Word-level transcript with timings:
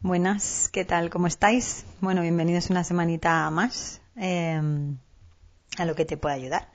Buenas, 0.00 0.68
¿qué 0.72 0.84
tal? 0.84 1.08
¿Cómo 1.08 1.28
estáis? 1.28 1.84
Bueno, 2.00 2.22
bienvenidos 2.22 2.68
una 2.70 2.82
semanita 2.82 3.48
más 3.50 4.00
eh, 4.16 4.60
a 5.78 5.84
lo 5.84 5.94
que 5.94 6.04
te 6.04 6.16
pueda 6.16 6.34
ayudar. 6.34 6.72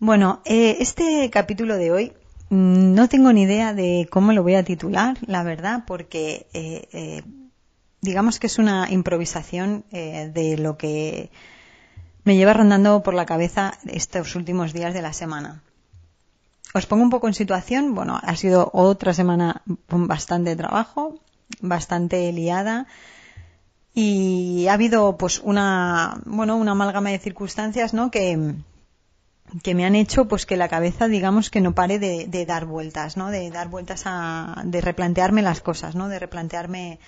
Bueno, 0.00 0.42
eh, 0.44 0.76
este 0.80 1.30
capítulo 1.30 1.78
de 1.78 1.92
hoy 1.92 2.12
mm, 2.50 2.92
no 2.92 3.08
tengo 3.08 3.32
ni 3.32 3.44
idea 3.44 3.72
de 3.72 4.06
cómo 4.10 4.34
lo 4.34 4.42
voy 4.42 4.56
a 4.56 4.64
titular, 4.64 5.16
la 5.26 5.42
verdad, 5.44 5.84
porque 5.86 6.46
eh, 6.52 6.88
eh 6.92 7.22
digamos 8.02 8.38
que 8.38 8.48
es 8.48 8.58
una 8.58 8.90
improvisación 8.90 9.84
de 9.90 10.56
lo 10.58 10.78
que 10.78 11.30
me 12.24 12.36
lleva 12.36 12.52
rondando 12.52 13.02
por 13.02 13.14
la 13.14 13.26
cabeza 13.26 13.78
estos 13.86 14.34
últimos 14.36 14.72
días 14.72 14.94
de 14.94 15.02
la 15.02 15.12
semana. 15.12 15.62
Os 16.72 16.86
pongo 16.86 17.02
un 17.02 17.10
poco 17.10 17.26
en 17.26 17.34
situación. 17.34 17.94
Bueno, 17.94 18.20
ha 18.22 18.36
sido 18.36 18.70
otra 18.72 19.12
semana 19.12 19.62
con 19.88 20.06
bastante 20.06 20.54
trabajo, 20.54 21.18
bastante 21.60 22.32
liada 22.32 22.86
y 23.92 24.66
ha 24.68 24.74
habido 24.74 25.16
pues 25.16 25.40
una 25.40 26.20
bueno 26.24 26.56
una 26.56 26.72
amalgama 26.72 27.10
de 27.10 27.18
circunstancias 27.18 27.92
no 27.92 28.10
que 28.10 28.54
que 29.64 29.74
me 29.74 29.84
han 29.84 29.96
hecho 29.96 30.28
pues 30.28 30.46
que 30.46 30.56
la 30.56 30.68
cabeza 30.68 31.08
digamos 31.08 31.50
que 31.50 31.60
no 31.60 31.74
pare 31.74 31.98
de, 31.98 32.26
de 32.28 32.46
dar 32.46 32.66
vueltas 32.66 33.16
no 33.16 33.30
de 33.30 33.50
dar 33.50 33.68
vueltas 33.68 34.02
a 34.06 34.62
de 34.64 34.80
replantearme 34.80 35.42
las 35.42 35.60
cosas 35.60 35.96
no 35.96 36.08
de 36.08 36.20
replantearme 36.20 37.00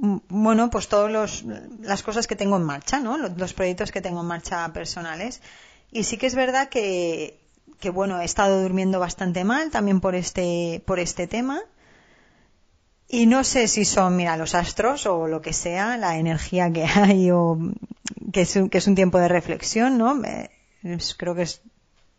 bueno 0.00 0.70
pues 0.70 0.88
todas 0.88 1.44
las 1.80 2.02
cosas 2.02 2.26
que 2.26 2.36
tengo 2.36 2.56
en 2.56 2.62
marcha 2.62 3.00
no 3.00 3.16
los, 3.18 3.52
proyectos 3.52 3.92
que 3.92 4.00
tengo 4.00 4.20
en 4.20 4.26
marcha 4.26 4.72
personales. 4.72 5.40
Y 5.90 6.04
sí 6.04 6.16
que 6.18 6.26
es 6.26 6.34
verdad 6.34 6.68
que 6.68 7.40
que 7.80 7.90
bueno 7.90 8.20
he 8.20 8.24
estado 8.24 8.62
durmiendo 8.62 8.98
bastante 8.98 9.44
mal 9.44 9.70
también 9.70 10.00
por 10.00 10.14
este 10.14 10.82
por 10.86 10.98
este 10.98 11.26
tema. 11.26 11.60
Y 13.10 13.26
no 13.26 13.42
sé 13.42 13.68
si 13.68 13.86
son, 13.86 14.16
mira, 14.16 14.36
los 14.36 14.54
astros 14.54 15.06
o 15.06 15.28
lo 15.28 15.40
que 15.40 15.54
sea, 15.54 15.96
la 15.96 16.18
energía 16.18 16.70
que 16.70 16.84
hay 16.94 17.30
o 17.30 17.58
que 18.32 18.42
es 18.42 18.54
un, 18.56 18.68
que 18.68 18.78
es 18.78 18.86
un 18.86 18.94
tiempo 18.94 19.18
de 19.18 19.28
reflexión, 19.28 19.96
¿no? 19.96 20.20
Es, 20.82 21.14
creo 21.14 21.34
que 21.34 21.42
es, 21.42 21.62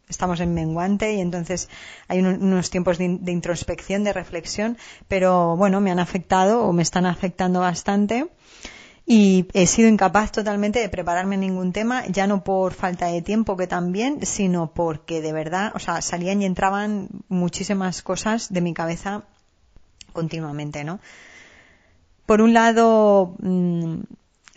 estamos 0.09 0.39
en 0.39 0.53
menguante 0.53 1.13
y 1.13 1.21
entonces 1.21 1.69
hay 2.07 2.19
un, 2.19 2.27
unos 2.27 2.69
tiempos 2.69 2.97
de, 2.97 3.05
introspección, 3.05 4.03
de 4.03 4.11
reflexión, 4.11 4.77
pero 5.07 5.55
bueno, 5.55 5.79
me 5.79 5.91
han 5.91 5.99
afectado 5.99 6.63
o 6.63 6.73
me 6.73 6.81
están 6.81 7.05
afectando 7.05 7.59
bastante 7.61 8.27
y 9.05 9.47
he 9.53 9.65
sido 9.65 9.87
incapaz 9.87 10.31
totalmente 10.31 10.79
de 10.79 10.89
prepararme 10.89 11.37
ningún 11.37 11.71
tema, 11.71 12.05
ya 12.07 12.27
no 12.27 12.43
por 12.43 12.73
falta 12.73 13.07
de 13.07 13.21
tiempo 13.21 13.55
que 13.55 13.67
también, 13.67 14.25
sino 14.25 14.71
porque 14.73 15.21
de 15.21 15.31
verdad, 15.31 15.71
o 15.75 15.79
sea, 15.79 16.01
salían 16.01 16.41
y 16.41 16.45
entraban 16.45 17.09
muchísimas 17.27 18.01
cosas 18.01 18.51
de 18.51 18.61
mi 18.61 18.73
cabeza 18.73 19.23
continuamente, 20.13 20.83
¿no? 20.83 20.99
Por 22.25 22.41
un 22.41 22.53
lado, 22.53 23.35
mmm, 23.39 24.01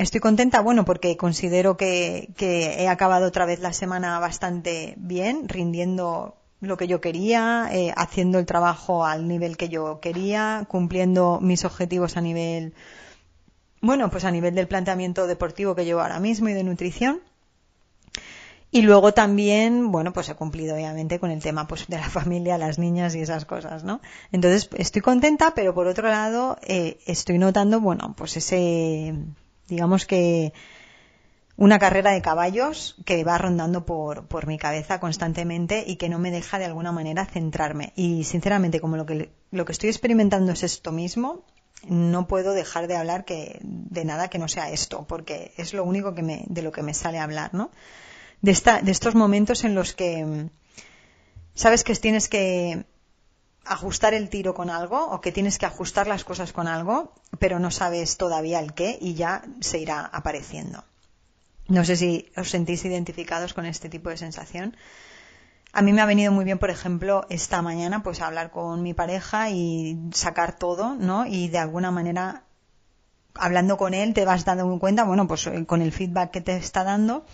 estoy 0.03 0.21
contenta, 0.21 0.61
bueno, 0.61 0.85
porque 0.85 1.17
considero 1.17 1.77
que, 1.77 2.31
que, 2.37 2.83
he 2.83 2.89
acabado 2.89 3.27
otra 3.27 3.47
vez 3.47 3.61
la 3.61 3.73
semana 3.73 4.19
bastante 4.19 4.95
bien, 4.97 5.49
rindiendo 5.49 6.37
lo 6.61 6.77
que 6.77 6.87
yo 6.87 7.01
quería, 7.01 7.69
eh, 7.73 7.93
haciendo 7.97 8.39
el 8.39 8.47
trabajo 8.47 9.05
al 9.05 9.27
nivel 9.27 9.57
que 9.57 9.69
yo 9.69 10.01
quería, 10.01 10.65
cumpliendo 10.69 11.41
mis 11.41 11.65
objetivos 11.65 12.17
a 12.17 12.21
nivel, 12.21 12.75
bueno, 13.81 14.11
pues 14.11 14.25
a 14.25 14.31
nivel 14.31 14.55
del 14.55 14.69
planteamiento 14.69 15.27
deportivo 15.27 15.75
que 15.75 15.85
llevo 15.85 16.01
ahora 16.01 16.21
mismo 16.21 16.49
y 16.49 16.53
de 16.53 16.63
nutrición. 16.63 17.21
Y 18.71 18.83
luego 18.83 19.13
también, 19.13 19.91
bueno, 19.93 20.15
pues 20.15 20.31
he 20.31 20.35
cumplido 20.35 20.77
obviamente 20.77 21.19
con 21.19 21.31
el 21.31 21.43
tema 21.43 21.67
pues 21.67 21.87
de 21.89 21.99
la 21.99 22.09
familia, 22.11 22.57
las 22.59 22.79
niñas 22.79 23.15
y 23.17 23.21
esas 23.21 23.45
cosas, 23.45 23.83
¿no? 23.83 24.01
Entonces 24.31 24.71
estoy 24.77 25.03
contenta, 25.03 25.53
pero 25.55 25.75
por 25.75 25.89
otro 25.89 26.09
lado 26.09 26.57
eh, 26.63 26.99
estoy 27.07 27.39
notando, 27.39 27.81
bueno, 27.81 28.15
pues 28.17 28.37
ese, 28.37 29.15
digamos 29.75 30.07
que 30.07 30.53
una 31.57 31.79
carrera 31.79 32.13
de 32.13 32.23
caballos 32.23 32.97
que 33.05 33.25
va 33.25 33.39
rondando 33.39 33.85
por, 33.85 34.27
por 34.27 34.47
mi 34.47 34.59
cabeza 34.59 35.01
constantemente 35.01 35.85
y 35.87 35.97
que 35.97 36.09
no 36.09 36.19
me 36.19 36.31
deja 36.31 36.59
de 36.59 36.65
alguna 36.65 36.93
manera 36.93 37.27
centrarme. 37.27 37.93
Y 37.97 38.25
sinceramente, 38.25 38.81
como 38.81 38.97
lo 38.97 39.07
que, 39.07 39.31
lo 39.51 39.65
que 39.65 39.73
estoy 39.73 39.91
experimentando 39.91 40.53
es 40.53 40.63
esto 40.63 40.93
mismo, 40.93 41.45
no 41.89 42.27
puedo 42.27 42.53
dejar 42.53 42.87
de 42.87 42.97
hablar 42.97 43.25
que, 43.25 43.59
de 43.63 44.05
nada 44.05 44.29
que 44.29 44.39
no 44.39 44.49
sea 44.49 44.71
esto, 44.71 45.05
porque 45.07 45.53
es 45.57 45.75
lo 45.75 45.85
único 45.85 46.15
que 46.15 46.23
me, 46.23 46.45
de 46.49 46.63
lo 46.63 46.73
que 46.73 46.83
me 46.83 46.95
sale 46.95 47.19
hablar, 47.19 47.53
¿no? 47.53 47.71
de, 48.43 48.51
esta, 48.51 48.83
de 48.83 48.91
estos 48.93 49.15
momentos 49.15 49.65
en 49.65 49.75
los 49.75 49.95
que 49.95 50.49
sabes 51.55 51.85
que 51.85 51.95
tienes 51.95 52.29
que 52.29 52.85
ajustar 53.65 54.15
el 54.15 54.29
tiro 54.29 54.55
con 54.55 54.71
algo 54.71 55.05
o 55.07 55.21
que 55.21 55.33
tienes 55.33 55.59
que 55.59 55.67
ajustar 55.67 56.07
las 56.07 56.25
cosas 56.25 56.53
con 56.53 56.67
algo, 56.69 57.13
pero 57.39 57.59
no 57.59 57.71
sabes 57.71 58.17
todavía 58.17 58.61
el 58.61 58.75
qué 58.75 58.99
y 59.01 59.15
ya 59.15 59.43
se 59.61 59.79
irá 59.79 60.01
apareciendo. 60.05 60.85
No 61.69 61.85
sé 61.85 61.97
si 61.97 62.31
os 62.37 62.51
sentís 62.51 62.85
identificados 62.85 63.55
con 63.55 63.67
este 63.67 63.89
tipo 63.89 64.11
de 64.11 64.17
sensación. 64.17 64.77
A 65.73 65.81
mí 65.81 65.93
me 65.93 66.03
ha 66.03 66.07
venido 66.07 66.33
muy 66.33 66.45
bien, 66.45 66.59
por 66.59 66.71
ejemplo, 66.71 67.25
esta 67.31 67.63
mañana, 67.63 68.03
pues 68.03 68.21
hablar 68.21 68.51
con 68.51 68.83
mi 68.83 68.93
pareja 68.93 69.49
y 69.51 69.99
sacar 70.13 70.59
todo, 70.59 70.95
¿no? 70.97 71.25
Y 71.25 71.49
de 71.49 71.59
alguna 71.59 71.91
manera, 71.91 72.45
hablando 73.35 73.79
con 73.79 73.95
él, 73.95 74.13
te 74.13 74.27
vas 74.27 74.45
dando 74.45 74.79
cuenta, 74.79 75.05
bueno, 75.05 75.27
pues 75.27 75.47
eh, 75.47 75.65
con 75.65 75.81
el 75.81 75.93
feedback 75.93 76.31
que 76.31 76.41
te 76.43 76.57
está 76.57 76.85
dando, 76.85 77.25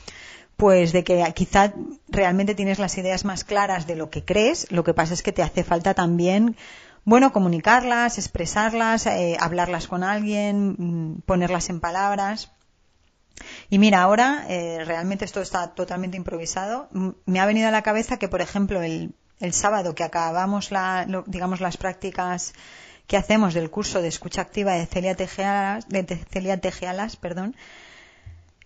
pues 0.58 0.90
de 0.90 1.04
que 1.04 1.24
quizá 1.36 1.72
realmente 2.08 2.56
tienes 2.56 2.80
las 2.80 2.98
ideas 2.98 3.24
más 3.24 3.44
claras 3.44 3.86
de 3.86 3.94
lo 3.94 4.10
que 4.10 4.24
crees, 4.24 4.66
lo 4.72 4.82
que 4.82 4.92
pasa 4.92 5.14
es 5.14 5.22
que 5.22 5.30
te 5.30 5.44
hace 5.44 5.62
falta 5.62 5.94
también, 5.94 6.56
bueno, 7.04 7.32
comunicarlas, 7.32 8.18
expresarlas, 8.18 9.06
eh, 9.06 9.36
hablarlas 9.38 9.86
con 9.86 10.02
alguien, 10.02 10.74
mm, 10.76 11.20
ponerlas 11.20 11.70
en 11.70 11.78
palabras. 11.78 12.50
Y 13.70 13.78
mira, 13.78 14.02
ahora 14.02 14.46
eh, 14.48 14.82
realmente 14.84 15.24
esto 15.24 15.40
está 15.40 15.74
totalmente 15.74 16.16
improvisado. 16.16 16.88
Me 17.24 17.38
ha 17.38 17.46
venido 17.46 17.68
a 17.68 17.70
la 17.70 17.82
cabeza 17.82 18.16
que, 18.18 18.26
por 18.26 18.40
ejemplo, 18.40 18.82
el, 18.82 19.14
el 19.38 19.52
sábado 19.52 19.94
que 19.94 20.02
acabamos 20.02 20.72
la, 20.72 21.06
lo, 21.06 21.22
digamos 21.28 21.60
las 21.60 21.76
prácticas 21.76 22.52
que 23.06 23.16
hacemos 23.16 23.54
del 23.54 23.70
curso 23.70 24.02
de 24.02 24.08
escucha 24.08 24.40
activa 24.40 24.72
de 24.72 24.86
Celia 24.86 25.14
Tejealas, 25.14 25.88
de 25.88 26.02
Celia 26.32 26.60
Tejealas, 26.60 27.14
perdón, 27.14 27.54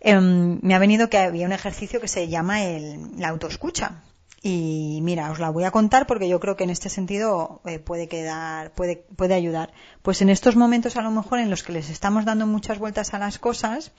eh, 0.04 0.20
me 0.20 0.74
ha 0.74 0.78
venido 0.78 1.08
que 1.08 1.18
había 1.18 1.46
un 1.46 1.52
ejercicio 1.52 2.00
que 2.00 2.08
se 2.08 2.28
llama 2.28 2.64
el, 2.64 3.18
la 3.18 3.28
autoescucha. 3.28 4.02
Y 4.44 4.98
mira, 5.02 5.30
os 5.30 5.38
la 5.38 5.50
voy 5.50 5.62
a 5.62 5.70
contar 5.70 6.08
porque 6.08 6.28
yo 6.28 6.40
creo 6.40 6.56
que 6.56 6.64
en 6.64 6.70
este 6.70 6.88
sentido 6.88 7.60
eh, 7.64 7.78
puede 7.78 8.08
quedar, 8.08 8.72
puede, 8.72 9.04
puede 9.16 9.34
ayudar. 9.34 9.72
Pues 10.02 10.20
en 10.20 10.30
estos 10.30 10.56
momentos 10.56 10.96
a 10.96 11.02
lo 11.02 11.12
mejor 11.12 11.38
en 11.38 11.48
los 11.48 11.62
que 11.62 11.72
les 11.72 11.90
estamos 11.90 12.24
dando 12.24 12.44
muchas 12.48 12.80
vueltas 12.80 13.14
a 13.14 13.20
las 13.20 13.38
cosas, 13.38 13.92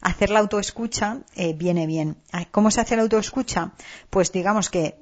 hacer 0.00 0.30
la 0.30 0.38
autoescucha 0.38 1.18
eh, 1.36 1.52
viene 1.52 1.86
bien. 1.86 2.16
¿Cómo 2.50 2.70
se 2.70 2.80
hace 2.80 2.96
la 2.96 3.02
autoescucha? 3.02 3.72
Pues 4.08 4.32
digamos 4.32 4.70
que 4.70 4.98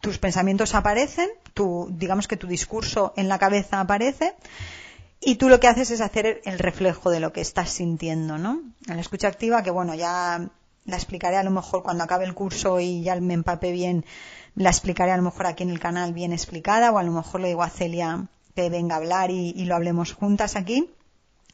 tus 0.00 0.18
pensamientos 0.18 0.76
aparecen, 0.76 1.28
tu, 1.52 1.88
digamos 1.90 2.28
que 2.28 2.36
tu 2.36 2.46
discurso 2.46 3.12
en 3.16 3.26
la 3.26 3.40
cabeza 3.40 3.80
aparece, 3.80 4.36
y 5.20 5.36
tú 5.36 5.48
lo 5.48 5.60
que 5.60 5.68
haces 5.68 5.90
es 5.90 6.00
hacer 6.00 6.40
el 6.44 6.58
reflejo 6.58 7.10
de 7.10 7.20
lo 7.20 7.32
que 7.32 7.40
estás 7.40 7.70
sintiendo, 7.70 8.38
¿no? 8.38 8.62
En 8.86 8.96
la 8.96 9.00
escucha 9.00 9.28
activa, 9.28 9.62
que 9.62 9.70
bueno, 9.70 9.94
ya 9.94 10.48
la 10.84 10.96
explicaré 10.96 11.36
a 11.36 11.42
lo 11.42 11.50
mejor 11.50 11.82
cuando 11.82 12.04
acabe 12.04 12.24
el 12.24 12.34
curso 12.34 12.80
y 12.80 13.02
ya 13.02 13.16
me 13.20 13.34
empape 13.34 13.72
bien, 13.72 14.04
la 14.54 14.70
explicaré 14.70 15.12
a 15.12 15.16
lo 15.16 15.22
mejor 15.22 15.46
aquí 15.46 15.62
en 15.62 15.70
el 15.70 15.80
canal 15.80 16.12
bien 16.12 16.32
explicada, 16.32 16.90
o 16.90 16.98
a 16.98 17.02
lo 17.02 17.12
mejor 17.12 17.40
le 17.40 17.48
digo 17.48 17.62
a 17.62 17.70
Celia 17.70 18.26
que 18.54 18.70
venga 18.70 18.96
a 18.96 18.98
hablar 18.98 19.30
y, 19.30 19.52
lo 19.66 19.76
hablemos 19.76 20.12
juntas 20.14 20.56
aquí. 20.56 20.90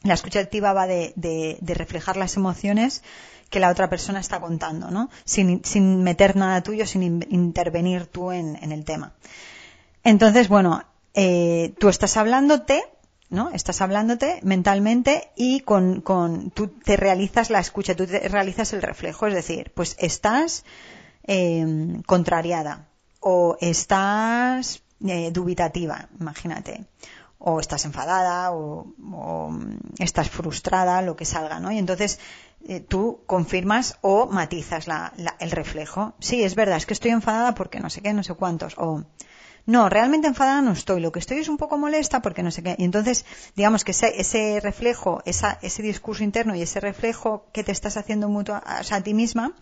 La 0.02 0.14
escucha 0.14 0.40
activa 0.40 0.72
va 0.72 0.86
de, 0.86 1.12
de, 1.16 1.58
de, 1.60 1.74
reflejar 1.74 2.16
las 2.16 2.36
emociones 2.36 3.02
que 3.50 3.60
la 3.60 3.70
otra 3.70 3.90
persona 3.90 4.20
está 4.20 4.40
contando, 4.40 4.90
¿no? 4.90 5.10
Sin, 5.24 5.64
sin 5.64 6.02
meter 6.02 6.34
nada 6.34 6.62
tuyo, 6.62 6.86
sin 6.86 7.02
in, 7.02 7.26
intervenir 7.30 8.06
tú 8.06 8.32
en, 8.32 8.56
en, 8.62 8.72
el 8.72 8.84
tema. 8.84 9.12
Entonces, 10.02 10.48
bueno, 10.48 10.82
eh, 11.14 11.74
tú 11.78 11.88
estás 11.88 12.16
hablándote, 12.16 12.82
¿no? 13.34 13.50
Estás 13.50 13.80
hablándote 13.82 14.40
mentalmente 14.42 15.30
y 15.36 15.60
con, 15.60 16.00
con, 16.00 16.50
tú 16.50 16.68
te 16.68 16.96
realizas 16.96 17.50
la 17.50 17.60
escucha, 17.60 17.94
tú 17.94 18.06
te 18.06 18.28
realizas 18.28 18.72
el 18.72 18.82
reflejo, 18.82 19.26
es 19.26 19.34
decir, 19.34 19.72
pues 19.74 19.96
estás 19.98 20.64
eh, 21.24 22.00
contrariada 22.06 22.88
o 23.20 23.56
estás 23.60 24.82
eh, 25.06 25.30
dubitativa, 25.32 26.08
imagínate, 26.20 26.86
o 27.38 27.60
estás 27.60 27.84
enfadada 27.84 28.52
o, 28.52 28.94
o, 29.12 29.52
estás 29.98 30.30
frustrada, 30.30 31.02
lo 31.02 31.16
que 31.16 31.24
salga, 31.24 31.60
¿no? 31.60 31.70
Y 31.72 31.78
entonces 31.78 32.18
eh, 32.66 32.80
tú 32.80 33.20
confirmas 33.26 33.98
o 34.00 34.26
matizas 34.26 34.86
la, 34.86 35.12
la, 35.16 35.36
el 35.40 35.50
reflejo. 35.50 36.14
Sí, 36.20 36.42
es 36.42 36.54
verdad, 36.54 36.78
es 36.78 36.86
que 36.86 36.94
estoy 36.94 37.10
enfadada 37.10 37.54
porque 37.54 37.80
no 37.80 37.90
sé 37.90 38.00
qué, 38.00 38.14
no 38.14 38.22
sé 38.22 38.34
cuántos, 38.34 38.76
no, 39.66 39.88
realmente 39.88 40.28
enfadada 40.28 40.60
no 40.60 40.72
estoy, 40.72 41.00
lo 41.00 41.10
que 41.10 41.20
estoy 41.20 41.38
es 41.38 41.48
un 41.48 41.56
poco 41.56 41.78
molesta 41.78 42.20
porque 42.20 42.42
no 42.42 42.50
sé 42.50 42.62
qué. 42.62 42.76
Y 42.78 42.84
entonces, 42.84 43.24
digamos 43.56 43.84
que 43.84 43.92
ese, 43.92 44.20
ese 44.20 44.60
reflejo, 44.60 45.22
esa, 45.24 45.58
ese 45.62 45.82
discurso 45.82 46.22
interno 46.22 46.54
y 46.54 46.62
ese 46.62 46.80
reflejo 46.80 47.46
que 47.52 47.64
te 47.64 47.72
estás 47.72 47.96
haciendo 47.96 48.28
mutuo, 48.28 48.60
a 48.64 49.00
ti 49.00 49.14
misma, 49.14 49.54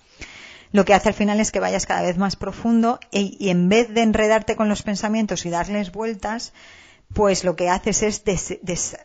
lo 0.72 0.84
que 0.84 0.94
hace 0.94 1.08
al 1.08 1.14
final 1.14 1.38
es 1.38 1.52
que 1.52 1.60
vayas 1.60 1.86
cada 1.86 2.02
vez 2.02 2.16
más 2.16 2.34
profundo 2.34 2.98
e, 3.12 3.36
y 3.38 3.50
en 3.50 3.68
vez 3.68 3.92
de 3.92 4.02
enredarte 4.02 4.56
con 4.56 4.68
los 4.68 4.82
pensamientos 4.82 5.46
y 5.46 5.50
darles 5.50 5.92
vueltas, 5.92 6.52
pues 7.14 7.44
lo 7.44 7.56
que 7.56 7.68
haces 7.68 8.02
es 8.02 8.24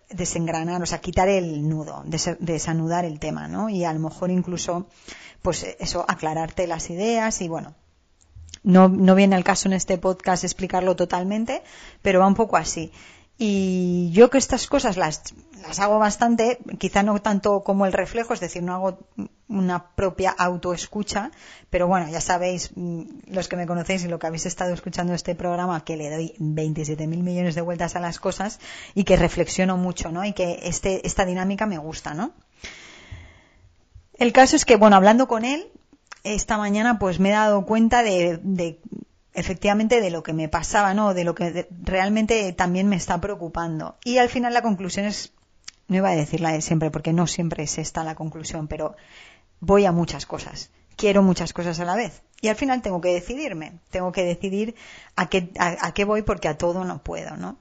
desengranar, 0.10 0.82
o 0.82 0.86
sea, 0.86 1.00
quitar 1.00 1.28
el 1.28 1.68
nudo, 1.68 2.04
desanudar 2.40 3.06
el 3.06 3.20
tema, 3.20 3.48
¿no? 3.48 3.70
Y 3.70 3.84
a 3.84 3.94
lo 3.94 4.00
mejor 4.00 4.32
incluso, 4.32 4.88
pues 5.42 5.76
eso, 5.80 6.06
aclararte 6.08 6.68
las 6.68 6.90
ideas 6.90 7.42
y 7.42 7.50
bueno, 7.50 7.76
no, 8.64 8.90
no 8.90 9.16
viene 9.16 9.36
al 9.36 9.44
caso 9.44 9.68
en 9.68 9.74
este 9.74 9.98
podcast 9.98 10.44
explicarlo 10.44 10.96
totalmente, 10.96 11.64
pero 12.02 12.20
va 12.20 12.28
un 12.28 12.36
poco 12.36 12.58
así. 12.58 12.92
Y 13.40 14.10
yo 14.14 14.32
que 14.32 14.40
estas 14.40 14.66
cosas 14.66 14.98
las, 14.98 15.22
las 15.62 15.80
hago 15.80 16.00
bastante, 16.00 16.58
quizá 16.80 17.04
no 17.04 17.22
tanto 17.22 17.64
como 17.64 17.86
el 17.86 17.94
reflejo, 17.94 18.34
es 18.34 18.40
decir, 18.40 18.64
no 18.64 18.74
hago 18.74 19.00
una 19.48 19.92
propia 19.94 20.32
autoescucha, 20.32 21.30
pero 21.70 21.86
bueno, 21.86 22.10
ya 22.10 22.20
sabéis, 22.20 22.72
mm, 22.76 23.02
los 23.28 23.48
que 23.48 23.56
me 23.56 23.68
conocéis 23.68 24.04
y 24.04 24.08
lo 24.08 24.18
que 24.18 24.26
habéis 24.26 24.48
estado 24.48 24.74
escuchando 24.74 25.14
este 25.14 25.36
programa, 25.36 25.84
que 25.84 25.98
le 25.98 26.10
doy 26.10 26.34
27 26.40 27.06
mil 27.06 27.22
millones 27.22 27.54
de 27.54 27.62
vueltas 27.62 27.96
a 27.96 28.00
las 28.00 28.20
cosas 28.20 28.60
y 28.96 29.04
que 29.04 29.16
reflexiono 29.18 29.78
mucho, 29.78 30.12
¿no? 30.12 30.26
Y 30.26 30.34
que 30.34 30.60
este, 30.64 31.06
esta 31.06 31.24
dinámica 31.24 31.68
me 31.68 31.78
gusta, 31.78 32.16
¿no? 32.16 32.34
El 34.16 34.34
caso 34.34 34.56
es 34.56 34.66
que, 34.66 34.78
bueno, 34.78 34.96
hablando 34.96 35.28
con 35.28 35.46
él, 35.46 35.72
esta 36.34 36.58
mañana 36.58 37.00
pues 37.00 37.20
me 37.20 37.30
he 37.30 37.34
dado 37.34 37.66
cuenta 37.66 38.04
de, 38.04 38.40
de 38.44 38.80
efectivamente 39.34 40.02
de 40.02 40.10
lo 40.10 40.24
que 40.24 40.34
me 40.34 40.50
pasaba, 40.50 40.94
¿no? 40.96 41.14
De 41.14 41.24
lo 41.24 41.36
que 41.36 41.68
realmente 41.84 42.52
también 42.54 42.90
me 42.90 42.96
está 42.96 43.22
preocupando. 43.22 43.96
Y 44.04 44.18
al 44.18 44.30
final 44.30 44.54
la 44.54 44.64
conclusión 44.64 45.06
es, 45.06 45.32
no 45.88 45.98
iba 45.98 46.10
a 46.10 46.16
decirla 46.16 46.52
de 46.52 46.62
siempre, 46.62 46.90
porque 46.90 47.14
no 47.14 47.28
siempre 47.28 47.64
es 47.64 47.78
esta 47.78 48.04
la 48.04 48.16
conclusión, 48.16 48.68
pero 48.68 48.96
voy 49.60 49.86
a 49.86 49.92
muchas 49.92 50.26
cosas. 50.26 50.72
Quiero 50.96 51.22
muchas 51.22 51.54
cosas 51.54 51.80
a 51.80 51.86
la 51.86 51.96
vez. 51.96 52.24
Y 52.42 52.48
al 52.48 52.56
final 52.56 52.82
tengo 52.82 53.00
que 53.00 53.14
decidirme. 53.14 53.74
Tengo 53.92 54.12
que 54.12 54.24
decidir 54.24 54.74
a 55.16 55.30
qué, 55.30 55.52
a, 55.60 55.94
qué 55.94 56.04
voy 56.04 56.24
porque 56.24 56.48
a 56.48 56.58
todo 56.58 56.84
no 56.84 57.04
puedo, 57.04 57.38
¿no? 57.38 57.58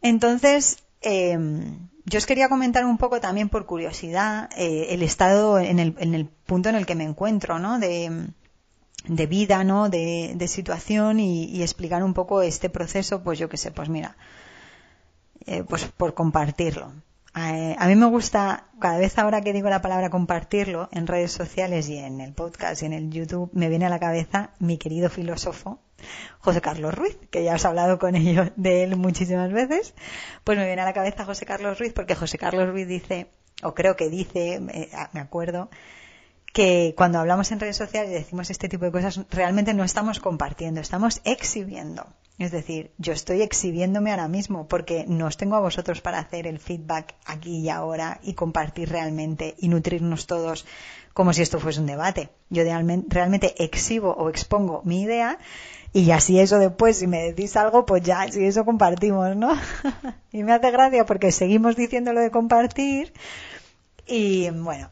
Entonces, 0.00 0.78
em, 1.00 1.88
yo 2.10 2.18
os 2.18 2.26
quería 2.26 2.48
comentar 2.48 2.84
un 2.84 2.98
poco 2.98 3.20
también 3.20 3.48
por 3.48 3.66
curiosidad 3.66 4.50
eh, 4.56 4.88
el 4.90 5.02
estado 5.02 5.60
en 5.60 5.78
el, 5.78 5.94
en 5.98 6.14
el 6.14 6.26
punto 6.26 6.68
en 6.68 6.74
el 6.74 6.84
que 6.84 6.96
me 6.96 7.04
encuentro, 7.04 7.60
¿no? 7.60 7.78
De, 7.78 8.30
de 9.06 9.26
vida, 9.26 9.62
¿no? 9.62 9.88
De, 9.88 10.32
de 10.34 10.48
situación 10.48 11.20
y, 11.20 11.62
explicar 11.62 12.02
un 12.02 12.14
poco 12.14 12.42
este 12.42 12.68
proceso, 12.68 13.22
pues 13.22 13.38
yo 13.38 13.48
qué 13.48 13.56
sé, 13.56 13.70
pues 13.70 13.88
mira, 13.88 14.16
eh, 15.46 15.62
pues 15.68 15.84
por 15.84 16.14
compartirlo. 16.14 16.92
Eh, 17.36 17.76
a 17.78 17.86
mí 17.86 17.94
me 17.94 18.06
gusta, 18.06 18.64
cada 18.80 18.98
vez 18.98 19.16
ahora 19.18 19.40
que 19.40 19.52
digo 19.52 19.68
la 19.70 19.80
palabra 19.80 20.10
compartirlo 20.10 20.88
en 20.90 21.06
redes 21.06 21.30
sociales 21.30 21.88
y 21.88 21.96
en 21.96 22.20
el 22.20 22.32
podcast 22.32 22.82
y 22.82 22.86
en 22.86 22.92
el 22.92 23.10
YouTube, 23.10 23.50
me 23.52 23.68
viene 23.68 23.86
a 23.86 23.88
la 23.88 24.00
cabeza 24.00 24.50
mi 24.58 24.78
querido 24.78 25.08
filósofo, 25.10 25.80
José 26.40 26.60
Carlos 26.60 26.94
Ruiz, 26.94 27.16
que 27.30 27.44
ya 27.44 27.54
os 27.54 27.64
he 27.64 27.68
hablado 27.68 27.98
con 28.00 28.16
ello, 28.16 28.50
de 28.56 28.82
él 28.82 28.96
muchísimas 28.96 29.52
veces, 29.52 29.94
pues 30.42 30.58
me 30.58 30.66
viene 30.66 30.82
a 30.82 30.86
la 30.86 30.92
cabeza 30.92 31.24
José 31.24 31.46
Carlos 31.46 31.78
Ruiz 31.78 31.92
porque 31.92 32.16
José 32.16 32.36
Carlos 32.36 32.68
Ruiz 32.68 32.88
dice, 32.88 33.30
o 33.62 33.74
creo 33.74 33.94
que 33.94 34.08
dice, 34.08 34.60
me 34.60 35.20
acuerdo, 35.20 35.70
que 36.52 36.94
cuando 36.96 37.20
hablamos 37.20 37.52
en 37.52 37.60
redes 37.60 37.76
sociales 37.76 38.10
y 38.10 38.14
decimos 38.14 38.50
este 38.50 38.68
tipo 38.68 38.84
de 38.84 38.90
cosas, 38.90 39.20
realmente 39.30 39.72
no 39.72 39.84
estamos 39.84 40.18
compartiendo, 40.18 40.80
estamos 40.80 41.20
exhibiendo. 41.24 42.06
Es 42.40 42.52
decir, 42.52 42.90
yo 42.96 43.12
estoy 43.12 43.42
exhibiéndome 43.42 44.12
ahora 44.12 44.26
mismo 44.26 44.66
porque 44.66 45.04
no 45.06 45.26
os 45.26 45.36
tengo 45.36 45.56
a 45.56 45.60
vosotros 45.60 46.00
para 46.00 46.18
hacer 46.18 46.46
el 46.46 46.58
feedback 46.58 47.14
aquí 47.26 47.58
y 47.58 47.68
ahora 47.68 48.18
y 48.22 48.32
compartir 48.32 48.88
realmente 48.88 49.56
y 49.58 49.68
nutrirnos 49.68 50.26
todos 50.26 50.64
como 51.12 51.34
si 51.34 51.42
esto 51.42 51.60
fuese 51.60 51.80
un 51.80 51.86
debate. 51.86 52.30
Yo 52.48 52.62
realmente 52.64 53.62
exhibo 53.62 54.12
o 54.12 54.30
expongo 54.30 54.80
mi 54.86 55.02
idea 55.02 55.38
y 55.92 56.12
así 56.12 56.40
eso 56.40 56.58
después, 56.58 56.96
si 56.96 57.06
me 57.06 57.22
decís 57.24 57.58
algo, 57.58 57.84
pues 57.84 58.02
ya, 58.04 58.26
si 58.32 58.42
eso 58.42 58.64
compartimos, 58.64 59.36
¿no? 59.36 59.52
y 60.32 60.42
me 60.42 60.54
hace 60.54 60.70
gracia 60.70 61.04
porque 61.04 61.32
seguimos 61.32 61.76
diciendo 61.76 62.14
lo 62.14 62.20
de 62.20 62.30
compartir 62.30 63.12
y 64.06 64.48
bueno, 64.48 64.88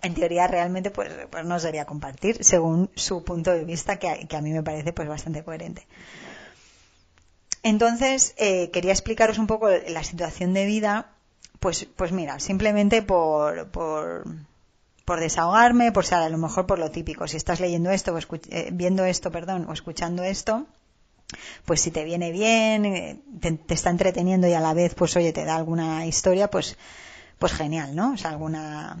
en 0.00 0.14
teoría 0.14 0.46
realmente 0.46 0.90
pues, 0.90 1.12
pues, 1.30 1.44
no 1.44 1.60
sería 1.60 1.84
compartir 1.84 2.42
según 2.42 2.88
su 2.94 3.24
punto 3.24 3.50
de 3.50 3.66
vista 3.66 3.98
que 3.98 4.08
a, 4.08 4.40
mí 4.40 4.52
me 4.52 4.62
parece 4.62 4.94
pues 4.94 5.06
bastante 5.06 5.44
coherente. 5.44 5.86
Entonces, 7.62 8.34
eh, 8.36 8.70
quería 8.70 8.92
explicaros 8.92 9.38
un 9.38 9.46
poco 9.46 9.68
la 9.68 10.04
situación 10.04 10.54
de 10.54 10.66
vida, 10.66 11.10
pues, 11.60 11.86
pues 11.96 12.12
mira, 12.12 12.38
simplemente 12.38 13.02
por, 13.02 13.68
por, 13.68 14.24
por 15.04 15.20
desahogarme, 15.20 15.92
por 15.92 16.04
ser 16.04 16.18
a 16.18 16.28
lo 16.28 16.38
mejor 16.38 16.66
por 16.66 16.78
lo 16.78 16.90
típico. 16.90 17.26
Si 17.26 17.36
estás 17.36 17.60
leyendo 17.60 17.90
esto 17.90 18.14
o 18.14 18.18
eh, 18.50 18.70
viendo 18.72 19.04
esto, 19.04 19.30
perdón, 19.30 19.66
o 19.68 19.72
escuchando 19.72 20.22
esto, 20.22 20.66
pues 21.64 21.80
si 21.80 21.90
te 21.90 22.04
viene 22.04 22.30
bien, 22.30 22.84
eh, 22.86 23.20
te, 23.40 23.52
te, 23.52 23.74
está 23.74 23.90
entreteniendo 23.90 24.46
y 24.46 24.54
a 24.54 24.60
la 24.60 24.74
vez, 24.74 24.94
pues 24.94 25.16
oye, 25.16 25.32
te 25.32 25.44
da 25.44 25.56
alguna 25.56 26.06
historia, 26.06 26.50
pues, 26.50 26.76
pues 27.38 27.52
genial, 27.52 27.94
¿no? 27.94 28.12
O 28.12 28.16
sea, 28.16 28.30
alguna, 28.30 28.98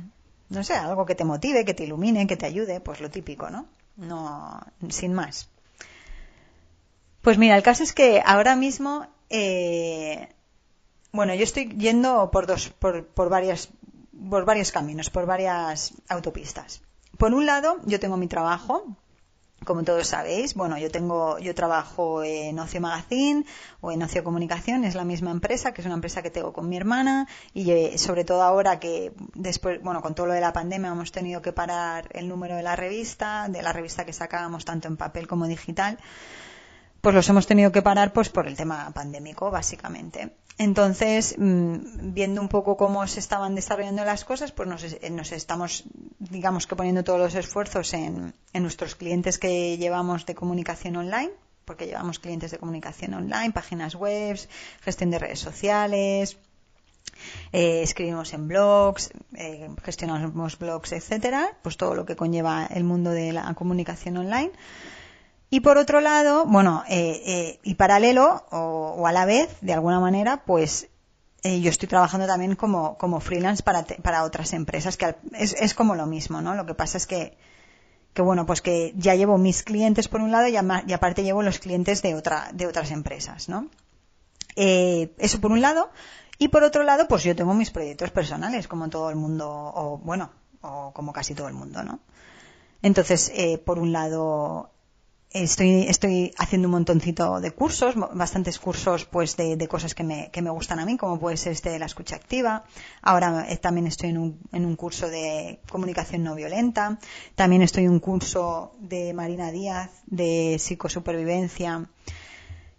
no 0.48 0.64
sé, 0.64 0.74
algo 0.74 1.06
que 1.06 1.14
te 1.14 1.24
motive, 1.24 1.64
que 1.64 1.74
te 1.74 1.84
ilumine, 1.84 2.26
que 2.26 2.36
te 2.36 2.46
ayude, 2.46 2.80
pues 2.80 3.00
lo 3.00 3.10
típico, 3.10 3.50
¿no? 3.50 3.66
No, 3.96 4.60
sin 4.88 5.12
más. 5.12 5.48
Pues 7.28 7.36
mira, 7.36 7.58
el 7.58 7.62
caso 7.62 7.82
es 7.82 7.92
que 7.92 8.22
ahora 8.24 8.56
mismo, 8.56 9.06
eh, 9.28 10.30
bueno, 11.12 11.34
yo 11.34 11.44
estoy 11.44 11.68
yendo 11.76 12.30
por 12.30 12.46
dos, 12.46 12.70
por, 12.70 13.04
por 13.04 13.28
varias, 13.28 13.68
por 14.30 14.46
varios 14.46 14.72
caminos, 14.72 15.10
por 15.10 15.26
varias 15.26 15.92
autopistas. 16.08 16.80
Por 17.18 17.34
un 17.34 17.44
lado, 17.44 17.80
yo 17.84 18.00
tengo 18.00 18.16
mi 18.16 18.28
trabajo, 18.28 18.96
como 19.66 19.84
todos 19.84 20.06
sabéis, 20.06 20.54
bueno, 20.54 20.78
yo 20.78 20.90
tengo, 20.90 21.38
yo 21.38 21.54
trabajo 21.54 22.22
en 22.24 22.58
Ocio 22.58 22.80
Magazine 22.80 23.44
o 23.82 23.92
en 23.92 24.02
Ocio 24.02 24.24
Comunicación, 24.24 24.84
es 24.84 24.94
la 24.94 25.04
misma 25.04 25.30
empresa, 25.30 25.74
que 25.74 25.82
es 25.82 25.86
una 25.86 25.96
empresa 25.96 26.22
que 26.22 26.30
tengo 26.30 26.54
con 26.54 26.66
mi 26.66 26.78
hermana 26.78 27.28
y 27.52 27.70
eh, 27.72 27.98
sobre 27.98 28.24
todo 28.24 28.40
ahora 28.40 28.80
que 28.80 29.12
después, 29.34 29.82
bueno, 29.82 30.00
con 30.00 30.14
todo 30.14 30.28
lo 30.28 30.32
de 30.32 30.40
la 30.40 30.54
pandemia 30.54 30.92
hemos 30.92 31.12
tenido 31.12 31.42
que 31.42 31.52
parar 31.52 32.08
el 32.12 32.26
número 32.26 32.56
de 32.56 32.62
la 32.62 32.74
revista, 32.74 33.48
de 33.50 33.60
la 33.60 33.74
revista 33.74 34.06
que 34.06 34.14
sacábamos 34.14 34.64
tanto 34.64 34.88
en 34.88 34.96
papel 34.96 35.26
como 35.26 35.46
digital, 35.46 35.98
pues 37.00 37.14
los 37.14 37.28
hemos 37.28 37.46
tenido 37.46 37.72
que 37.72 37.82
parar 37.82 38.12
pues 38.12 38.28
por 38.28 38.46
el 38.46 38.56
tema 38.56 38.90
pandémico, 38.92 39.50
básicamente. 39.50 40.32
Entonces, 40.58 41.36
mm, 41.38 42.12
viendo 42.12 42.40
un 42.40 42.48
poco 42.48 42.76
cómo 42.76 43.06
se 43.06 43.20
estaban 43.20 43.54
desarrollando 43.54 44.04
las 44.04 44.24
cosas, 44.24 44.50
pues 44.50 44.68
nos, 44.68 44.82
eh, 44.82 45.10
nos 45.10 45.30
estamos, 45.32 45.84
digamos 46.18 46.66
que 46.66 46.74
poniendo 46.74 47.04
todos 47.04 47.20
los 47.20 47.34
esfuerzos 47.34 47.94
en, 47.94 48.34
en, 48.52 48.62
nuestros 48.62 48.96
clientes 48.96 49.38
que 49.38 49.78
llevamos 49.78 50.26
de 50.26 50.34
comunicación 50.34 50.96
online, 50.96 51.30
porque 51.64 51.86
llevamos 51.86 52.18
clientes 52.18 52.50
de 52.50 52.58
comunicación 52.58 53.14
online, 53.14 53.52
páginas 53.52 53.94
web, 53.94 54.36
gestión 54.80 55.10
de 55.10 55.18
redes 55.20 55.38
sociales, 55.38 56.38
eh, 57.52 57.82
escribimos 57.82 58.32
en 58.32 58.48
blogs, 58.48 59.10
eh, 59.34 59.68
gestionamos 59.82 60.58
blogs, 60.58 60.92
etcétera, 60.92 61.56
pues 61.62 61.76
todo 61.76 61.94
lo 61.94 62.04
que 62.04 62.16
conlleva 62.16 62.66
el 62.66 62.84
mundo 62.84 63.10
de 63.10 63.32
la 63.32 63.54
comunicación 63.54 64.16
online. 64.16 64.52
Y 65.50 65.60
por 65.60 65.78
otro 65.78 66.00
lado, 66.00 66.44
bueno, 66.44 66.84
eh, 66.88 67.22
eh, 67.24 67.60
y 67.62 67.74
paralelo 67.74 68.44
o, 68.50 69.06
a 69.06 69.12
la 69.12 69.24
vez, 69.24 69.48
de 69.62 69.72
alguna 69.72 69.98
manera, 69.98 70.44
pues 70.44 70.88
eh, 71.42 71.60
yo 71.60 71.70
estoy 71.70 71.88
trabajando 71.88 72.26
también 72.26 72.54
como, 72.54 72.98
como 72.98 73.20
freelance 73.20 73.62
para, 73.62 73.84
para 73.84 74.24
otras 74.24 74.52
empresas, 74.52 74.98
que 74.98 75.16
es, 75.32 75.54
es 75.54 75.72
como 75.72 75.94
lo 75.94 76.06
mismo, 76.06 76.42
¿no? 76.42 76.54
Lo 76.54 76.66
que 76.66 76.74
pasa 76.74 76.98
es 76.98 77.06
que, 77.06 77.38
que 78.12 78.20
bueno, 78.20 78.44
pues 78.44 78.60
que 78.60 78.92
ya 78.96 79.14
llevo 79.14 79.38
mis 79.38 79.62
clientes 79.62 80.08
por 80.08 80.20
un 80.20 80.32
lado 80.32 80.48
y, 80.48 80.52
y 80.52 80.92
aparte 80.92 81.22
llevo 81.22 81.42
los 81.42 81.58
clientes 81.58 82.02
de, 82.02 82.14
otra, 82.14 82.50
de 82.52 82.66
otras 82.66 82.90
empresas, 82.90 83.48
¿no? 83.48 83.68
eso 84.56 85.40
por 85.40 85.52
un 85.52 85.60
lado. 85.60 85.88
Y 86.36 86.48
por 86.48 86.64
otro 86.64 86.82
lado, 86.82 87.06
pues 87.06 87.22
yo 87.22 87.34
tengo 87.36 87.54
mis 87.54 87.70
proyectos 87.70 88.10
personales, 88.10 88.66
como 88.66 88.88
todo 88.90 89.08
el 89.08 89.14
mundo, 89.14 89.48
o 89.48 89.98
bueno, 89.98 90.30
o 90.62 90.92
como 90.92 91.12
casi 91.12 91.34
todo 91.34 91.46
el 91.46 91.54
mundo, 91.54 91.84
¿no? 91.84 92.00
Entonces, 92.82 93.32
por 93.64 93.78
un 93.78 93.92
lado, 93.92 94.72
Estoy, 95.30 95.82
estoy 95.82 96.32
haciendo 96.38 96.68
un 96.68 96.72
montoncito 96.72 97.40
de 97.40 97.50
cursos, 97.50 97.96
bastantes 98.14 98.58
cursos 98.58 99.04
pues 99.04 99.36
de, 99.36 99.56
de 99.56 99.68
cosas 99.68 99.94
que 99.94 100.02
me, 100.02 100.30
que 100.30 100.40
me, 100.40 100.48
gustan 100.48 100.78
a 100.78 100.86
mí, 100.86 100.96
como 100.96 101.20
puede 101.20 101.36
ser 101.36 101.52
este 101.52 101.68
de 101.68 101.78
la 101.78 101.84
escucha 101.84 102.16
activa. 102.16 102.64
Ahora 103.02 103.44
eh, 103.46 103.58
también 103.58 103.86
estoy 103.86 104.08
en 104.08 104.18
un, 104.18 104.40
en 104.52 104.64
un 104.64 104.74
curso 104.74 105.08
de 105.08 105.60
comunicación 105.70 106.22
no 106.22 106.34
violenta. 106.34 106.98
También 107.34 107.60
estoy 107.60 107.84
en 107.84 107.90
un 107.90 108.00
curso 108.00 108.74
de 108.78 109.12
Marina 109.12 109.52
Díaz 109.52 109.90
de 110.06 110.56
psicosupervivencia 110.58 111.90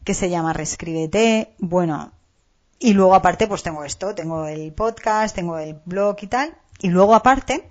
que 0.03 0.15
se 0.15 0.31
llama 0.31 0.51
Reescríbete. 0.51 1.53
Bueno, 1.59 2.13
y 2.79 2.93
luego 2.93 3.13
aparte 3.13 3.45
pues 3.45 3.61
tengo 3.61 3.83
esto, 3.83 4.15
tengo 4.15 4.47
el 4.47 4.73
podcast, 4.73 5.35
tengo 5.35 5.59
el 5.59 5.79
blog 5.85 6.17
y 6.21 6.27
tal. 6.27 6.57
Y 6.79 6.89
luego 6.89 7.13
aparte, 7.13 7.69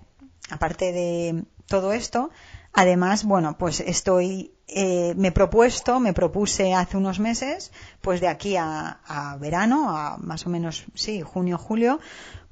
aparte 0.50 0.92
de 0.92 1.44
todo 1.66 1.92
esto, 1.92 2.30
además, 2.72 3.24
bueno, 3.24 3.58
pues 3.58 3.80
estoy 3.80 4.52
eh, 4.68 5.14
me 5.16 5.28
he 5.28 5.32
propuesto, 5.32 5.98
me 5.98 6.12
propuse 6.12 6.74
hace 6.74 6.96
unos 6.96 7.18
meses, 7.20 7.72
pues 8.00 8.20
de 8.20 8.28
aquí 8.28 8.56
a, 8.56 9.00
a, 9.06 9.36
verano, 9.38 9.96
a 9.96 10.18
más 10.18 10.46
o 10.46 10.50
menos, 10.50 10.84
sí, 10.94 11.22
junio, 11.22 11.56
julio, 11.56 12.00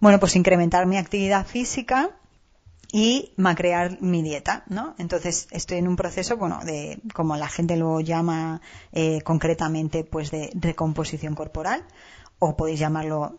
bueno, 0.00 0.18
pues 0.18 0.34
incrementar 0.34 0.86
mi 0.86 0.96
actividad 0.96 1.46
física 1.46 2.10
y 2.92 3.32
macrear 3.36 4.00
mi 4.00 4.22
dieta, 4.22 4.64
¿no? 4.68 4.94
Entonces 4.98 5.48
estoy 5.50 5.78
en 5.78 5.88
un 5.88 5.96
proceso, 5.96 6.36
bueno, 6.36 6.60
de, 6.64 7.00
como 7.14 7.36
la 7.36 7.48
gente 7.48 7.76
lo 7.76 8.00
llama 8.00 8.62
eh, 8.92 9.20
concretamente, 9.22 10.04
pues 10.04 10.30
de 10.30 10.50
recomposición 10.54 11.34
corporal, 11.34 11.84
o 12.38 12.56
podéis 12.56 12.80
llamarlo 12.80 13.38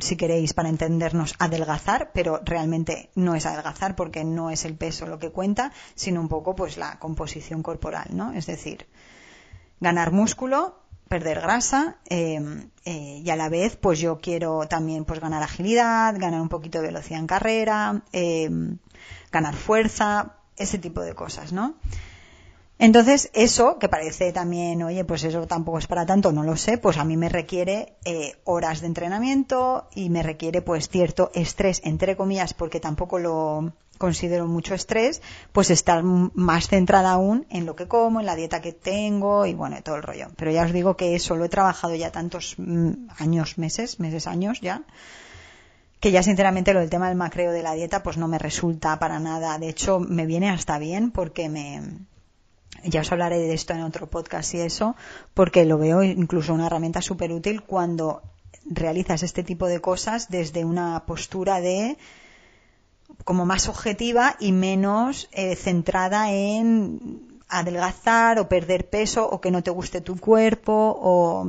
si 0.00 0.16
queréis, 0.16 0.54
para 0.54 0.68
entendernos, 0.68 1.34
adelgazar, 1.38 2.10
pero 2.12 2.40
realmente 2.44 3.10
no 3.14 3.34
es 3.34 3.46
adelgazar 3.46 3.96
porque 3.96 4.24
no 4.24 4.50
es 4.50 4.64
el 4.64 4.76
peso 4.76 5.06
lo 5.06 5.18
que 5.18 5.30
cuenta, 5.30 5.72
sino 5.94 6.20
un 6.20 6.28
poco 6.28 6.54
pues 6.54 6.76
la 6.76 6.98
composición 6.98 7.62
corporal, 7.62 8.08
¿no? 8.12 8.32
Es 8.32 8.46
decir, 8.46 8.86
ganar 9.80 10.12
músculo, 10.12 10.80
perder 11.08 11.40
grasa 11.40 11.96
em, 12.04 12.70
eh, 12.84 13.20
y 13.24 13.30
a 13.30 13.36
la 13.36 13.48
vez 13.48 13.76
pues 13.76 13.98
yo 13.98 14.20
quiero 14.20 14.68
también 14.68 15.04
pues 15.04 15.18
ganar 15.18 15.42
agilidad, 15.42 16.14
ganar 16.16 16.40
un 16.40 16.48
poquito 16.48 16.80
de 16.80 16.86
velocidad 16.86 17.18
en 17.18 17.26
carrera, 17.26 18.02
em, 18.12 18.78
ganar 19.32 19.54
fuerza, 19.56 20.36
ese 20.56 20.78
tipo 20.78 21.00
de 21.00 21.14
cosas, 21.14 21.52
¿no? 21.52 21.74
Entonces, 22.82 23.28
eso, 23.34 23.78
que 23.78 23.90
parece 23.90 24.32
también, 24.32 24.82
oye, 24.82 25.04
pues 25.04 25.22
eso 25.24 25.46
tampoco 25.46 25.76
es 25.76 25.86
para 25.86 26.06
tanto, 26.06 26.32
no 26.32 26.44
lo 26.44 26.56
sé, 26.56 26.78
pues 26.78 26.96
a 26.96 27.04
mí 27.04 27.14
me 27.14 27.28
requiere 27.28 27.92
eh, 28.06 28.36
horas 28.44 28.80
de 28.80 28.86
entrenamiento 28.86 29.86
y 29.94 30.08
me 30.08 30.22
requiere 30.22 30.62
pues 30.62 30.88
cierto 30.88 31.30
estrés, 31.34 31.82
entre 31.84 32.16
comillas, 32.16 32.54
porque 32.54 32.80
tampoco 32.80 33.18
lo 33.18 33.74
considero 33.98 34.46
mucho 34.46 34.72
estrés, 34.72 35.20
pues 35.52 35.68
estar 35.68 36.02
más 36.02 36.68
centrada 36.68 37.10
aún 37.10 37.44
en 37.50 37.66
lo 37.66 37.76
que 37.76 37.86
como, 37.86 38.18
en 38.18 38.24
la 38.24 38.34
dieta 38.34 38.62
que 38.62 38.72
tengo 38.72 39.44
y 39.44 39.52
bueno, 39.52 39.76
todo 39.82 39.96
el 39.96 40.02
rollo. 40.02 40.28
Pero 40.36 40.50
ya 40.50 40.62
os 40.62 40.72
digo 40.72 40.96
que 40.96 41.14
eso 41.14 41.36
lo 41.36 41.44
he 41.44 41.50
trabajado 41.50 41.94
ya 41.94 42.10
tantos 42.10 42.54
mm, 42.56 43.08
años, 43.18 43.58
meses, 43.58 44.00
meses, 44.00 44.26
años 44.26 44.58
ya, 44.62 44.84
que 46.00 46.12
ya 46.12 46.22
sinceramente 46.22 46.72
lo 46.72 46.80
del 46.80 46.88
tema 46.88 47.08
del 47.08 47.18
macreo 47.18 47.52
de 47.52 47.62
la 47.62 47.74
dieta 47.74 48.02
pues 48.02 48.16
no 48.16 48.26
me 48.26 48.38
resulta 48.38 48.98
para 48.98 49.20
nada. 49.20 49.58
De 49.58 49.68
hecho, 49.68 50.00
me 50.00 50.24
viene 50.24 50.48
hasta 50.48 50.78
bien 50.78 51.10
porque 51.10 51.50
me, 51.50 51.82
ya 52.84 53.00
os 53.00 53.12
hablaré 53.12 53.38
de 53.38 53.54
esto 53.54 53.72
en 53.72 53.82
otro 53.82 54.08
podcast 54.08 54.54
y 54.54 54.60
eso, 54.60 54.96
porque 55.34 55.64
lo 55.64 55.78
veo 55.78 56.02
incluso 56.02 56.54
una 56.54 56.66
herramienta 56.66 57.02
súper 57.02 57.32
útil 57.32 57.62
cuando 57.62 58.22
realizas 58.64 59.22
este 59.22 59.42
tipo 59.42 59.66
de 59.66 59.80
cosas 59.80 60.28
desde 60.28 60.64
una 60.64 61.04
postura 61.06 61.60
de 61.60 61.98
como 63.24 63.44
más 63.44 63.68
objetiva 63.68 64.36
y 64.38 64.52
menos 64.52 65.28
eh, 65.32 65.56
centrada 65.56 66.32
en 66.32 67.40
adelgazar 67.48 68.38
o 68.38 68.48
perder 68.48 68.88
peso 68.88 69.28
o 69.28 69.40
que 69.40 69.50
no 69.50 69.62
te 69.62 69.70
guste 69.70 70.00
tu 70.00 70.16
cuerpo 70.16 70.96
o 71.00 71.46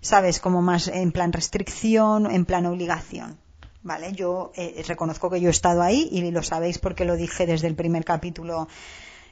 sabes 0.00 0.38
como 0.38 0.62
más 0.62 0.86
en 0.86 1.10
plan 1.10 1.32
restricción 1.32 2.30
en 2.30 2.44
plan 2.44 2.66
obligación 2.66 3.36
vale 3.82 4.12
yo 4.12 4.52
eh, 4.54 4.82
reconozco 4.86 5.28
que 5.28 5.40
yo 5.40 5.48
he 5.48 5.50
estado 5.50 5.82
ahí 5.82 6.08
y 6.12 6.30
lo 6.30 6.42
sabéis 6.44 6.78
porque 6.78 7.04
lo 7.04 7.16
dije 7.16 7.46
desde 7.46 7.66
el 7.66 7.74
primer 7.74 8.04
capítulo 8.04 8.68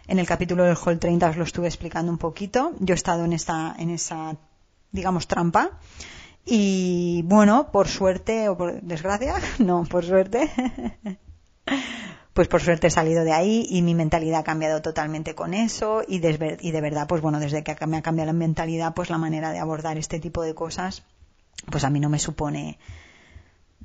en 0.08 0.18
el 0.18 0.26
capítulo 0.26 0.64
del 0.64 0.76
Hall 0.82 0.98
30 0.98 1.30
os 1.30 1.36
lo 1.36 1.44
estuve 1.44 1.68
explicando 1.68 2.10
un 2.10 2.18
poquito. 2.18 2.72
Yo 2.80 2.94
he 2.94 2.96
estado 2.96 3.24
en 3.24 3.34
esta, 3.34 3.76
en 3.78 3.90
esa, 3.90 4.36
digamos, 4.90 5.28
trampa. 5.28 5.78
Y 6.46 7.22
bueno, 7.26 7.70
por 7.70 7.88
suerte 7.88 8.48
o 8.48 8.56
por 8.56 8.80
desgracia, 8.80 9.34
no, 9.58 9.84
por 9.84 10.06
suerte, 10.06 10.50
pues 12.32 12.48
por 12.48 12.62
suerte 12.62 12.86
he 12.86 12.90
salido 12.90 13.22
de 13.22 13.32
ahí 13.32 13.66
y 13.68 13.82
mi 13.82 13.94
mentalidad 13.94 14.40
ha 14.40 14.44
cambiado 14.44 14.80
totalmente 14.80 15.34
con 15.34 15.52
eso 15.52 16.02
y 16.08 16.20
de, 16.20 16.56
y 16.58 16.70
de 16.70 16.80
verdad, 16.80 17.06
pues 17.06 17.20
bueno, 17.20 17.38
desde 17.38 17.62
que 17.62 17.86
me 17.86 17.98
ha 17.98 18.02
cambiado 18.02 18.28
la 18.28 18.38
mentalidad, 18.38 18.94
pues 18.94 19.10
la 19.10 19.18
manera 19.18 19.52
de 19.52 19.58
abordar 19.58 19.98
este 19.98 20.20
tipo 20.20 20.42
de 20.42 20.54
cosas, 20.54 21.02
pues 21.70 21.84
a 21.84 21.90
mí 21.90 22.00
no 22.00 22.08
me 22.08 22.18
supone 22.18 22.78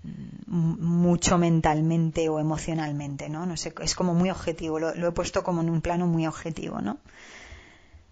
mucho 0.03 1.37
mentalmente 1.37 2.27
o 2.29 2.39
emocionalmente, 2.39 3.29
¿no? 3.29 3.45
No 3.45 3.55
sé, 3.55 3.73
es 3.81 3.95
como 3.95 4.13
muy 4.13 4.29
objetivo, 4.29 4.79
lo, 4.79 4.91
he 4.91 5.11
puesto 5.11 5.43
como 5.43 5.61
en 5.61 5.69
un 5.69 5.81
plano 5.81 6.07
muy 6.07 6.27
objetivo, 6.27 6.81
¿no? 6.81 6.97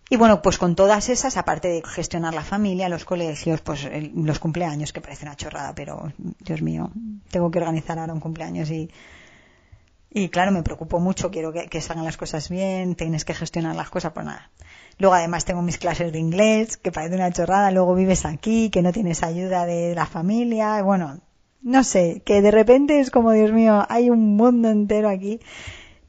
Y 0.10 0.18
bueno, 0.18 0.42
pues 0.42 0.58
con 0.58 0.76
todas 0.76 1.08
esas, 1.10 1.38
aparte 1.38 1.70
de 1.70 1.84
gestionar 1.86 2.34
la 2.34 2.44
familia, 2.44 2.90
los 2.90 3.06
colegios, 3.06 3.62
pues 3.62 3.88
los 4.14 4.40
cumpleaños, 4.40 4.92
que 4.92 5.00
parece 5.00 5.26
una 5.26 5.38
chorrada, 5.38 5.74
pero 5.74 6.12
Dios 6.40 6.62
mío, 6.62 6.92
tengo 7.30 7.50
que 7.50 7.60
organizar 7.60 7.98
ahora 7.98 8.14
un 8.14 8.20
cumpleaños 8.20 8.70
y, 8.72 8.90
y 10.10 10.28
claro, 10.28 10.52
me 10.52 10.64
preocupo 10.64 11.00
mucho, 11.00 11.32
quiero 11.32 11.54
que, 11.54 11.68
que 11.68 11.80
salgan 11.80 12.04
las 12.04 12.18
cosas 12.18 12.50
bien, 12.50 12.96
tienes 12.96 13.24
que 13.24 13.34
gestionar 13.34 13.76
las 13.76 13.90
cosas, 13.90 14.12
pues 14.12 14.26
nada. 14.26 14.52
Luego 14.98 15.16
además 15.16 15.46
tengo 15.46 15.62
mis 15.62 15.78
clases 15.78 16.12
de 16.12 16.20
inglés, 16.20 16.76
que 16.76 16.92
parece 16.92 17.16
una 17.16 17.32
chorrada, 17.32 17.72
luego 17.72 17.96
vives 17.96 18.26
aquí, 18.26 18.70
que 18.70 18.82
no 18.82 18.92
tienes 18.92 19.24
ayuda 19.24 19.66
de 19.66 19.96
la 19.96 20.06
familia, 20.06 20.82
bueno, 20.82 21.22
no 21.62 21.84
sé, 21.84 22.22
que 22.26 22.42
de 22.42 22.52
repente 22.52 23.00
es 23.00 23.12
como, 23.12 23.32
Dios 23.32 23.52
mío, 23.52 23.86
hay 23.90 24.10
un 24.10 24.36
mundo 24.36 24.70
entero 24.70 25.10
aquí 25.10 25.40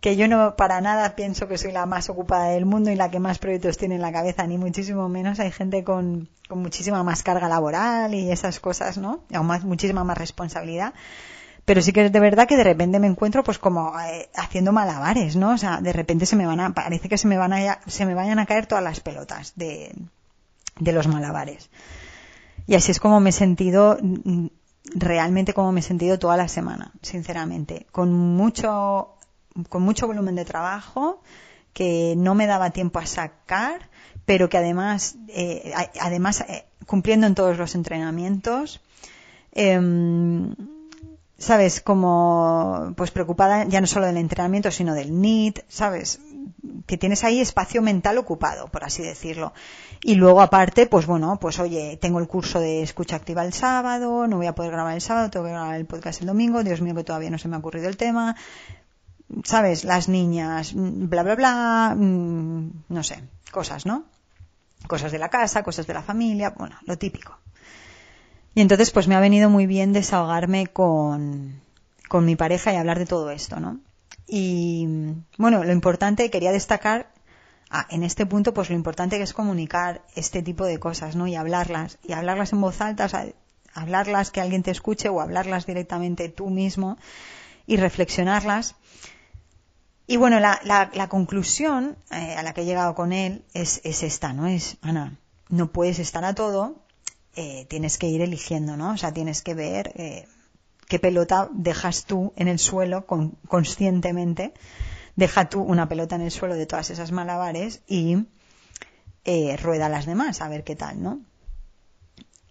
que 0.03 0.17
yo 0.17 0.27
no 0.27 0.57
para 0.57 0.81
nada 0.81 1.15
pienso 1.15 1.47
que 1.47 1.57
soy 1.57 1.71
la 1.71 1.87
más 1.87 2.11
ocupada 2.11 2.47
del 2.47 2.67
mundo 2.67 2.91
y 2.91 2.97
la 2.97 3.09
que 3.13 3.21
más 3.21 3.39
proyectos 3.39 3.79
tiene 3.79 3.95
en 3.95 4.03
la 4.03 4.11
cabeza, 4.11 4.45
ni 4.49 4.59
muchísimo 4.59 5.09
menos. 5.09 5.39
Hay 5.39 5.53
gente 5.53 5.85
con, 5.85 6.29
con 6.49 6.61
muchísima 6.61 7.05
más 7.05 7.23
carga 7.23 7.49
laboral 7.49 8.13
y 8.13 8.33
esas 8.33 8.59
cosas, 8.59 8.99
¿no? 8.99 9.23
Y 9.31 9.37
aún 9.37 9.47
más, 9.47 9.63
muchísima 9.63 10.03
más 10.03 10.19
responsabilidad. 10.19 10.93
Pero 11.65 11.81
sí 11.81 11.93
que 11.93 12.07
es 12.07 12.13
de 12.13 12.19
verdad 12.19 12.49
que 12.49 12.57
de 12.57 12.65
repente 12.65 12.99
me 12.99 13.07
encuentro 13.07 13.45
pues 13.45 13.61
como 13.61 13.93
eh, 14.01 14.29
haciendo 14.35 14.73
malabares, 14.73 15.37
¿no? 15.37 15.53
O 15.53 15.57
sea, 15.57 15.81
de 15.81 15.93
repente 15.93 16.27
se 16.27 16.35
me 16.35 16.47
van 16.47 16.59
a, 16.59 16.75
parece 16.75 17.09
que 17.09 17.17
se 17.17 17.29
me 17.29 17.37
van 17.37 17.53
a, 17.53 17.79
se 17.87 18.05
me 18.05 18.15
vayan 18.15 18.41
a 18.41 18.47
caer 18.47 18.67
todas 18.67 18.83
las 18.83 18.99
pelotas 18.99 19.53
de, 19.55 19.95
de 20.81 20.93
los 20.93 21.07
malabares. 21.07 21.71
Y 22.67 22.75
así 22.75 22.91
es 22.91 22.99
como 22.99 23.21
me 23.21 23.31
he 23.31 23.33
sentido 23.33 23.99
mm, 24.03 24.47
realmente 24.85 25.55
como 25.55 25.73
me 25.73 25.81
he 25.81 25.83
sentido 25.83 26.19
toda 26.19 26.37
la 26.37 26.49
semana, 26.49 26.93
sinceramente, 27.03 27.87
con 27.93 28.13
mucho, 28.13 29.15
con 29.69 29.83
mucho 29.83 30.07
volumen 30.07 30.35
de 30.35 30.45
trabajo 30.45 31.23
que 31.73 32.15
no 32.17 32.35
me 32.35 32.47
daba 32.47 32.71
tiempo 32.71 32.99
a 32.99 33.07
sacar, 33.07 33.89
pero 34.27 34.49
que 34.49 34.59
además, 34.59 35.17
eh, 35.29 35.73
además 36.01 36.43
eh, 36.43 36.65
cumpliendo 36.87 37.27
en 37.27 37.35
todos 37.35 37.57
los 37.57 37.75
entrenamientos, 37.75 38.81
em, 39.53 40.55
sabes, 41.43 41.81
como 41.81 42.95
pues 42.97 43.11
preocupada 43.11 43.65
ya 43.65 43.81
no 43.81 43.87
solo 43.87 44.07
del 44.07 44.17
entrenamiento, 44.17 44.71
sino 44.71 44.95
del 44.95 45.21
NIT, 45.21 45.61
sabes, 45.69 46.21
que 46.87 46.97
tienes 46.97 47.25
ahí 47.25 47.41
espacio 47.41 47.83
mental 47.83 48.19
ocupado, 48.19 48.69
por 48.69 48.85
así 48.85 49.03
decirlo. 49.03 49.53
Y 50.03 50.15
luego 50.15 50.41
aparte, 50.41 50.87
pues 50.87 51.07
bueno, 51.07 51.39
pues 51.41 51.59
oye, 51.59 51.99
tengo 52.01 52.21
el 52.21 52.29
curso 52.29 52.61
de 52.61 52.83
escucha 52.83 53.17
activa 53.17 53.45
el 53.45 53.53
sábado, 53.53 54.27
no 54.29 54.37
voy 54.37 54.47
a 54.47 54.55
poder 54.55 54.73
grabar 54.73 54.95
el 54.95 55.01
sábado, 55.01 55.31
tengo 55.31 55.47
que 55.47 55.53
grabar 55.53 55.75
el 55.75 55.87
podcast 55.87 56.21
el 56.21 56.29
domingo, 56.29 56.63
Dios 56.63 56.81
mío 56.81 56.95
que 56.95 57.05
todavía 57.05 57.31
no 57.31 57.39
se 57.39 57.49
me 57.49 57.57
ha 57.57 57.59
ocurrido 57.59 57.89
el 57.89 57.97
tema. 57.97 58.37
¿Sabes? 59.45 59.85
Las 59.85 60.09
niñas, 60.09 60.73
bla, 60.75 61.23
bla, 61.23 61.35
bla, 61.35 61.95
mm, 61.97 62.71
no 62.89 63.03
sé, 63.03 63.23
cosas, 63.51 63.87
¿no? 63.87 64.05
Cosas 64.87 65.11
de 65.11 65.19
la 65.19 65.31
casa, 65.31 65.63
cosas 65.63 65.87
de 65.87 65.95
la 65.95 66.03
familia, 66.03 66.51
bueno, 66.51 66.77
lo 66.85 66.99
típico. 66.99 67.39
Y 68.55 68.61
entonces 68.61 68.91
pues 68.91 69.09
me 69.09 69.15
ha 69.15 69.21
venido 69.21 69.49
muy 69.49 69.67
bien 69.67 69.93
desahogarme 69.93 70.67
con, 70.67 71.61
con 72.09 72.25
mi 72.25 72.37
pareja 72.37 72.73
y 72.73 72.77
hablar 72.77 72.99
de 72.99 73.07
todo 73.07 73.31
esto, 73.31 73.61
¿no? 73.61 73.81
Y 74.27 74.87
bueno, 75.39 75.65
lo 75.65 75.73
importante, 75.73 76.31
quería 76.31 76.53
destacar 76.53 77.13
ah, 77.71 77.87
en 77.91 78.03
este 78.03 78.27
punto, 78.27 78.55
pues 78.55 78.71
lo 78.71 78.77
importante 78.77 79.17
que 79.17 79.25
es 79.25 79.33
comunicar 79.33 80.03
este 80.15 80.43
tipo 80.43 80.65
de 80.65 80.79
cosas, 80.79 81.17
¿no? 81.17 81.27
Y 81.27 81.35
hablarlas, 81.35 81.99
y 82.03 82.13
hablarlas 82.13 82.53
en 82.53 82.61
voz 82.61 82.81
alta, 82.81 83.09
hablarlas 83.75 84.31
que 84.31 84.41
alguien 84.41 84.63
te 84.63 84.71
escuche 84.71 85.09
o 85.09 85.21
hablarlas 85.21 85.67
directamente 85.67 86.29
tú 86.29 86.51
mismo 86.51 86.99
y 87.67 87.77
reflexionarlas. 87.77 88.77
Y 90.07 90.17
bueno, 90.17 90.41
la, 90.41 90.61
la, 90.65 91.09
conclusión 91.09 91.97
eh, 92.11 92.35
a 92.37 92.43
la 92.43 92.53
que 92.53 92.63
he 92.63 92.65
llegado 92.65 92.95
con 92.95 93.13
él 93.13 93.45
es, 93.55 93.81
es 93.85 94.03
esta, 94.03 94.33
¿no? 94.33 94.47
Es, 94.47 94.77
Ana, 94.83 95.17
no 95.49 95.71
puedes 95.71 95.99
estar 95.99 96.25
a 96.25 96.35
todo, 96.35 96.82
eh, 97.35 97.67
tienes 97.69 97.99
que 97.99 98.09
ir 98.09 98.21
eligiendo, 98.21 98.77
¿no? 98.77 98.93
O 98.93 98.97
sea, 98.97 99.13
tienes 99.13 99.43
que 99.43 99.55
ver 99.55 99.93
eh, 99.95 100.27
qué 100.89 100.99
pelota 100.99 101.49
dejas 101.53 102.05
tú 102.05 102.33
en 102.37 102.49
el 102.49 102.59
suelo 102.59 103.07
conscientemente. 103.07 104.53
Deja 105.17 105.49
tú 105.49 105.63
una 105.63 105.89
pelota 105.89 106.17
en 106.17 106.23
el 106.23 106.31
suelo 106.31 106.55
de 106.55 106.67
todas 106.67 106.91
esas 106.91 107.13
malabares 107.13 107.83
y 107.87 108.27
eh, 109.25 109.57
rueda 109.57 109.89
las 109.89 110.07
demás 110.07 110.41
a 110.41 110.49
ver 110.49 110.65
qué 110.65 110.77
tal, 110.77 111.03
¿no? 111.03 111.21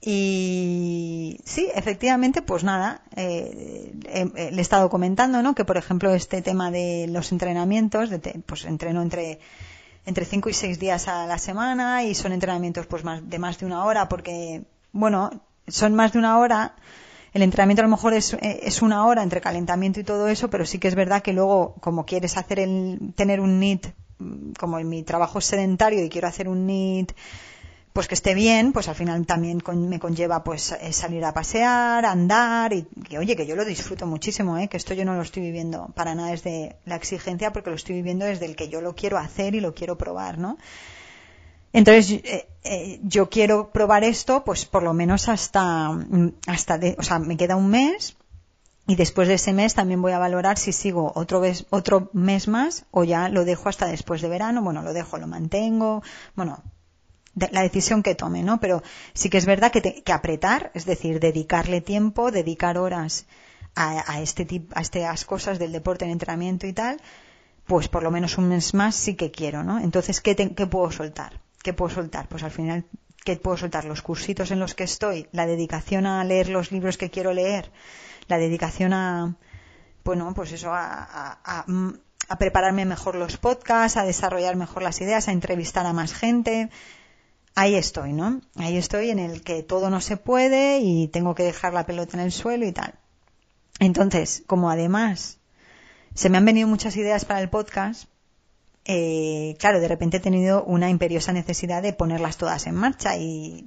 Y 0.03 1.39
sí, 1.45 1.69
efectivamente, 1.75 2.41
pues 2.41 2.63
nada, 2.63 3.03
eh, 3.15 3.93
le 4.03 4.57
he 4.57 4.61
estado 4.61 4.89
comentando, 4.89 5.43
¿no? 5.43 5.53
Que 5.53 5.63
por 5.63 5.77
ejemplo 5.77 6.11
este 6.15 6.41
tema 6.41 6.71
de 6.71 7.05
los 7.07 7.31
entrenamientos, 7.31 8.09
de 8.09 8.19
pues 8.47 8.65
entreno 8.65 9.03
entre 9.03 9.39
entre 10.05 10.25
5 10.25 10.49
y 10.49 10.53
6 10.53 10.79
días 10.79 11.07
a 11.07 11.25
la 11.25 11.37
semana 11.37 12.03
y 12.03 12.15
son 12.15 12.31
entrenamientos 12.31 12.87
pues 12.87 13.03
más 13.03 13.29
de 13.29 13.39
más 13.39 13.59
de 13.59 13.65
una 13.65 13.85
hora 13.85 14.09
porque, 14.09 14.63
bueno, 14.91 15.29
son 15.67 15.95
más 15.95 16.13
de 16.13 16.19
una 16.19 16.39
hora. 16.39 16.75
El 17.33 17.43
entrenamiento 17.43 17.81
a 17.81 17.85
lo 17.85 17.91
mejor 17.91 18.13
es, 18.13 18.33
eh, 18.33 18.59
es, 18.63 18.81
una 18.81 19.05
hora 19.05 19.23
entre 19.23 19.39
calentamiento 19.39 19.99
y 19.99 20.03
todo 20.03 20.27
eso, 20.27 20.49
pero 20.49 20.65
sí 20.65 20.79
que 20.79 20.89
es 20.89 20.95
verdad 20.95 21.21
que 21.21 21.33
luego, 21.33 21.75
como 21.79 22.05
quieres 22.05 22.35
hacer 22.37 22.59
el, 22.59 23.13
tener 23.15 23.39
un 23.39 23.59
NIT 23.59 23.87
como 24.59 24.79
en 24.79 24.89
mi 24.89 25.03
trabajo 25.03 25.39
es 25.39 25.45
sedentario 25.45 26.03
y 26.03 26.09
quiero 26.09 26.27
hacer 26.27 26.47
un 26.47 26.65
NIT 26.65 27.13
pues 27.93 28.07
que 28.07 28.15
esté 28.15 28.33
bien, 28.33 28.71
pues 28.71 28.87
al 28.87 28.95
final 28.95 29.25
también 29.25 29.61
me 29.65 29.99
conlleva 29.99 30.43
pues 30.43 30.71
eh, 30.71 30.93
salir 30.93 31.25
a 31.25 31.33
pasear, 31.33 32.05
andar 32.05 32.71
y 32.73 32.83
que 32.83 33.17
oye, 33.17 33.35
que 33.35 33.45
yo 33.45 33.55
lo 33.55 33.65
disfruto 33.65 34.05
muchísimo, 34.05 34.57
¿eh? 34.57 34.69
que 34.69 34.77
esto 34.77 34.93
yo 34.93 35.03
no 35.03 35.15
lo 35.15 35.21
estoy 35.21 35.43
viviendo 35.43 35.87
para 35.93 36.15
nada 36.15 36.31
desde 36.31 36.77
la 36.85 36.95
exigencia 36.95 37.51
porque 37.51 37.69
lo 37.69 37.75
estoy 37.75 37.95
viviendo 37.95 38.25
desde 38.25 38.45
el 38.45 38.55
que 38.55 38.69
yo 38.69 38.81
lo 38.81 38.95
quiero 38.95 39.17
hacer 39.17 39.55
y 39.55 39.59
lo 39.59 39.73
quiero 39.73 39.97
probar, 39.97 40.37
¿no? 40.37 40.57
Entonces, 41.73 42.11
eh, 42.23 42.47
eh, 42.63 42.99
yo 43.03 43.29
quiero 43.29 43.71
probar 43.71 44.03
esto, 44.03 44.43
pues 44.43 44.65
por 44.65 44.83
lo 44.83 44.93
menos 44.93 45.29
hasta, 45.29 45.89
mm, 45.89 46.33
hasta 46.47 46.77
de, 46.77 46.95
o 46.97 47.03
sea, 47.03 47.19
me 47.19 47.37
queda 47.37 47.55
un 47.55 47.69
mes 47.69 48.15
y 48.87 48.95
después 48.95 49.27
de 49.27 49.35
ese 49.35 49.53
mes 49.53 49.73
también 49.73 50.01
voy 50.01 50.11
a 50.11 50.19
valorar 50.19 50.57
si 50.57 50.73
sigo 50.73 51.11
otro, 51.15 51.39
mes, 51.39 51.65
otro 51.69 52.09
mes 52.13 52.47
más 52.47 52.85
o 52.91 53.03
ya 53.03 53.29
lo 53.29 53.45
dejo 53.45 53.69
hasta 53.69 53.85
después 53.87 54.21
de 54.21 54.29
verano. 54.29 54.61
Bueno, 54.61 54.81
lo 54.81 54.93
dejo, 54.93 55.17
lo 55.17 55.27
mantengo. 55.27 56.03
Bueno, 56.35 56.61
la 57.35 57.61
decisión 57.61 58.03
que 58.03 58.15
tome, 58.15 58.43
¿no? 58.43 58.59
Pero 58.59 58.83
sí 59.13 59.29
que 59.29 59.37
es 59.37 59.45
verdad 59.45 59.71
que, 59.71 60.03
que 60.03 60.11
apretar, 60.13 60.71
es 60.73 60.85
decir, 60.85 61.19
dedicarle 61.19 61.81
tiempo, 61.81 62.31
dedicar 62.31 62.77
horas 62.77 63.25
a, 63.75 64.21
este 64.21 64.45
tipo, 64.45 64.73
a 64.75 64.81
estas 64.81 65.25
cosas 65.25 65.57
del 65.59 65.71
deporte, 65.71 66.05
el 66.05 66.11
entrenamiento 66.11 66.67
y 66.67 66.73
tal, 66.73 66.97
pues 67.65 67.87
por 67.87 68.03
lo 68.03 68.11
menos 68.11 68.37
un 68.37 68.49
mes 68.49 68.73
más 68.73 68.95
sí 68.95 69.15
que 69.15 69.31
quiero, 69.31 69.63
¿no? 69.63 69.79
Entonces, 69.79 70.19
¿qué, 70.19 70.35
qué 70.35 70.67
puedo 70.67 70.91
soltar? 70.91 71.39
¿Qué 71.63 71.73
puedo 71.73 71.93
soltar? 71.93 72.27
Pues 72.27 72.43
al 72.43 72.51
final, 72.51 72.85
¿qué 73.23 73.37
puedo 73.37 73.57
soltar? 73.57 73.85
Los 73.85 74.01
cursitos 74.01 74.51
en 74.51 74.59
los 74.59 74.75
que 74.75 74.83
estoy, 74.83 75.27
la 75.31 75.45
dedicación 75.45 76.05
a 76.05 76.23
leer 76.23 76.49
los 76.49 76.71
libros 76.71 76.97
que 76.97 77.09
quiero 77.09 77.33
leer, 77.33 77.71
la 78.27 78.37
dedicación 78.37 78.93
a, 78.93 79.35
bueno, 80.03 80.33
pues 80.35 80.51
eso, 80.51 80.73
a, 80.73 81.39
a, 81.45 81.65
a 82.27 82.37
prepararme 82.37 82.85
mejor 82.85 83.15
los 83.15 83.37
podcasts, 83.37 83.97
a 83.97 84.03
desarrollar 84.03 84.55
mejor 84.55 84.83
las 84.83 84.99
ideas, 84.99 85.27
a 85.27 85.31
entrevistar 85.31 85.85
a 85.85 85.93
más 85.93 86.13
gente, 86.13 86.69
ahí 87.55 87.75
estoy, 87.75 88.13
¿no? 88.13 88.41
Ahí 88.55 88.77
estoy 88.77 89.09
en 89.09 89.19
el 89.19 89.43
que 89.43 89.63
todo 89.63 89.89
no 89.89 90.01
se 90.01 90.17
puede 90.17 90.79
y 90.79 91.07
tengo 91.07 91.35
que 91.35 91.43
dejar 91.43 91.73
la 91.73 91.85
pelota 91.85 92.17
en 92.17 92.23
el 92.23 92.31
suelo 92.31 92.65
y 92.65 92.71
tal. 92.71 92.95
Entonces, 93.79 94.43
como 94.47 94.69
además 94.69 95.39
se 96.13 96.29
me 96.29 96.37
han 96.37 96.45
venido 96.45 96.67
muchas 96.67 96.95
ideas 96.97 97.25
para 97.25 97.41
el 97.41 97.49
podcast, 97.49 98.05
eh, 98.85 99.55
claro, 99.59 99.79
de 99.79 99.87
repente 99.87 100.17
he 100.17 100.19
tenido 100.19 100.63
una 100.63 100.89
imperiosa 100.89 101.33
necesidad 101.33 101.81
de 101.81 101.93
ponerlas 101.93 102.37
todas 102.37 102.67
en 102.67 102.75
marcha 102.75 103.15
y, 103.17 103.65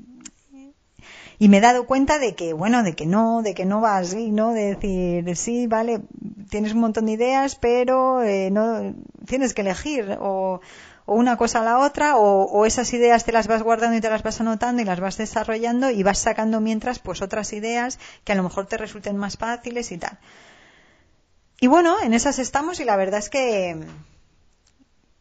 y 1.38 1.49
me 1.49 1.59
he 1.59 1.61
dado 1.61 1.87
cuenta 1.87 2.19
de 2.19 2.35
que, 2.35 2.53
bueno, 2.53 2.83
de 2.83 2.95
que 2.95 3.07
no, 3.07 3.43
de 3.43 3.55
que 3.55 3.64
no 3.64 3.81
va 3.81 3.99
así, 3.99 4.31
¿no? 4.31 4.53
De 4.53 4.75
decir, 4.75 5.37
sí, 5.37 5.67
vale, 5.67 6.00
tienes 6.50 6.75
un 6.75 6.81
montón 6.81 7.07
de 7.07 7.12
ideas, 7.12 7.57
pero 7.57 8.23
eh, 8.23 8.50
no, 8.50 8.95
tienes 9.26 9.54
que 9.54 9.62
elegir 9.62 10.16
o, 10.21 10.61
una 11.07 11.37
cosa 11.37 11.61
a 11.61 11.64
la 11.64 11.78
otra 11.78 12.16
o, 12.16 12.64
esas 12.66 12.93
ideas 12.95 13.25
te 13.25 13.33
las 13.33 13.47
vas 13.47 13.62
guardando 13.62 13.97
y 13.97 14.00
te 14.00 14.09
las 14.09 14.23
vas 14.23 14.40
anotando 14.40 14.81
y 14.81 14.85
las 14.85 15.00
vas 15.00 15.16
desarrollando 15.19 15.90
y 15.90 16.02
vas 16.02 16.19
sacando 16.19 16.61
mientras 16.61 16.99
pues 16.99 17.21
otras 17.21 17.52
ideas 17.52 17.99
que 18.25 18.33
a 18.33 18.35
lo 18.37 18.43
mejor 18.43 18.66
te 18.66 18.78
resulten 18.78 19.16
más 19.16 19.37
fáciles 19.37 19.93
y 19.93 19.99
tal. 19.99 20.19
Y 21.61 21.66
bueno, 21.66 21.97
en 22.02 22.14
esas 22.14 22.38
estamos 22.38 22.81
y 22.81 22.85
la 22.85 22.97
verdad 22.97 23.19
es 23.19 23.31
que 23.31 23.87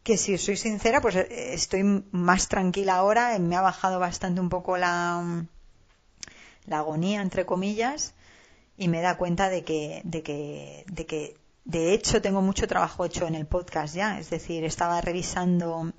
que 0.04 0.18
si 0.18 0.36
soy 0.36 0.56
sincera, 0.58 1.00
pues 1.00 1.16
estoy 1.16 1.82
más 2.12 2.48
tranquila 2.48 2.96
ahora, 2.96 3.38
me 3.38 3.56
ha 3.56 3.62
bajado 3.62 3.98
bastante 3.98 4.38
un 4.38 4.50
poco 4.50 4.76
la, 4.76 5.46
la 6.66 6.78
agonía, 6.78 7.22
entre 7.22 7.46
comillas, 7.46 8.12
y 8.76 8.88
me 8.88 9.00
da 9.00 9.16
cuenta 9.16 9.48
de 9.48 9.64
que, 9.64 10.02
de 10.04 10.22
que, 10.22 10.84
de 10.88 11.06
que 11.06 11.36
de 11.64 11.94
hecho, 11.94 12.20
tengo 12.20 12.42
mucho 12.42 12.66
trabajo 12.66 13.04
hecho 13.04 13.26
en 13.26 13.34
el 13.34 13.46
podcast 13.46 13.94
ya, 13.94 14.18
es 14.18 14.30
decir, 14.30 14.64
estaba 14.64 15.00
revisando 15.00 15.92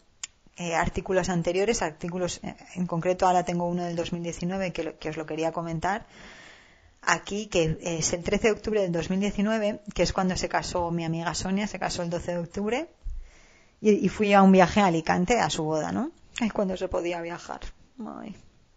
eh, 0.57 0.75
artículos 0.75 1.29
anteriores, 1.29 1.81
artículos 1.81 2.39
eh, 2.43 2.55
en 2.75 2.85
concreto 2.85 3.25
ahora 3.25 3.43
tengo 3.43 3.67
uno 3.67 3.83
del 3.83 3.95
2019 3.95 4.71
que, 4.71 4.93
que 4.93 5.09
os 5.09 5.17
lo 5.17 5.25
quería 5.25 5.51
comentar 5.51 6.05
aquí, 7.01 7.47
que 7.47 7.77
es 7.81 8.13
el 8.13 8.23
13 8.23 8.47
de 8.47 8.53
octubre 8.53 8.81
del 8.81 8.91
2019, 8.91 9.81
que 9.93 10.03
es 10.03 10.13
cuando 10.13 10.35
se 10.35 10.49
casó 10.49 10.91
mi 10.91 11.05
amiga 11.05 11.33
Sonia, 11.33 11.67
se 11.67 11.79
casó 11.79 12.03
el 12.03 12.09
12 12.09 12.31
de 12.31 12.37
octubre, 12.37 12.89
y, 13.81 14.09
fui 14.09 14.33
a 14.33 14.41
un 14.41 14.51
viaje 14.51 14.79
a 14.79 14.87
Alicante 14.87 15.39
a 15.39 15.49
su 15.49 15.63
boda, 15.63 15.91
¿no? 15.91 16.11
Es 16.41 16.51
cuando 16.51 16.75
se 16.75 16.87
podía 16.87 17.21
viajar. 17.21 17.59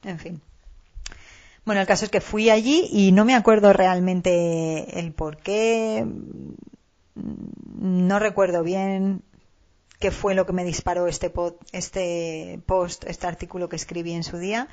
en 0.04 0.18
fin. 0.18 0.42
Bueno, 1.64 1.80
el 1.80 1.86
caso 1.86 2.04
es 2.04 2.10
que 2.10 2.20
fui 2.20 2.50
allí 2.50 2.88
y 2.90 3.12
no 3.12 3.24
me 3.24 3.34
acuerdo 3.34 3.72
realmente 3.72 4.98
el 4.98 5.12
por 5.12 5.38
qué, 5.38 6.04
no 7.78 8.18
recuerdo 8.18 8.62
bien 8.62 9.22
qué 9.98 10.10
fue 10.10 10.34
lo 10.34 10.46
que 10.46 10.52
me 10.52 10.64
disparó 10.64 11.06
este, 11.06 11.32
este 11.72 12.60
post, 12.66 13.04
este 13.06 13.26
artículo 13.26 13.68
que 13.68 13.76
escribí 13.76 14.12
en 14.12 14.22
su 14.22 14.38
día, 14.38 14.68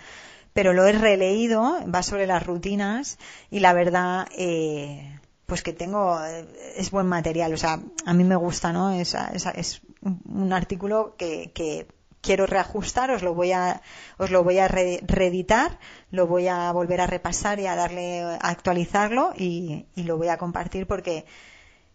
pero 0.54 0.74
lo 0.74 0.86
he 0.86 0.94
releído, 0.94 1.80
va 1.94 2.04
sobre 2.04 2.28
las 2.28 2.46
rutinas 2.46 3.18
y 3.50 3.60
la 3.60 3.74
verdad, 3.74 4.28
eh, 4.38 5.20
pues 5.46 5.64
que 5.64 5.74
tengo, 5.74 6.24
eh, 6.24 6.48
es 6.78 6.92
buen 6.92 7.08
material, 7.08 7.54
o 7.54 7.58
sea, 7.58 7.80
a 8.06 8.14
mí 8.14 8.24
me 8.24 8.36
gusta, 8.36 8.72
¿no? 8.72 8.92
Es, 8.92 9.16
es, 9.16 9.82
un 10.02 10.54
artículo 10.54 11.16
que, 11.18 11.52
que, 11.54 11.88
quiero 12.22 12.48
reajustar, 12.48 13.12
os 13.12 13.22
lo 13.22 13.36
voy 13.36 13.52
a, 13.52 13.84
os 14.18 14.32
lo 14.32 14.44
voy 14.44 14.58
a 14.58 14.68
reeditar, 14.68 15.78
lo 16.10 16.26
voy 16.26 16.48
a 16.48 16.72
volver 16.72 17.00
a 17.02 17.06
repasar 17.06 17.60
y 17.60 17.68
a 17.68 17.76
darle, 17.76 18.22
a 18.22 18.50
actualizarlo 18.50 19.34
y, 19.38 19.86
y 19.96 20.04
lo 20.06 20.18
voy 20.18 20.30
a 20.30 20.38
compartir 20.40 20.88
porque 20.88 21.26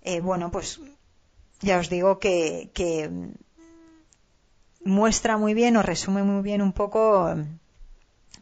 eh, 0.03 0.21
bueno, 0.21 0.51
pues 0.51 0.81
ya 1.61 1.79
os 1.79 1.91
digo 1.91 2.19
que, 2.19 2.71
muestra 4.83 5.37
muy 5.37 5.53
bien 5.53 5.77
o 5.77 5.83
resume 5.83 6.23
muy 6.23 6.43
bien 6.43 6.63
un 6.63 6.73
poco 6.73 7.35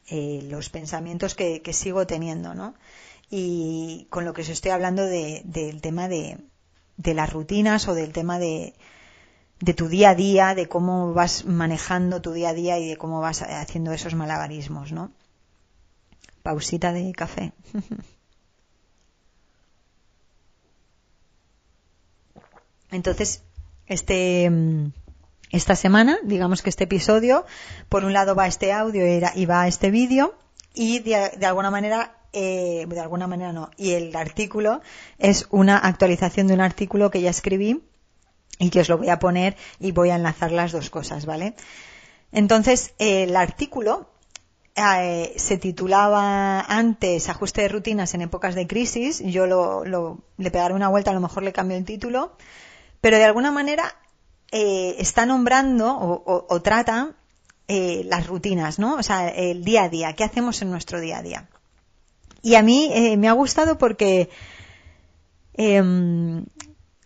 eh, 0.09 0.47
los 0.49 0.71
pensamientos 0.71 1.35
que, 1.35 1.61
sigo 1.73 2.07
teniendo, 2.07 2.55
¿no? 2.55 2.75
Y 3.31 4.07
con 4.09 4.25
lo 4.25 4.33
que 4.33 4.43
os 4.43 4.49
estoy 4.49 4.71
hablando 4.71 5.05
del 5.05 5.81
tema 5.81 6.09
de, 6.09 6.39
las 6.97 7.33
rutinas 7.33 7.89
o 7.89 7.95
del 7.95 8.13
tema 8.13 8.39
de, 8.39 8.75
de 9.61 9.75
tu 9.75 9.89
día 9.89 10.11
a 10.11 10.15
día, 10.15 10.55
de 10.55 10.69
cómo 10.69 11.13
vas 11.13 11.45
manejando 11.45 12.23
tu 12.23 12.33
día 12.33 12.51
a 12.51 12.55
día 12.55 12.79
y 12.79 12.89
de 12.89 12.97
cómo 12.97 13.21
vas 13.21 13.43
haciendo 13.43 13.93
esos 13.93 14.15
malabarismos, 14.15 14.93
¿no? 14.93 15.11
Pausita 16.43 16.93
de 16.93 17.13
café. 17.13 17.53
Entonces, 22.91 23.43
este, 23.87 24.49
mm, 24.51 24.93
esta 25.51 25.77
semana, 25.77 26.19
digamos 26.23 26.63
que 26.63 26.71
este 26.71 26.85
episodio, 26.85 27.47
por 27.89 28.05
un 28.05 28.13
lado 28.13 28.35
va 28.35 28.47
este 28.47 28.73
audio 28.73 29.05
y 29.35 29.47
va 29.47 29.69
este 29.69 29.91
vídeo 29.91 30.35
y 30.75 31.01
de, 31.01 31.47
alguna 31.47 31.71
manera, 31.71 32.17
eh, 32.33 32.87
de 32.87 33.01
alguna 33.01 33.27
manera 33.27 33.53
no, 33.53 33.71
y 33.77 33.93
el 33.93 34.15
artículo 34.15 34.81
es 35.19 35.47
una 35.51 35.79
actualización 35.79 36.47
de 36.47 36.55
un 36.55 36.61
artículo 36.61 37.11
que 37.11 37.23
ya 37.23 37.31
escribí 37.31 37.83
y 38.59 38.71
que 38.71 38.81
os 38.81 38.89
lo 38.89 38.99
voy 38.99 39.09
a 39.09 39.19
poner 39.19 39.57
y 39.81 39.93
voy 39.93 40.11
a 40.11 40.17
enlazar 40.17 40.53
las 40.53 40.73
dos 40.73 40.91
cosas, 40.91 41.25
¿vale? 41.25 41.55
Entonces, 42.31 42.93
el 42.99 43.35
artículo 43.35 44.11
eh, 44.77 45.33
se 45.37 45.57
titulaba 45.57 46.61
antes 46.61 47.29
Ajuste 47.31 47.63
de 47.63 47.69
rutinas 47.69 48.13
en 48.13 48.21
épocas 48.21 48.55
de 48.55 48.67
crisis. 48.67 49.23
Yo 49.25 49.47
lo, 49.47 49.85
lo, 49.85 50.19
le 50.37 50.51
pegaré 50.51 50.75
una 50.75 50.89
vuelta, 50.89 51.11
a 51.11 51.15
lo 51.15 51.21
mejor 51.21 51.43
le 51.43 51.53
cambio 51.53 51.77
el 51.77 51.85
título 51.85 52.37
pero 53.01 53.19
de 53.19 53.25
alguna 53.25 53.51
manera 53.51 53.95
eh, 54.51 54.97
está 54.99 55.27
nombrando 55.27 55.95
o, 55.99 56.63
trata 56.63 57.15
eh, 57.69 58.03
las 58.07 58.27
rutinas, 58.27 58.79
¿no? 58.79 58.97
O 58.97 59.03
sea, 59.03 59.29
el 59.29 59.65
día 59.65 59.85
a 59.85 59.89
día, 59.89 60.15
qué 60.15 60.25
hacemos 60.25 60.63
en 60.63 60.71
nuestro 60.71 61.01
día 61.01 61.19
a 61.19 61.23
día. 61.23 61.49
Y 62.43 62.55
a 62.55 62.63
mí 62.63 62.91
eh, 62.93 63.17
me 63.17 63.29
ha 63.29 63.33
gustado 63.33 63.77
porque 63.79 64.31
em, 65.55 66.47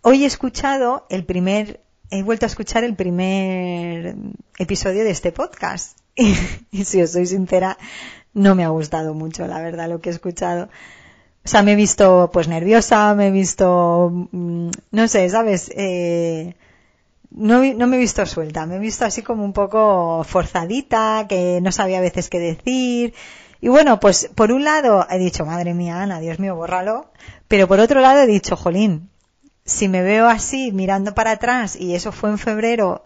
hoy 0.01 0.23
he 0.23 0.27
escuchado 0.27 1.05
el 1.09 1.25
primer, 1.25 1.81
he 2.11 2.23
vuelto 2.23 2.45
a 2.45 2.47
escuchar 2.47 2.83
el 2.83 2.95
primer 2.95 4.15
episodio 4.57 5.03
de 5.03 5.11
este 5.11 5.31
podcast. 5.31 5.97
y 6.15 6.85
si 6.85 7.01
os 7.01 7.11
soy 7.11 7.25
sincera, 7.25 7.77
no 8.33 8.55
me 8.55 8.63
ha 8.63 8.69
gustado 8.69 9.13
mucho, 9.13 9.47
la 9.47 9.59
verdad, 9.61 9.89
lo 9.89 9.99
que 9.99 10.09
he 10.09 10.13
escuchado. 10.13 10.69
O 11.45 11.47
sea, 11.47 11.61
me 11.61 11.73
he 11.73 11.75
visto 11.75 12.29
pues 12.31 12.47
nerviosa, 12.47 13.13
me 13.15 13.27
he 13.27 13.31
visto, 13.31 14.09
mm, 14.31 14.69
no 14.91 15.07
sé, 15.07 15.29
¿sabes? 15.29 15.71
Eh, 15.75 16.55
no, 17.31 17.63
no 17.63 17.87
me 17.87 17.97
he 17.97 17.99
visto 17.99 18.25
suelta, 18.25 18.65
me 18.65 18.75
he 18.77 18.79
visto 18.79 19.05
así 19.05 19.23
como 19.23 19.43
un 19.43 19.53
poco 19.53 20.23
forzadita, 20.23 21.25
que 21.27 21.59
no 21.61 21.71
sabía 21.71 21.97
a 21.97 22.01
veces 22.01 22.29
qué 22.29 22.39
decir. 22.39 23.13
Y 23.59 23.67
bueno, 23.69 23.99
pues 23.99 24.29
por 24.35 24.51
un 24.51 24.63
lado 24.63 25.05
he 25.09 25.17
dicho, 25.17 25.45
madre 25.45 25.73
mía, 25.73 26.01
Ana, 26.01 26.19
Dios 26.19 26.39
mío, 26.39 26.55
bórralo. 26.55 27.11
Pero 27.47 27.67
por 27.67 27.79
otro 27.79 28.01
lado 28.01 28.21
he 28.21 28.27
dicho, 28.27 28.55
jolín, 28.55 29.09
si 29.65 29.87
me 29.87 30.01
veo 30.01 30.27
así 30.27 30.71
mirando 30.71 31.13
para 31.13 31.31
atrás 31.31 31.75
y 31.75 31.95
eso 31.95 32.11
fue 32.11 32.29
en 32.29 32.37
febrero 32.37 33.05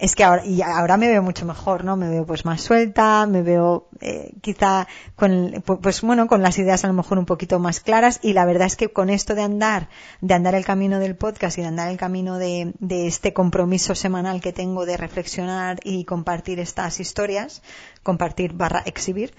es 0.00 0.14
que 0.14 0.24
ahora, 0.24 0.44
y 0.46 0.62
ahora 0.62 0.96
me 0.96 1.08
veo 1.08 1.22
mucho 1.22 1.44
mejor, 1.44 1.84
¿no? 1.84 1.94
Me 1.94 2.08
veo 2.08 2.24
pues 2.24 2.46
más 2.46 2.62
suelta, 2.62 3.26
me 3.26 3.42
veo 3.42 3.88
eh, 4.00 4.32
quizá 4.40 4.88
con, 5.14 5.62
pues 5.82 6.00
bueno, 6.00 6.26
con 6.26 6.42
las 6.42 6.58
ideas 6.58 6.84
a 6.84 6.88
lo 6.88 6.94
mejor 6.94 7.18
un 7.18 7.26
poquito 7.26 7.58
más 7.58 7.80
claras 7.80 8.18
y 8.22 8.32
la 8.32 8.46
verdad 8.46 8.66
es 8.66 8.76
que 8.76 8.88
con 8.88 9.10
esto 9.10 9.34
de 9.34 9.42
andar, 9.42 9.90
de 10.22 10.32
andar 10.32 10.54
el 10.54 10.64
camino 10.64 10.98
del 10.98 11.16
podcast 11.16 11.58
y 11.58 11.60
de 11.60 11.68
andar 11.68 11.90
el 11.90 11.98
camino 11.98 12.38
de, 12.38 12.72
de 12.78 13.06
este 13.06 13.34
compromiso 13.34 13.94
semanal 13.94 14.40
que 14.40 14.54
tengo 14.54 14.86
de 14.86 14.96
reflexionar 14.96 15.80
y 15.84 16.04
compartir 16.06 16.60
estas 16.60 16.98
historias, 16.98 17.62
compartir 18.02 18.54
barra 18.54 18.82
exhibir, 18.86 19.34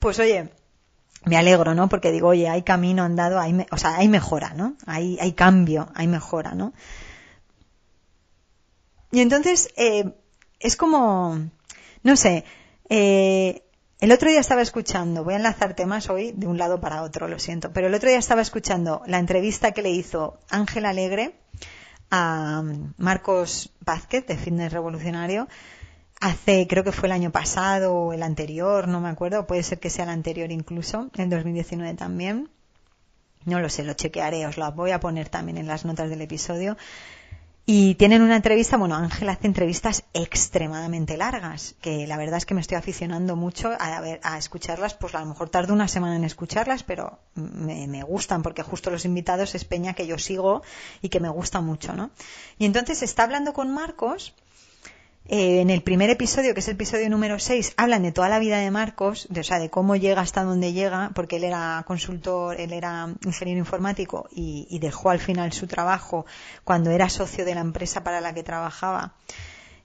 pues 0.00 0.18
oye, 0.18 0.50
me 1.24 1.36
alegro, 1.36 1.74
¿no? 1.74 1.88
Porque 1.88 2.10
digo, 2.10 2.28
oye, 2.28 2.48
hay 2.48 2.62
camino 2.62 3.04
andado, 3.04 3.38
hay, 3.38 3.64
o 3.70 3.76
sea, 3.76 3.96
hay 3.96 4.08
mejora, 4.08 4.54
¿no? 4.54 4.74
Hay, 4.86 5.18
hay 5.20 5.32
cambio, 5.32 5.88
hay 5.94 6.08
mejora, 6.08 6.54
¿no? 6.54 6.72
Y 9.10 9.20
entonces, 9.20 9.70
eh, 9.76 10.12
es 10.60 10.76
como, 10.76 11.38
no 12.02 12.16
sé, 12.16 12.44
eh, 12.88 13.62
el 13.98 14.12
otro 14.12 14.28
día 14.28 14.40
estaba 14.40 14.62
escuchando, 14.62 15.24
voy 15.24 15.34
a 15.34 15.38
enlazar 15.38 15.74
temas 15.74 16.10
hoy 16.10 16.32
de 16.32 16.46
un 16.46 16.58
lado 16.58 16.80
para 16.80 17.02
otro, 17.02 17.28
lo 17.28 17.38
siento, 17.38 17.72
pero 17.72 17.86
el 17.86 17.94
otro 17.94 18.08
día 18.08 18.18
estaba 18.18 18.42
escuchando 18.42 19.02
la 19.06 19.18
entrevista 19.18 19.72
que 19.72 19.82
le 19.82 19.90
hizo 19.90 20.38
Ángel 20.50 20.84
Alegre 20.84 21.34
a 22.10 22.62
Marcos 22.98 23.72
Vázquez 23.80 24.26
de 24.26 24.36
Fitness 24.36 24.72
Revolucionario 24.72 25.48
hace, 26.20 26.66
creo 26.66 26.84
que 26.84 26.92
fue 26.92 27.08
el 27.08 27.12
año 27.12 27.30
pasado 27.30 27.94
o 27.94 28.12
el 28.12 28.22
anterior, 28.22 28.88
no 28.88 29.00
me 29.00 29.08
acuerdo, 29.08 29.46
puede 29.46 29.62
ser 29.62 29.78
que 29.78 29.90
sea 29.90 30.04
el 30.04 30.10
anterior 30.10 30.50
incluso, 30.50 31.10
en 31.16 31.30
2019 31.30 31.94
también. 31.94 32.48
No 33.44 33.60
lo 33.60 33.68
sé, 33.68 33.84
lo 33.84 33.92
chequearé, 33.92 34.44
os 34.46 34.56
lo 34.56 34.70
voy 34.72 34.90
a 34.90 34.98
poner 34.98 35.28
también 35.28 35.56
en 35.56 35.68
las 35.68 35.84
notas 35.84 36.10
del 36.10 36.20
episodio. 36.20 36.76
Y 37.68 37.96
tienen 37.96 38.22
una 38.22 38.36
entrevista, 38.36 38.76
bueno, 38.76 38.94
Ángel 38.94 39.28
hace 39.28 39.48
entrevistas 39.48 40.04
extremadamente 40.14 41.16
largas, 41.16 41.74
que 41.80 42.06
la 42.06 42.16
verdad 42.16 42.36
es 42.36 42.46
que 42.46 42.54
me 42.54 42.60
estoy 42.60 42.76
aficionando 42.76 43.34
mucho 43.34 43.72
a, 43.80 44.00
ver, 44.00 44.20
a 44.22 44.38
escucharlas, 44.38 44.94
pues 44.94 45.16
a 45.16 45.20
lo 45.20 45.26
mejor 45.26 45.48
tardo 45.48 45.74
una 45.74 45.88
semana 45.88 46.14
en 46.14 46.22
escucharlas, 46.22 46.84
pero 46.84 47.18
me, 47.34 47.88
me, 47.88 48.04
gustan 48.04 48.44
porque 48.44 48.62
justo 48.62 48.92
los 48.92 49.04
invitados 49.04 49.56
es 49.56 49.64
Peña 49.64 49.94
que 49.94 50.06
yo 50.06 50.16
sigo 50.16 50.62
y 51.02 51.08
que 51.08 51.18
me 51.18 51.28
gusta 51.28 51.60
mucho, 51.60 51.92
¿no? 51.92 52.12
Y 52.56 52.66
entonces 52.66 53.02
está 53.02 53.24
hablando 53.24 53.52
con 53.52 53.74
Marcos 53.74 54.32
eh, 55.28 55.60
en 55.60 55.70
el 55.70 55.82
primer 55.82 56.08
episodio, 56.08 56.54
que 56.54 56.60
es 56.60 56.68
el 56.68 56.74
episodio 56.74 57.10
número 57.10 57.40
6, 57.40 57.74
hablan 57.76 58.04
de 58.04 58.12
toda 58.12 58.28
la 58.28 58.38
vida 58.38 58.58
de 58.58 58.70
Marcos, 58.70 59.26
de, 59.28 59.40
o 59.40 59.44
sea, 59.44 59.58
de 59.58 59.70
cómo 59.70 59.96
llega 59.96 60.20
hasta 60.20 60.44
donde 60.44 60.72
llega, 60.72 61.10
porque 61.16 61.36
él 61.36 61.44
era 61.44 61.82
consultor, 61.84 62.60
él 62.60 62.72
era 62.72 63.08
ingeniero 63.24 63.58
informático 63.58 64.28
y, 64.30 64.78
dejó 64.78 65.10
al 65.10 65.18
final 65.18 65.52
su 65.52 65.66
trabajo 65.66 66.26
cuando 66.62 66.90
era 66.92 67.08
socio 67.08 67.44
de 67.44 67.56
la 67.56 67.60
empresa 67.60 68.04
para 68.04 68.20
la 68.20 68.34
que 68.34 68.44
trabajaba. 68.44 69.14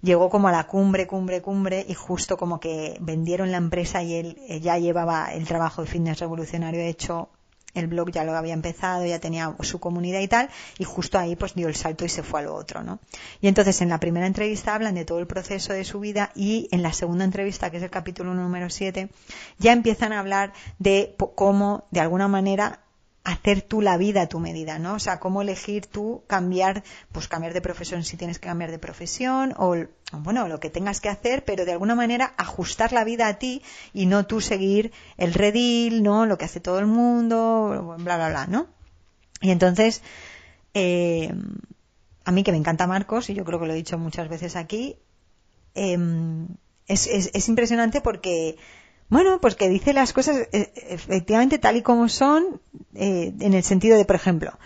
Llegó 0.03 0.29
como 0.29 0.47
a 0.47 0.51
la 0.51 0.67
cumbre, 0.67 1.07
cumbre, 1.07 1.41
cumbre 1.41 1.85
y 1.87 1.95
justo 1.95 2.37
como 2.37 2.59
que 2.59 2.97
vendieron 2.99 3.51
la 3.51 3.57
empresa 3.57 4.03
y 4.03 4.15
él 4.15 4.37
ya 4.61 4.77
llevaba 4.77 5.33
el 5.33 5.47
trabajo 5.47 5.81
de 5.81 5.87
fitness 5.87 6.19
revolucionario 6.19 6.81
hecho 6.81 7.29
el 7.73 7.87
blog 7.87 8.11
ya 8.11 8.23
lo 8.23 8.35
había 8.35 8.53
empezado, 8.53 9.05
ya 9.05 9.19
tenía 9.19 9.55
su 9.61 9.79
comunidad 9.79 10.19
y 10.19 10.27
tal, 10.27 10.49
y 10.77 10.83
justo 10.83 11.17
ahí 11.17 11.35
pues 11.35 11.55
dio 11.55 11.67
el 11.67 11.75
salto 11.75 12.05
y 12.05 12.09
se 12.09 12.23
fue 12.23 12.41
a 12.41 12.43
lo 12.43 12.55
otro, 12.55 12.83
¿no? 12.83 12.99
Y 13.41 13.47
entonces 13.47 13.81
en 13.81 13.89
la 13.89 13.99
primera 13.99 14.27
entrevista 14.27 14.75
hablan 14.75 14.95
de 14.95 15.05
todo 15.05 15.19
el 15.19 15.27
proceso 15.27 15.73
de 15.73 15.83
su 15.83 15.99
vida 15.99 16.31
y 16.35 16.67
en 16.71 16.83
la 16.83 16.93
segunda 16.93 17.25
entrevista, 17.25 17.69
que 17.69 17.77
es 17.77 17.83
el 17.83 17.89
capítulo 17.89 18.33
número 18.33 18.69
7, 18.69 19.09
ya 19.59 19.73
empiezan 19.73 20.13
a 20.13 20.19
hablar 20.19 20.53
de 20.79 21.15
cómo, 21.35 21.85
de 21.91 21.99
alguna 21.99 22.27
manera, 22.27 22.81
hacer 23.23 23.61
tú 23.61 23.81
la 23.81 23.97
vida 23.97 24.23
a 24.23 24.27
tu 24.27 24.39
medida, 24.39 24.79
¿no? 24.79 24.95
O 24.95 24.99
sea, 24.99 25.19
cómo 25.19 25.41
elegir 25.41 25.85
tú 25.85 26.23
cambiar, 26.27 26.83
pues 27.11 27.27
cambiar 27.27 27.53
de 27.53 27.61
profesión 27.61 28.03
si 28.03 28.17
tienes 28.17 28.39
que 28.39 28.47
cambiar 28.47 28.71
de 28.71 28.79
profesión 28.79 29.53
o, 29.57 29.75
bueno, 30.13 30.47
lo 30.47 30.59
que 30.59 30.71
tengas 30.71 31.01
que 31.01 31.09
hacer, 31.09 31.45
pero 31.45 31.65
de 31.65 31.71
alguna 31.71 31.93
manera 31.93 32.33
ajustar 32.37 32.93
la 32.93 33.03
vida 33.03 33.27
a 33.27 33.37
ti 33.37 33.61
y 33.93 34.07
no 34.07 34.25
tú 34.25 34.41
seguir 34.41 34.91
el 35.17 35.33
redil, 35.33 36.01
¿no? 36.01 36.25
Lo 36.25 36.37
que 36.37 36.45
hace 36.45 36.59
todo 36.59 36.79
el 36.79 36.87
mundo, 36.87 37.95
bla, 37.99 38.17
bla, 38.17 38.29
bla, 38.29 38.47
¿no? 38.47 38.67
Y 39.39 39.51
entonces, 39.51 40.01
eh, 40.73 41.31
a 42.25 42.31
mí 42.31 42.43
que 42.43 42.51
me 42.51 42.57
encanta 42.57 42.87
Marcos, 42.87 43.29
y 43.29 43.35
yo 43.35 43.45
creo 43.45 43.59
que 43.59 43.67
lo 43.67 43.73
he 43.73 43.77
dicho 43.77 43.99
muchas 43.99 44.29
veces 44.29 44.55
aquí, 44.55 44.97
eh, 45.75 45.97
es, 46.87 47.07
es, 47.07 47.29
es 47.33 47.49
impresionante 47.49 48.01
porque 48.01 48.57
bueno, 49.11 49.41
pues 49.41 49.55
que 49.55 49.67
dice 49.67 49.91
las 49.91 50.13
cosas 50.13 50.47
eh, 50.53 50.71
efectivamente 50.87 51.59
tal 51.59 51.75
y 51.75 51.81
como 51.81 52.07
son, 52.07 52.61
eh, 52.95 53.33
en 53.41 53.53
el 53.53 53.61
sentido 53.61 53.97
de, 53.97 54.05
por 54.05 54.15
ejemplo, 54.15 54.57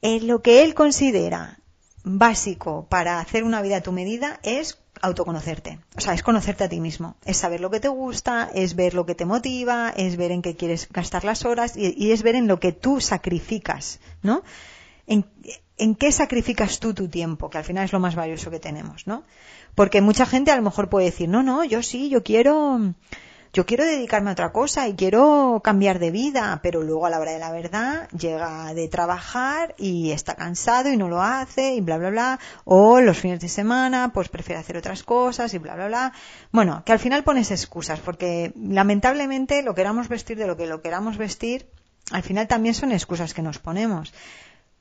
en 0.00 0.26
lo 0.26 0.40
que 0.40 0.64
él 0.64 0.72
considera 0.72 1.58
básico 2.04 2.86
para 2.88 3.20
hacer 3.20 3.44
una 3.44 3.60
vida 3.60 3.76
a 3.76 3.80
tu 3.82 3.92
medida 3.92 4.40
es 4.44 4.78
autoconocerte. 5.02 5.78
O 5.98 6.00
sea, 6.00 6.14
es 6.14 6.22
conocerte 6.22 6.64
a 6.64 6.70
ti 6.70 6.80
mismo. 6.80 7.16
Es 7.26 7.36
saber 7.36 7.60
lo 7.60 7.70
que 7.70 7.80
te 7.80 7.88
gusta, 7.88 8.50
es 8.54 8.74
ver 8.74 8.94
lo 8.94 9.04
que 9.04 9.14
te 9.14 9.26
motiva, 9.26 9.92
es 9.94 10.16
ver 10.16 10.32
en 10.32 10.40
qué 10.40 10.56
quieres 10.56 10.88
gastar 10.90 11.24
las 11.24 11.44
horas 11.44 11.76
y, 11.76 12.12
es 12.12 12.22
ver 12.22 12.34
en 12.34 12.48
lo 12.48 12.58
que 12.58 12.72
tú 12.72 13.02
sacrificas, 13.02 14.00
¿no? 14.22 14.42
En, 15.78 15.94
qué 15.94 16.12
sacrificas 16.12 16.80
tú 16.80 16.94
tu 16.94 17.08
tiempo, 17.08 17.50
que 17.50 17.58
al 17.58 17.64
final 17.64 17.84
es 17.84 17.92
lo 17.92 18.00
más 18.00 18.14
valioso 18.14 18.50
que 18.50 18.60
tenemos, 18.60 19.06
¿no? 19.06 19.24
Porque 19.74 20.00
mucha 20.00 20.26
gente 20.26 20.50
a 20.50 20.56
lo 20.56 20.62
mejor 20.62 20.88
puede 20.88 21.06
decir, 21.06 21.28
no, 21.28 21.42
no, 21.42 21.64
yo 21.64 21.82
sí, 21.82 22.08
yo 22.08 22.22
quiero, 22.22 22.80
yo 23.52 23.66
quiero 23.66 23.84
dedicarme 23.84 24.30
a 24.30 24.32
otra 24.32 24.52
cosa 24.52 24.88
y 24.88 24.94
quiero 24.94 25.60
cambiar 25.62 25.98
de 25.98 26.10
vida, 26.10 26.60
pero 26.62 26.82
luego 26.82 27.06
a 27.06 27.10
la 27.10 27.20
hora 27.20 27.32
de 27.32 27.38
la 27.38 27.52
verdad 27.52 28.08
llega 28.10 28.74
de 28.74 28.88
trabajar 28.88 29.74
y 29.78 30.10
está 30.10 30.34
cansado 30.34 30.90
y 30.90 30.96
no 30.96 31.08
lo 31.08 31.22
hace 31.22 31.74
y 31.74 31.80
bla, 31.80 31.98
bla, 31.98 32.10
bla, 32.10 32.40
o 32.64 33.00
los 33.00 33.18
fines 33.18 33.40
de 33.40 33.48
semana 33.48 34.12
pues 34.12 34.28
prefiere 34.28 34.60
hacer 34.60 34.76
otras 34.76 35.02
cosas 35.02 35.54
y 35.54 35.58
bla, 35.58 35.74
bla, 35.76 35.86
bla. 35.88 36.12
Bueno, 36.50 36.82
que 36.84 36.92
al 36.92 36.98
final 36.98 37.24
pones 37.24 37.50
excusas, 37.50 38.00
porque 38.00 38.52
lamentablemente 38.56 39.62
lo 39.62 39.74
queramos 39.74 40.08
vestir 40.08 40.38
de 40.38 40.46
lo 40.46 40.56
que 40.56 40.66
lo 40.66 40.82
queramos 40.82 41.16
vestir, 41.16 41.68
al 42.10 42.22
final 42.22 42.48
también 42.48 42.74
son 42.74 42.92
excusas 42.92 43.34
que 43.34 43.42
nos 43.42 43.58
ponemos. 43.58 44.12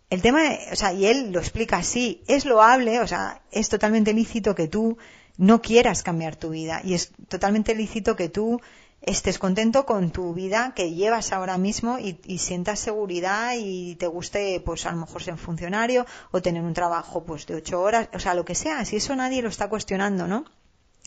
El 0.09 0.21
tema, 0.21 0.41
o 0.71 0.75
sea, 0.75 0.93
y 0.93 1.05
él 1.05 1.31
lo 1.31 1.39
explica 1.39 1.77
así, 1.77 2.23
es 2.27 2.45
loable, 2.45 3.01
o 3.01 3.07
sea, 3.07 3.41
es 3.51 3.67
totalmente 3.67 4.13
lícito 4.13 4.55
que 4.55 4.67
tú 4.67 4.97
no 5.37 5.61
quieras 5.61 6.01
cambiar 6.01 6.35
tu 6.35 6.49
vida 6.49 6.81
y 6.83 6.93
es 6.93 7.11
totalmente 7.27 7.75
lícito 7.75 8.15
que 8.15 8.29
tú 8.29 8.61
estés 9.01 9.37
contento 9.37 9.85
con 9.85 10.11
tu 10.11 10.33
vida 10.33 10.73
que 10.75 10.93
llevas 10.93 11.31
ahora 11.31 11.57
mismo 11.57 11.99
y, 11.99 12.37
sientas 12.39 12.79
seguridad 12.79 13.53
y 13.57 13.95
te 13.95 14.07
guste, 14.07 14.61
pues 14.65 14.85
a 14.85 14.91
lo 14.91 14.97
mejor 14.97 15.23
ser 15.23 15.37
funcionario 15.37 16.05
o 16.31 16.41
tener 16.41 16.63
un 16.63 16.73
trabajo 16.73 17.23
pues 17.23 17.45
de 17.45 17.55
ocho 17.55 17.81
horas, 17.81 18.09
o 18.13 18.19
sea, 18.19 18.33
lo 18.33 18.45
que 18.45 18.55
sea, 18.55 18.83
si 18.85 18.95
eso 18.95 19.15
nadie 19.15 19.41
lo 19.41 19.49
está 19.49 19.69
cuestionando, 19.69 20.27
¿no? 20.27 20.45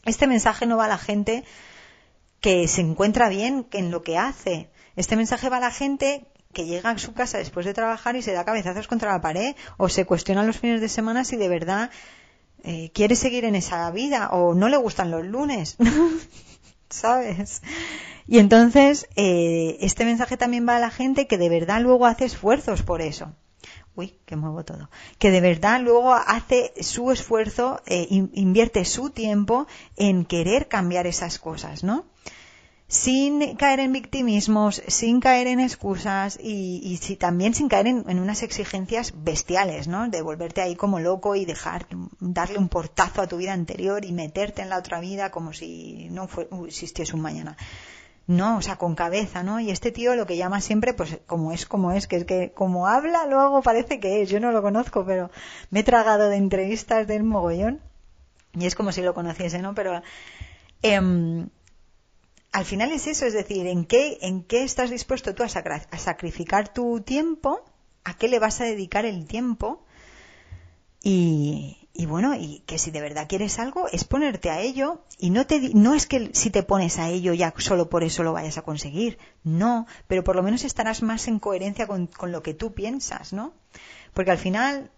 Este 0.05 0.27
mensaje 0.27 0.67
no 0.67 0.77
va 0.77 0.85
a 0.87 0.89
la 0.89 0.99
gente 0.99 1.45
que 2.41 2.69
se 2.69 2.81
encuentra 2.81 3.29
bien 3.29 3.67
en 3.73 3.91
lo 3.91 4.03
que 4.03 4.17
hace. 4.17 4.71
Este 4.97 5.17
mensaje 5.17 5.51
va 5.51 5.59
a 5.59 5.61
la 5.61 5.71
gente 5.71 6.27
que 6.53 6.67
llega 6.67 6.91
a 6.91 6.99
su 6.99 7.13
casa 7.13 7.39
después 7.39 7.67
de 7.67 7.75
trabajar 7.75 8.17
y 8.17 8.23
se 8.23 8.33
da 8.33 8.45
cabezazos 8.45 8.89
contra 8.89 9.13
la 9.13 9.21
pared 9.21 9.55
o 9.77 9.89
se 9.89 10.05
cuestiona 10.05 10.43
los 10.45 10.59
fines 10.59 10.81
de 10.81 10.89
semana 10.89 11.25
si 11.25 11.37
de 11.37 11.49
verdad 11.49 11.91
eh, 12.63 12.91
quiere 12.93 13.17
seguir 13.17 13.45
en 13.45 13.55
esa 13.55 13.91
vida 13.91 14.31
o 14.31 14.55
no 14.55 14.69
le 14.69 14.77
gustan 14.77 15.11
los 15.11 15.25
lunes, 15.25 15.77
¿sabes? 16.91 17.63
Y 18.27 18.39
entonces 18.39 19.09
eh, 19.17 19.79
este 19.81 20.05
mensaje 20.05 20.37
también 20.37 20.69
va 20.69 20.77
a 20.77 20.81
la 20.81 20.91
gente 20.91 21.27
que 21.27 21.39
de 21.39 21.49
verdad 21.49 21.81
luego 21.81 22.07
hace 22.07 22.25
esfuerzos 22.25 22.83
por 22.83 23.01
eso. 23.01 23.33
Uy, 23.95 24.19
que 24.25 24.37
muevo 24.37 24.65
todo. 24.65 24.89
Que 25.19 25.31
de 25.31 25.41
verdad 25.41 25.81
luego 25.81 26.15
hace 26.15 26.73
su 26.81 27.11
esfuerzo, 27.11 27.83
eh, 27.87 28.07
invierte 28.11 28.85
su 28.85 29.11
tiempo 29.11 29.67
en 29.97 30.25
querer 30.25 30.69
cambiar 30.69 31.07
esas 31.07 31.39
cosas, 31.39 31.83
¿no? 31.83 32.07
Sin 32.91 33.55
caer 33.55 33.79
en 33.79 33.93
victimismos, 33.93 34.83
sin 34.89 35.21
caer 35.21 35.47
en 35.47 35.61
excusas 35.61 36.37
y, 36.43 36.81
y 36.83 36.97
si, 36.97 37.15
también 37.15 37.55
sin 37.55 37.69
caer 37.69 37.87
en, 37.87 38.19
unas 38.19 38.43
exigencias 38.43 39.15
bestiales, 39.17 39.87
¿no? 39.87 40.09
De 40.09 40.23
volverte 40.23 40.61
ahí 40.61 40.75
como 40.75 40.99
loco 40.99 41.37
y 41.37 41.45
dejar, 41.45 41.87
darle 42.19 42.59
un 42.59 42.69
portazo 42.69 43.23
a 43.23 43.29
tu 43.29 43.37
vida 43.37 43.53
anterior 43.53 44.05
y 44.05 44.11
meterte 44.11 44.63
en 44.63 44.71
la 44.71 44.79
otra 44.79 44.99
vida 44.99 45.31
como 45.31 45.53
si 45.53 46.09
no 46.11 46.27
fue, 46.27 46.49
existiese 46.67 47.15
un 47.15 47.23
mañana. 47.23 47.57
No, 48.27 48.57
o 48.57 48.63
sea, 48.63 48.75
con 48.75 48.97
cabeza, 48.97 49.45
¿no? 49.45 49.61
Y 49.61 49.71
este 49.71 49.93
tío 49.93 50.17
lo 50.17 50.27
que 50.27 50.37
llama 50.37 50.61
siempre, 50.61 50.93
pues 50.93 51.21
como 51.29 51.53
es, 51.53 51.67
como 51.67 51.93
es, 51.93 52.09
que 52.09 52.17
es 52.17 52.25
que 52.25 52.51
como 52.51 52.89
habla, 52.89 53.25
luego 53.27 53.63
parece 53.63 54.01
que 54.01 54.21
es. 54.21 54.31
Yo 54.31 54.41
no 54.41 54.51
lo 54.51 54.63
conozco, 54.63 55.05
pero 55.07 55.31
me 55.71 55.81
he 55.81 55.85
tragado 55.85 56.29
de 56.29 56.37
entrevistas 56.37 57.07
del 57.07 57.23
mogollón 57.23 57.79
y 58.53 58.67
es 58.67 58.75
como 58.75 58.91
si 58.91 59.03
lo 59.03 59.15
conociese, 59.15 59.61
¿no? 59.61 59.77
Pero 59.77 60.03
eh, 60.83 61.47
al 62.53 62.65
final 62.65 62.91
es 62.93 63.07
eso, 63.07 63.27
es 63.27 63.33
decir, 63.33 63.67
¿en 63.67 63.85
qué, 63.85 64.19
en 64.23 64.43
qué 64.43 64.65
estás 64.65 64.91
dispuesto 64.91 65.35
tú 65.35 65.43
a, 65.43 65.47
a, 65.47 65.99
sacrificar 65.99 66.73
tu 66.73 67.01
tiempo? 67.01 67.65
¿A 68.05 68.15
qué 68.15 68.29
le 68.29 68.39
vas 68.39 68.61
a 68.61 68.65
dedicar 68.65 69.05
el 69.05 69.27
tiempo? 69.27 69.85
Y, 71.03 71.89
y, 71.95 72.07
bueno, 72.07 72.35
y 72.35 72.61
que 72.67 72.79
si 72.79 72.91
de 72.91 73.01
verdad 73.01 73.27
quieres 73.29 73.59
algo, 73.59 73.87
es 73.89 74.05
ponerte 74.05 74.51
a 74.51 74.61
ello 74.61 75.05
y 75.19 75.31
no 75.31 75.47
te, 75.47 75.71
no 75.75 75.95
es 75.95 76.07
que 76.07 76.31
si 76.33 76.51
te 76.51 76.65
pones 76.65 76.99
a 76.99 77.09
ello 77.09 77.35
ya 77.35 77.55
solo 77.59 77.89
por 77.89 78.03
eso 78.03 78.25
lo 78.25 78.33
vayas 78.33 78.59
a 78.59 78.63
conseguir, 78.63 79.19
no, 79.45 79.87
pero 80.09 80.25
por 80.25 80.35
lo 80.35 80.43
menos 80.43 80.65
estarás 80.65 81.03
más 81.03 81.29
en 81.29 81.39
coherencia 81.39 81.87
con, 81.87 82.09
con 82.09 82.33
lo 82.33 82.43
que 82.43 82.55
tú 82.55 82.75
piensas, 82.75 83.33
¿no? 83.33 83.53
Porque 84.13 84.33
al 84.33 84.39
final 84.39 84.91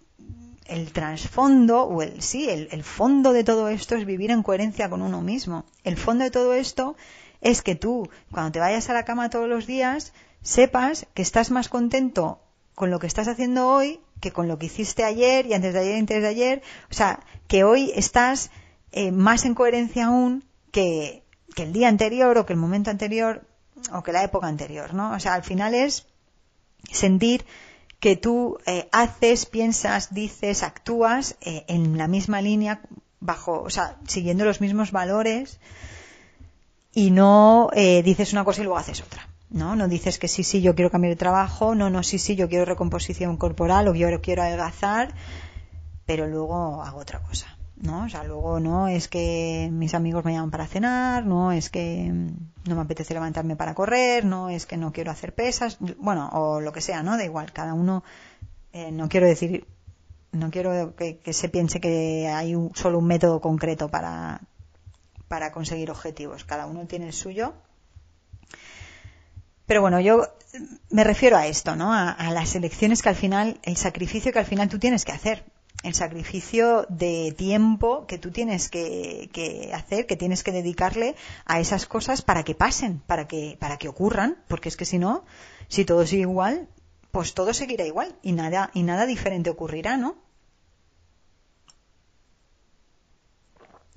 el 0.67 0.91
trasfondo, 0.93 1.83
o 1.83 2.01
el, 2.01 2.23
sí, 2.23 2.49
el, 2.49 2.69
el 2.71 2.83
fondo 2.83 3.33
de 3.35 3.45
todo 3.45 3.69
esto 3.69 3.95
es 3.95 4.07
vivir 4.07 4.31
en 4.31 4.43
coherencia 4.43 4.89
con 4.89 5.03
uno 5.03 5.21
mismo. 5.21 5.67
El 5.85 5.99
fondo 5.99 6.25
de 6.25 6.31
todo 6.31 6.55
esto 6.55 6.97
es 7.43 7.61
que 7.61 7.75
tú, 7.75 8.09
cuando 8.31 8.53
te 8.53 8.61
vayas 8.61 8.89
a 8.89 8.95
la 8.95 9.05
cama 9.05 9.29
todos 9.29 9.49
los 9.49 9.67
días, 9.67 10.13
sepas 10.43 11.07
que 11.13 11.23
estás 11.23 11.51
más 11.51 11.69
contento 11.69 12.41
con 12.75 12.91
lo 12.91 12.99
que 12.99 13.07
estás 13.07 13.29
haciendo 13.29 13.69
hoy 13.69 14.01
que 14.23 14.31
con 14.31 14.49
lo 14.49 14.59
que 14.59 14.67
hiciste 14.67 15.05
ayer 15.05 15.47
y 15.47 15.53
antes 15.53 15.75
de 15.75 15.81
ayer 15.81 15.97
y 15.97 15.99
antes 15.99 16.23
de 16.23 16.29
ayer. 16.29 16.63
O 16.91 16.95
sea, 16.95 17.21
que 17.49 17.65
hoy 17.65 17.93
estás 17.95 18.51
eh, 18.93 19.11
más 19.11 19.45
en 19.45 19.55
coherencia 19.55 20.07
aún 20.07 20.45
que, 20.71 21.25
que 21.55 21.65
el 21.65 21.73
día 21.73 21.89
anterior 21.89 22.39
o 22.39 22.47
que 22.47 22.55
el 22.55 22.59
momento 22.59 22.91
anterior 22.91 23.45
o 23.93 24.03
que 24.03 24.13
la 24.13 24.23
época 24.23 24.47
anterior, 24.47 24.95
¿no? 24.95 25.13
O 25.13 25.21
sea, 25.21 25.35
al 25.35 25.43
final 25.43 25.75
es 25.75 26.07
sentir 26.91 27.45
que 27.99 28.17
tú 28.17 28.59
eh, 28.65 28.89
haces, 28.93 29.45
piensas, 29.45 30.15
dices, 30.15 30.63
actúas 30.63 31.37
eh, 31.41 31.65
en 31.67 31.99
la 31.99 32.07
misma 32.07 32.41
línea, 32.43 32.81
bajo, 33.19 33.61
o 33.61 33.71
sea, 33.71 33.97
siguiendo 34.07 34.45
los 34.45 34.61
mismos 34.61 34.93
valores 34.93 35.59
y 36.95 37.11
no 37.11 37.71
eh, 37.73 38.03
dices 38.03 38.33
una 38.33 38.45
cosa 38.45 38.61
y 38.61 38.65
luego 38.65 38.79
haces 38.79 39.03
otra. 39.03 39.29
¿no? 39.51 39.77
No 39.77 39.89
dices 39.89 40.19
que 40.19 40.29
sí, 40.29 40.45
sí, 40.45 40.63
yo 40.63 40.75
quiero 40.75 40.91
cambiar 40.91 41.13
de 41.13 41.19
trabajo, 41.19 41.75
no, 41.75 41.91
no, 41.91 42.03
sí, 42.03 42.19
sí, 42.19 42.37
yo 42.37 42.49
quiero 42.49 42.65
recomposición 42.65 43.37
corporal 43.37 43.89
o 43.89 43.95
yo 43.95 44.21
quiero 44.21 44.43
adelgazar, 44.43 45.15
pero 46.07 46.27
luego 46.27 46.83
hago 46.83 46.99
otra 46.99 47.21
cosa. 47.21 47.47
¿no? 47.83 48.05
O 48.05 48.09
sea, 48.09 48.23
luego 48.25 48.61
no 48.61 48.89
es 48.89 49.09
que 49.09 49.69
mis 49.73 49.95
amigos 49.95 50.25
me 50.25 50.33
llaman 50.33 50.51
para 50.51 50.67
cenar, 50.67 51.27
no 51.27 51.53
es 51.53 51.69
que 51.69 52.11
no 52.13 52.75
me 52.77 52.81
apetece 52.81 53.13
levantarme 53.13 53.57
para 53.57 53.75
correr, 53.75 54.25
no 54.25 54.49
es 54.49 54.67
que 54.67 54.77
no 54.77 54.93
quiero 54.93 55.11
hacer 55.11 55.35
pesas, 55.35 55.79
bueno, 55.99 56.31
o 56.33 56.61
lo 56.61 56.73
que 56.73 56.81
sea, 56.81 57.03
¿no? 57.03 57.17
Da 57.17 57.25
igual, 57.25 57.53
cada 57.53 57.75
uno, 57.75 58.05
eh, 58.73 58.93
no 58.93 59.09
quiero 59.09 59.27
decir, 59.27 59.67
no 60.31 60.51
quiero 60.51 60.95
que, 60.95 61.21
se 61.33 61.49
piense 61.49 61.81
que 61.81 62.29
hay 62.29 62.55
un, 62.55 62.75
solo 62.75 62.99
un 62.99 63.07
método 63.07 63.41
concreto 63.41 63.89
para, 63.89 64.41
para 65.33 65.51
conseguir 65.51 65.91
objetivos, 65.91 66.45
cada 66.45 66.67
uno 66.67 66.87
tiene 66.87 67.07
el 67.07 67.15
suyo. 67.15 67.55
Pero 69.65 69.81
bueno, 69.81 69.99
yo 69.99 70.29
me 70.91 71.05
refiero 71.05 71.39
a 71.39 71.47
esto, 71.47 71.75
¿no? 71.75 71.95
A, 71.95 72.31
las 72.33 72.55
elecciones 72.55 73.01
que 73.01 73.09
al 73.09 73.17
final, 73.17 73.59
el 73.63 73.79
sacrificio 73.79 74.31
que 74.31 74.41
al 74.41 74.45
final 74.45 74.69
tú 74.69 74.79
tienes 74.79 75.07
que 75.07 75.13
hacer 75.13 75.47
el 75.85 75.95
sacrificio 75.95 76.85
de 76.91 77.33
tiempo 77.35 78.07
que 78.07 78.19
tú 78.19 78.31
tienes 78.31 78.69
que, 78.69 79.71
hacer, 79.73 80.05
que 80.05 80.19
tienes 80.19 80.43
que 80.43 80.53
dedicarle 80.53 81.17
a 81.47 81.61
esas 81.61 81.87
cosas 81.87 82.21
para 82.21 82.43
que 82.43 82.55
pasen, 82.55 82.99
para 82.99 83.27
que, 83.27 83.57
para 83.59 83.79
que 83.79 83.89
ocurran, 83.89 84.37
porque 84.49 84.69
es 84.69 84.77
que 84.77 84.85
si 84.85 84.99
no, 84.99 85.25
si 85.69 85.87
todo 85.87 86.07
sigue 86.07 86.23
igual, 86.25 86.69
pues 87.11 87.33
todo 87.33 87.55
seguirá 87.55 87.87
igual 87.87 88.15
y 88.23 88.33
nada, 88.33 88.71
y 88.75 88.83
nada 88.83 89.07
diferente 89.07 89.49
ocurrirá, 89.49 89.97
¿no? 89.97 90.15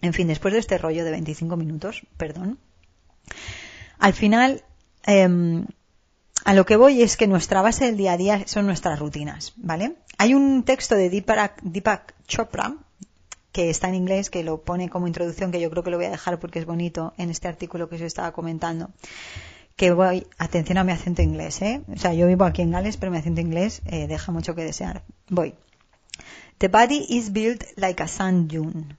En 0.06 0.14
fin, 0.14 0.28
después 0.28 0.54
de 0.54 0.60
este 0.60 0.78
rollo 0.78 1.04
de 1.04 1.10
25 1.10 1.58
minutos, 1.58 2.06
perdón, 2.18 2.60
al 3.98 4.14
final, 4.14 4.64
em, 5.04 5.66
a 6.44 6.54
lo 6.54 6.64
que 6.68 6.76
voy 6.76 7.02
es 7.02 7.18
que 7.18 7.26
nuestra 7.26 7.64
base 7.64 7.86
del 7.86 7.98
día 7.98 8.14
a 8.14 8.18
día 8.18 8.44
son 8.46 8.68
nuestras 8.68 9.00
rutinas, 9.00 9.54
¿vale? 9.56 9.96
Hay 10.20 10.36
un 10.36 10.62
texto 10.62 10.94
de 10.94 11.10
Deepak, 11.10 12.14
Chopra 12.28 12.76
que 13.52 13.72
está 13.72 13.88
en 13.88 13.96
inglés, 13.96 14.30
que 14.30 14.44
lo 14.44 14.62
pone 14.62 14.90
como 14.90 15.08
introducción, 15.08 15.52
que 15.52 15.60
yo 15.60 15.72
creo 15.72 15.82
que 15.82 15.90
lo 15.90 15.98
voy 15.98 16.06
a 16.06 16.12
dejar 16.12 16.40
porque 16.40 16.60
es 16.60 16.66
bonito 16.66 17.14
en 17.18 17.32
este 17.32 17.48
artículo 17.48 17.90
que 17.90 17.96
os 17.96 18.02
estaba 18.02 18.32
comentando. 18.32 18.92
Que 19.76 19.92
voy, 19.92 20.28
atención 20.38 20.78
a 20.78 20.84
mi 20.84 20.92
acento 20.92 21.24
inglés, 21.24 21.64
¿eh? 21.64 21.82
O 21.92 21.98
sea, 21.98 22.14
yo 22.14 22.28
vivo 22.28 22.46
aquí 22.46 22.62
en 22.62 22.72
Gales, 22.72 22.98
pero 22.98 23.12
mi 23.12 23.18
acento 23.18 23.42
inglés 23.42 23.82
eh, 23.86 24.06
deja 24.08 24.32
mucho 24.32 24.54
que 24.54 24.64
desear. 24.64 25.04
Voy. 25.30 25.56
The 26.60 26.68
body 26.68 27.08
is 27.10 27.32
built 27.34 27.64
like 27.76 28.04
a 28.04 28.08
sand 28.08 28.52
dune. 28.52 28.98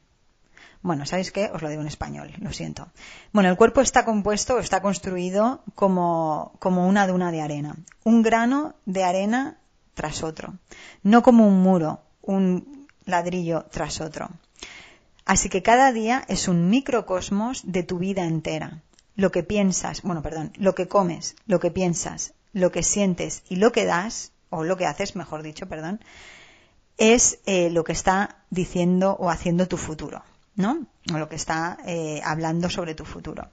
Bueno, 0.82 1.06
¿sabéis 1.06 1.32
qué? 1.32 1.50
Os 1.52 1.62
lo 1.62 1.68
digo 1.68 1.82
en 1.82 1.88
español, 1.88 2.32
lo 2.38 2.52
siento. 2.52 2.88
Bueno, 3.32 3.48
el 3.50 3.56
cuerpo 3.56 3.80
está 3.80 4.04
compuesto, 4.04 4.58
está 4.58 4.80
construido 4.82 5.62
como, 5.74 6.52
como 6.58 6.86
una 6.86 7.06
duna 7.06 7.32
de 7.32 7.42
arena. 7.42 7.76
Un 8.04 8.22
grano 8.22 8.74
de 8.84 9.04
arena 9.04 9.58
tras 9.94 10.22
otro. 10.22 10.54
No 11.02 11.22
como 11.22 11.46
un 11.48 11.62
muro, 11.62 12.02
un 12.22 12.86
ladrillo 13.04 13.66
tras 13.70 14.00
otro. 14.00 14.28
Así 15.24 15.48
que 15.48 15.62
cada 15.62 15.92
día 15.92 16.24
es 16.28 16.46
un 16.46 16.70
microcosmos 16.70 17.62
de 17.64 17.82
tu 17.82 17.98
vida 17.98 18.24
entera. 18.24 18.82
Lo 19.16 19.32
que 19.32 19.42
piensas, 19.42 20.02
bueno, 20.02 20.22
perdón, 20.22 20.52
lo 20.56 20.74
que 20.74 20.86
comes, 20.86 21.34
lo 21.46 21.58
que 21.58 21.70
piensas, 21.70 22.34
lo 22.52 22.70
que 22.70 22.82
sientes 22.82 23.42
y 23.48 23.56
lo 23.56 23.72
que 23.72 23.86
das, 23.86 24.32
o 24.50 24.62
lo 24.62 24.76
que 24.76 24.86
haces, 24.86 25.16
mejor 25.16 25.42
dicho, 25.42 25.66
perdón, 25.68 26.00
es 26.98 27.40
eh, 27.46 27.70
lo 27.70 27.84
que 27.84 27.92
está 27.92 28.44
diciendo 28.50 29.16
o 29.18 29.30
haciendo 29.30 29.66
tu 29.66 29.76
futuro. 29.76 30.22
¿No? 30.56 30.86
O 31.12 31.18
lo 31.18 31.28
que 31.28 31.36
está 31.36 31.78
eh, 31.86 32.20
hablando 32.24 32.68
sobre 32.68 32.94
tu 32.94 33.04
futuro. 33.04 33.48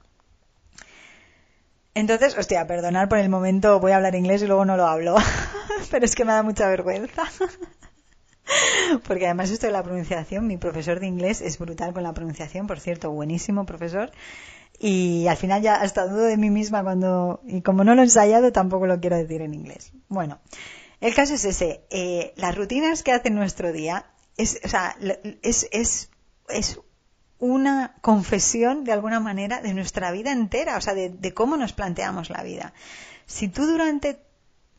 Entonces, 1.95 2.35
hostia, 2.37 2.65
perdonar 2.65 3.07
por 3.07 3.19
el 3.19 3.29
momento, 3.29 3.79
voy 3.79 3.91
a 3.91 3.97
hablar 3.97 4.15
inglés 4.15 4.41
y 4.41 4.47
luego 4.47 4.65
no 4.65 4.77
lo 4.77 4.87
hablo, 4.87 5.15
pero 5.91 6.05
es 6.05 6.15
que 6.15 6.25
me 6.25 6.33
da 6.33 6.41
mucha 6.41 6.67
vergüenza. 6.67 7.23
Porque 9.07 9.25
además 9.25 9.51
esto 9.51 9.67
de 9.67 9.73
la 9.73 9.83
pronunciación, 9.83 10.47
mi 10.47 10.57
profesor 10.57 10.99
de 10.99 11.07
inglés 11.07 11.41
es 11.41 11.57
brutal 11.59 11.93
con 11.93 12.03
la 12.03 12.13
pronunciación, 12.13 12.67
por 12.67 12.79
cierto, 12.79 13.11
buenísimo 13.11 13.65
profesor. 13.65 14.11
Y 14.79 15.27
al 15.27 15.37
final 15.37 15.61
ya 15.61 15.75
hasta 15.75 16.07
dudo 16.07 16.23
de 16.23 16.35
mí 16.35 16.49
misma 16.49 16.83
cuando, 16.83 17.41
y 17.45 17.61
como 17.61 17.83
no 17.83 17.93
lo 17.95 18.01
he 18.01 18.05
ensayado, 18.05 18.51
tampoco 18.51 18.87
lo 18.87 18.99
quiero 18.99 19.15
decir 19.15 19.41
en 19.41 19.53
inglés. 19.53 19.93
Bueno, 20.09 20.39
el 20.99 21.13
caso 21.13 21.35
es 21.35 21.45
ese, 21.45 21.85
eh, 21.89 22.33
las 22.37 22.55
rutinas 22.55 23.03
que 23.03 23.11
hace 23.11 23.29
nuestro 23.29 23.71
día 23.71 24.07
es, 24.35 24.59
o 24.65 24.67
sea, 24.67 24.97
es, 25.41 25.67
es, 25.71 26.09
es 26.49 26.79
una 27.43 27.95
confesión, 27.99 28.85
de 28.85 28.93
alguna 28.93 29.19
manera, 29.19 29.59
de 29.61 29.73
nuestra 29.73 30.11
vida 30.11 30.31
entera, 30.31 30.77
o 30.77 30.81
sea, 30.81 30.93
de, 30.93 31.33
cómo 31.33 31.57
nos 31.57 31.73
planteamos 31.73 32.29
la 32.29 32.41
vida. 32.41 32.73
Si 33.25 33.49
tú 33.49 33.67
durante 33.67 34.17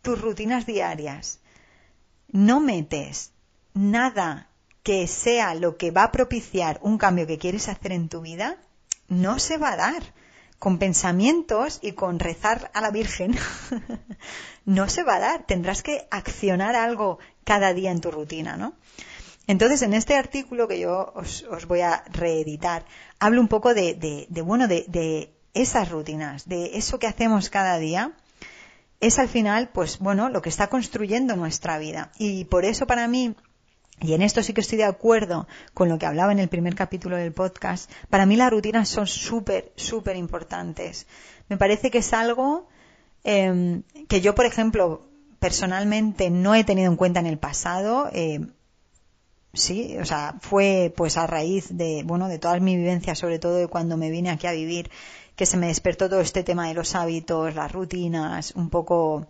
tus 0.01 0.19
rutinas 0.19 0.65
diarias 0.65 1.41
no 2.33 2.61
metes 2.61 3.33
nada 3.75 4.49
que 4.83 5.07
sea 5.07 5.55
lo 5.55 5.77
que 5.77 5.91
va 5.91 6.05
a 6.05 6.13
propiciar 6.13 6.79
un 6.81 6.97
cambio 6.97 7.27
que 7.27 7.37
quieres 7.37 7.69
hacer 7.69 7.93
en 7.93 8.09
tu 8.09 8.23
vida, 8.23 8.57
no 9.09 9.39
se 9.39 9.59
va 9.59 9.73
a 9.73 9.77
dar. 9.77 10.03
Con 10.59 10.79
pensamientos 10.79 11.81
y 11.83 11.93
con 11.93 12.19
rezar 12.19 12.71
a 12.73 12.81
la 12.81 12.91
Virgen, 12.91 13.37
no 14.65 14.89
se 14.89 15.03
va 15.03 15.17
a 15.17 15.21
dar. 15.21 15.45
Tendrás 15.45 15.83
que 15.83 16.09
accionar 16.11 16.77
algo 16.77 17.19
cada 17.45 17.75
día 17.75 17.91
en 17.91 18.01
tu 18.01 18.11
rutina, 18.11 18.57
¿no? 18.57 18.73
Entonces, 19.47 19.83
en 19.83 19.93
este 19.93 20.15
artículo 20.15 20.69
que 20.69 20.81
yo 20.81 21.13
os, 21.15 21.45
voy 21.69 21.81
a 21.81 22.03
reeditar, 22.13 22.85
hablo 23.19 23.41
un 23.41 23.49
poco 23.49 23.75
de, 23.75 24.27
bueno, 24.45 24.69
de, 24.69 25.31
esas 25.53 25.91
rutinas, 25.91 26.49
de 26.49 26.77
eso 26.79 26.99
que 26.99 27.07
hacemos 27.07 27.51
cada 27.51 27.79
día, 27.79 28.13
es 29.01 29.19
al 29.19 29.29
final, 29.29 29.69
pues 29.73 29.99
bueno, 29.99 30.29
lo 30.31 30.41
que 30.41 30.49
está 30.49 30.69
construyendo 30.69 31.37
nuestra 31.37 31.79
vida. 31.79 32.11
Y 32.19 32.47
por 32.47 32.65
eso 32.65 32.87
para 32.87 33.07
mí, 33.07 33.35
y 34.01 34.15
en 34.15 34.23
esto 34.23 34.43
sí 34.43 34.55
que 34.55 34.63
estoy 34.63 34.79
de 34.79 34.85
acuerdo 34.85 35.47
con 35.75 35.89
lo 35.89 35.99
que 35.99 36.07
hablaba 36.07 36.33
en 36.33 36.39
el 36.39 36.49
primer 36.49 36.75
capítulo 36.75 37.17
del 37.17 37.33
podcast, 37.33 37.91
para 38.09 38.27
mí 38.27 38.37
las 38.37 38.51
rutinas 38.51 38.89
son 38.89 39.07
súper, 39.07 39.73
súper 39.77 40.17
importantes. 40.17 41.07
Me 41.49 41.59
parece 41.59 41.91
que 41.91 41.99
es 41.99 42.13
algo 42.15 42.67
em, 43.25 43.83
que 44.09 44.23
yo, 44.23 44.35
por 44.35 44.47
ejemplo, 44.47 45.07
personalmente 45.39 46.31
no 46.31 46.55
he 46.55 46.65
tenido 46.65 46.91
en 46.91 46.97
cuenta 46.97 47.21
en 47.21 47.27
el 47.27 47.39
pasado. 47.39 48.09
Eh, 48.13 48.41
sí, 49.55 49.97
o 49.99 50.05
sea, 50.05 50.35
fue 50.41 50.93
pues 50.97 51.17
a 51.17 51.27
raíz 51.27 51.67
de, 51.71 52.03
bueno, 52.05 52.29
de 52.29 52.39
todas 52.39 52.61
mis 52.61 52.77
vivencias, 52.77 53.19
sobre 53.19 53.39
todo 53.39 53.57
de 53.57 53.69
cuando 53.69 53.97
me 53.97 54.11
vine 54.11 54.31
aquí 54.31 54.47
a 54.47 54.53
vivir, 54.53 54.91
que 55.37 55.47
se 55.47 55.57
me 55.57 55.69
despertó 55.69 56.09
todo 56.09 56.21
este 56.21 56.43
tema 56.43 56.69
de 56.69 56.75
los 56.75 56.95
hábitos, 56.95 57.55
las 57.55 57.73
rutinas, 57.73 58.53
un 58.55 58.71
poco, 58.71 59.27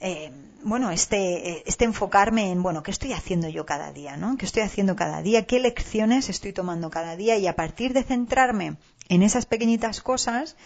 eh, 0.00 0.30
bueno, 0.62 0.90
este, 0.90 1.68
este 1.68 1.84
enfocarme 1.84 2.50
en, 2.50 2.62
bueno, 2.62 2.82
¿qué 2.82 2.90
estoy 2.90 3.12
haciendo 3.12 3.48
yo 3.48 3.66
cada 3.66 3.92
día, 3.92 4.16
no? 4.16 4.36
¿Qué 4.36 4.46
estoy 4.46 4.62
haciendo 4.62 4.96
cada 4.96 5.22
día? 5.22 5.46
¿Qué 5.46 5.60
lecciones 5.60 6.28
estoy 6.28 6.52
tomando 6.52 6.90
cada 6.90 7.16
día? 7.16 7.36
Y 7.36 7.46
a 7.46 7.56
partir 7.56 7.92
de 7.92 8.02
centrarme 8.02 8.76
en 9.08 9.22
esas 9.22 9.46
pequeñitas 9.46 10.00
cosas, 10.00 10.56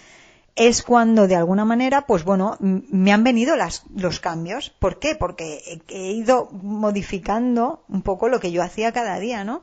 es 0.57 0.83
cuando 0.83 1.27
de 1.27 1.37
alguna 1.37 1.65
manera, 1.65 2.07
pues 2.07 2.25
bueno, 2.25 2.57
me 2.61 3.13
han 3.13 3.25
venido 3.25 3.57
las, 3.57 3.85
los 3.95 4.21
cambios. 4.21 4.71
¿Por 4.71 4.99
qué? 4.99 5.15
Porque 5.15 5.81
he 5.89 6.13
ido 6.13 6.51
modificando 6.51 7.85
un 7.89 8.03
poco 8.03 8.29
lo 8.29 8.41
que 8.41 8.53
yo 8.53 8.63
hacía 8.63 8.93
cada 8.93 9.19
día, 9.19 9.45
¿no? 9.45 9.63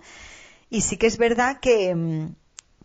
Y 0.70 0.82
sí 0.82 0.98
que 0.98 1.08
es 1.08 1.18
verdad 1.18 1.60
que, 1.60 1.94
mm, 1.96 2.36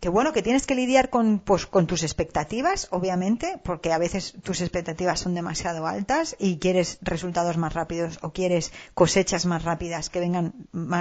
que 0.03 0.09
bueno, 0.09 0.33
que 0.33 0.41
tienes 0.41 0.67
que 0.67 0.75
lidiar 0.75 1.09
con, 1.09 1.39
pues, 1.39 1.65
con 1.65 1.87
tus 1.87 2.03
expectativas, 2.03 2.87
obviamente, 2.91 3.57
porque 3.63 3.93
a 3.93 3.97
veces 3.97 4.35
tus 4.43 4.59
expectativas 4.59 5.21
son 5.21 5.33
demasiado 5.33 5.87
altas 5.87 6.35
y 6.39 6.57
quieres 6.59 6.97
resultados 7.01 7.55
más 7.55 7.73
rápidos 7.73 8.19
o 8.21 8.33
quieres 8.33 8.73
cosechas 8.93 9.45
más 9.45 9.63
rápidas, 9.63 10.09
que 10.09 10.19
vengan 10.19 10.53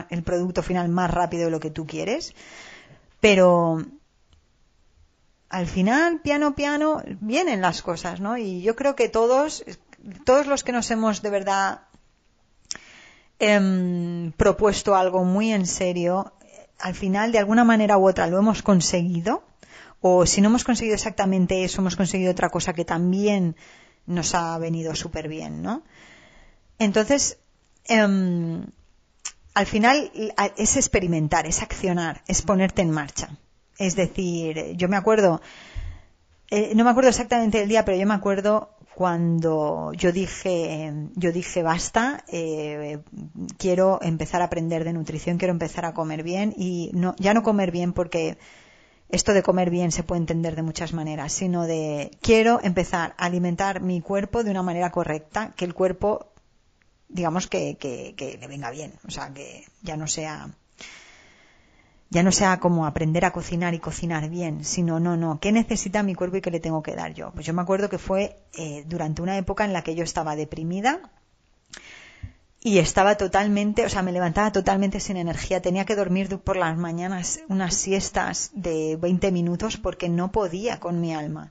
el 0.08 0.22
producto 0.22 0.62
final 0.62 0.88
más 0.88 1.10
rápido 1.10 1.46
de 1.46 1.50
lo 1.50 1.58
que 1.58 1.70
tú 1.70 1.84
quieres. 1.84 2.32
Pero, 3.20 3.84
al 5.52 5.66
final, 5.66 6.22
piano, 6.22 6.54
piano, 6.54 7.02
vienen 7.20 7.60
las 7.60 7.82
cosas, 7.82 8.20
¿no? 8.20 8.38
Y 8.38 8.62
yo 8.62 8.74
creo 8.74 8.96
que 8.96 9.10
todos, 9.10 9.64
todos 10.24 10.46
los 10.46 10.64
que 10.64 10.72
nos 10.72 10.90
hemos 10.90 11.20
de 11.20 11.28
verdad 11.28 11.82
em, 13.38 14.32
propuesto 14.32 14.96
algo 14.96 15.24
muy 15.24 15.52
en 15.52 15.66
serio, 15.66 16.32
al 16.80 16.94
final 16.94 17.32
de 17.32 17.38
alguna 17.38 17.64
manera 17.64 17.98
u 17.98 18.08
otra 18.08 18.28
lo 18.28 18.38
hemos 18.38 18.62
conseguido, 18.62 19.44
o 20.00 20.24
si 20.24 20.40
no 20.40 20.48
hemos 20.48 20.64
conseguido 20.64 20.94
exactamente 20.94 21.64
eso, 21.64 21.82
hemos 21.82 21.96
conseguido 21.96 22.32
otra 22.32 22.48
cosa 22.48 22.72
que 22.72 22.86
también 22.86 23.54
nos 24.06 24.34
ha 24.34 24.56
venido 24.56 24.94
súper 24.94 25.28
bien, 25.28 25.60
¿no? 25.60 25.82
Entonces, 26.78 27.36
em, 27.84 28.64
al 29.52 29.66
final 29.66 30.10
es 30.56 30.76
experimentar, 30.76 31.46
es 31.46 31.60
accionar, 31.60 32.22
es 32.26 32.40
ponerte 32.40 32.80
en 32.80 32.90
marcha. 32.90 33.36
Es 33.78 33.96
decir, 33.96 34.76
yo 34.76 34.88
me 34.88 34.96
acuerdo, 34.96 35.40
eh, 36.50 36.72
no 36.74 36.84
me 36.84 36.90
acuerdo 36.90 37.10
exactamente 37.10 37.62
el 37.62 37.68
día, 37.68 37.84
pero 37.84 37.98
yo 37.98 38.06
me 38.06 38.14
acuerdo 38.14 38.70
cuando 38.94 39.92
yo 39.94 40.12
dije, 40.12 40.92
yo 41.14 41.32
dije 41.32 41.62
basta, 41.62 42.24
eh, 42.28 42.98
quiero 43.56 43.98
empezar 44.02 44.42
a 44.42 44.46
aprender 44.46 44.84
de 44.84 44.92
nutrición, 44.92 45.38
quiero 45.38 45.52
empezar 45.52 45.84
a 45.86 45.94
comer 45.94 46.22
bien 46.22 46.52
y 46.56 46.90
no, 46.92 47.14
ya 47.18 47.32
no 47.32 47.42
comer 47.42 47.70
bien 47.70 47.92
porque 47.94 48.36
esto 49.08 49.32
de 49.32 49.42
comer 49.42 49.70
bien 49.70 49.92
se 49.92 50.02
puede 50.02 50.20
entender 50.20 50.56
de 50.56 50.62
muchas 50.62 50.92
maneras, 50.92 51.32
sino 51.32 51.66
de 51.66 52.10
quiero 52.20 52.60
empezar 52.62 53.14
a 53.16 53.26
alimentar 53.26 53.80
mi 53.80 54.00
cuerpo 54.00 54.44
de 54.44 54.50
una 54.50 54.62
manera 54.62 54.90
correcta, 54.90 55.52
que 55.56 55.64
el 55.64 55.74
cuerpo, 55.74 56.32
digamos 57.08 57.46
que, 57.46 57.76
que, 57.76 58.14
que 58.16 58.36
le 58.38 58.46
venga 58.46 58.70
bien, 58.70 58.92
o 59.06 59.10
sea, 59.10 59.32
que 59.32 59.64
ya 59.82 59.96
no 59.96 60.06
sea 60.06 60.54
ya 62.12 62.22
no 62.22 62.30
sea 62.30 62.60
como 62.60 62.84
aprender 62.84 63.24
a 63.24 63.32
cocinar 63.32 63.72
y 63.72 63.78
cocinar 63.78 64.28
bien, 64.28 64.66
sino 64.66 65.00
no, 65.00 65.16
no, 65.16 65.40
¿qué 65.40 65.50
necesita 65.50 66.02
mi 66.02 66.14
cuerpo 66.14 66.36
y 66.36 66.40
qué 66.42 66.50
le 66.50 66.60
tengo 66.60 66.82
que 66.82 66.94
dar 66.94 67.14
yo? 67.14 67.30
Pues 67.32 67.46
yo 67.46 67.54
me 67.54 67.62
acuerdo 67.62 67.88
que 67.88 67.96
fue 67.96 68.36
eh, 68.52 68.84
durante 68.86 69.22
una 69.22 69.38
época 69.38 69.64
en 69.64 69.72
la 69.72 69.82
que 69.82 69.94
yo 69.94 70.04
estaba 70.04 70.36
deprimida 70.36 71.00
y 72.60 72.78
estaba 72.78 73.16
totalmente, 73.16 73.86
o 73.86 73.88
sea, 73.88 74.02
me 74.02 74.12
levantaba 74.12 74.52
totalmente 74.52 75.00
sin 75.00 75.16
energía, 75.16 75.62
tenía 75.62 75.86
que 75.86 75.96
dormir 75.96 76.38
por 76.38 76.56
las 76.56 76.76
mañanas 76.76 77.40
unas 77.48 77.74
siestas 77.74 78.50
de 78.52 78.98
20 79.00 79.32
minutos 79.32 79.78
porque 79.78 80.10
no 80.10 80.32
podía 80.32 80.80
con 80.80 81.00
mi 81.00 81.14
alma. 81.14 81.50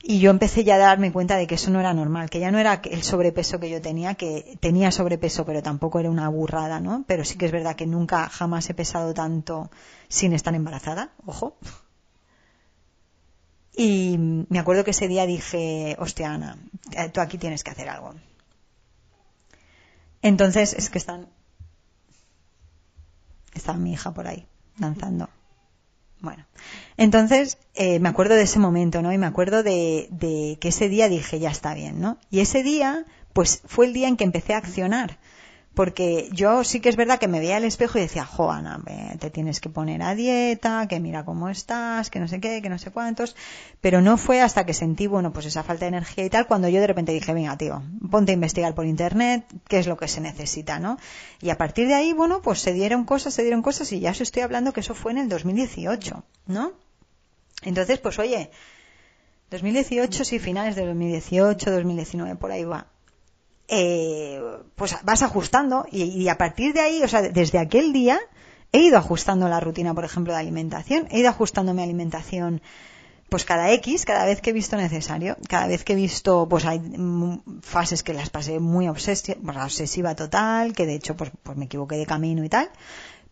Y 0.00 0.20
yo 0.20 0.30
empecé 0.30 0.62
ya 0.62 0.76
a 0.76 0.78
darme 0.78 1.12
cuenta 1.12 1.36
de 1.36 1.46
que 1.46 1.56
eso 1.56 1.70
no 1.70 1.80
era 1.80 1.92
normal, 1.92 2.30
que 2.30 2.38
ya 2.38 2.52
no 2.52 2.58
era 2.58 2.80
el 2.84 3.02
sobrepeso 3.02 3.58
que 3.58 3.68
yo 3.68 3.82
tenía, 3.82 4.14
que 4.14 4.56
tenía 4.60 4.92
sobrepeso, 4.92 5.44
pero 5.44 5.62
tampoco 5.62 5.98
era 5.98 6.08
una 6.08 6.28
burrada, 6.28 6.80
¿no? 6.80 7.04
Pero 7.08 7.24
sí 7.24 7.36
que 7.36 7.46
es 7.46 7.52
verdad 7.52 7.74
que 7.74 7.86
nunca 7.86 8.28
jamás 8.28 8.70
he 8.70 8.74
pesado 8.74 9.12
tanto 9.12 9.70
sin 10.08 10.32
estar 10.32 10.54
embarazada, 10.54 11.10
ojo. 11.26 11.56
Y 13.76 14.16
me 14.48 14.58
acuerdo 14.58 14.84
que 14.84 14.92
ese 14.92 15.08
día 15.08 15.26
dije, 15.26 15.96
hostia 15.98 16.32
Ana, 16.32 16.58
eh, 16.92 17.08
tú 17.10 17.20
aquí 17.20 17.38
tienes 17.38 17.64
que 17.64 17.70
hacer 17.70 17.88
algo. 17.88 18.14
Entonces, 20.22 20.74
es 20.74 20.90
que 20.90 20.98
están, 20.98 21.28
está 23.54 23.74
mi 23.74 23.92
hija 23.92 24.12
por 24.12 24.26
ahí, 24.26 24.46
danzando. 24.76 25.28
Bueno, 26.20 26.44
entonces 26.96 27.58
eh, 27.74 28.00
me 28.00 28.08
acuerdo 28.08 28.34
de 28.34 28.42
ese 28.42 28.58
momento, 28.58 29.02
¿no? 29.02 29.12
Y 29.12 29.18
me 29.18 29.26
acuerdo 29.26 29.62
de, 29.62 30.08
de, 30.10 30.58
que 30.60 30.68
ese 30.68 30.88
día 30.88 31.08
dije, 31.08 31.38
ya 31.38 31.50
está 31.50 31.74
bien, 31.74 32.00
¿no? 32.00 32.18
Y 32.30 32.40
ese 32.40 32.62
día, 32.62 33.04
pues 33.32 33.62
fue 33.66 33.86
el 33.86 33.92
día 33.92 34.08
en 34.08 34.16
que 34.16 34.24
empecé 34.24 34.54
a 34.54 34.58
accionar 34.58 35.18
porque 35.78 36.28
yo 36.32 36.64
sí 36.64 36.80
que 36.80 36.88
es 36.88 36.96
verdad 36.96 37.20
que 37.20 37.28
me 37.28 37.38
veía 37.38 37.56
al 37.56 37.62
espejo 37.62 37.98
y 37.98 38.00
decía, 38.00 38.24
Joana, 38.24 38.82
te 39.20 39.30
tienes 39.30 39.60
que 39.60 39.68
poner 39.68 40.02
a 40.02 40.16
dieta, 40.16 40.88
que 40.88 40.98
mira 40.98 41.24
cómo 41.24 41.48
estás, 41.48 42.10
que 42.10 42.18
no 42.18 42.26
sé 42.26 42.40
qué, 42.40 42.60
que 42.60 42.68
no 42.68 42.78
sé 42.78 42.90
cuántos, 42.90 43.36
pero 43.80 44.00
no 44.00 44.16
fue 44.16 44.40
hasta 44.40 44.66
que 44.66 44.74
sentí, 44.74 45.06
bueno, 45.06 45.32
pues 45.32 45.46
esa 45.46 45.62
falta 45.62 45.84
de 45.84 45.90
energía 45.90 46.24
y 46.24 46.30
tal, 46.30 46.48
cuando 46.48 46.68
yo 46.68 46.80
de 46.80 46.88
repente 46.88 47.12
dije, 47.12 47.32
venga, 47.32 47.56
tío, 47.56 47.80
ponte 48.10 48.32
a 48.32 48.34
investigar 48.34 48.74
por 48.74 48.86
internet 48.86 49.44
qué 49.68 49.78
es 49.78 49.86
lo 49.86 49.96
que 49.96 50.08
se 50.08 50.20
necesita, 50.20 50.80
¿no? 50.80 50.98
Y 51.40 51.50
a 51.50 51.56
partir 51.56 51.86
de 51.86 51.94
ahí, 51.94 52.12
bueno, 52.12 52.42
pues 52.42 52.58
se 52.58 52.72
dieron 52.72 53.04
cosas, 53.04 53.34
se 53.34 53.42
dieron 53.42 53.62
cosas 53.62 53.92
y 53.92 54.00
ya 54.00 54.10
os 54.10 54.20
estoy 54.20 54.42
hablando 54.42 54.72
que 54.72 54.80
eso 54.80 54.96
fue 54.96 55.12
en 55.12 55.18
el 55.18 55.28
2018, 55.28 56.24
¿no? 56.48 56.72
Entonces, 57.62 58.00
pues 58.00 58.18
oye, 58.18 58.50
2018, 59.52 60.24
sí, 60.24 60.40
finales 60.40 60.74
de 60.74 60.84
2018, 60.84 61.70
2019, 61.70 62.34
por 62.34 62.50
ahí 62.50 62.64
va 62.64 62.88
eh, 63.68 64.40
pues 64.76 64.96
vas 65.02 65.22
ajustando 65.22 65.86
y, 65.90 66.28
a 66.28 66.38
partir 66.38 66.72
de 66.72 66.80
ahí, 66.80 67.02
o 67.02 67.08
sea, 67.08 67.22
desde 67.22 67.58
aquel 67.58 67.92
día 67.92 68.18
he 68.72 68.80
ido 68.80 68.98
ajustando 68.98 69.48
la 69.48 69.60
rutina, 69.60 69.94
por 69.94 70.04
ejemplo, 70.04 70.32
de 70.32 70.38
alimentación, 70.38 71.06
he 71.10 71.20
ido 71.20 71.28
ajustando 71.28 71.74
mi 71.74 71.82
alimentación 71.82 72.62
pues 73.28 73.44
cada 73.44 73.70
X, 73.72 74.06
cada 74.06 74.24
vez 74.24 74.40
que 74.40 74.50
he 74.50 74.52
visto 74.54 74.76
necesario, 74.76 75.36
cada 75.48 75.66
vez 75.66 75.84
que 75.84 75.92
he 75.92 75.96
visto, 75.96 76.48
pues 76.48 76.64
hay 76.64 76.80
fases 77.60 78.02
que 78.02 78.14
las 78.14 78.30
pasé 78.30 78.58
muy 78.58 78.88
obsesiva, 78.88 79.64
obsesiva 79.64 80.14
total, 80.14 80.72
que 80.72 80.86
de 80.86 80.94
hecho 80.94 81.14
pues, 81.14 81.30
pues 81.42 81.58
me 81.58 81.66
equivoqué 81.66 81.96
de 81.96 82.06
camino 82.06 82.42
y 82.42 82.48
tal, 82.48 82.70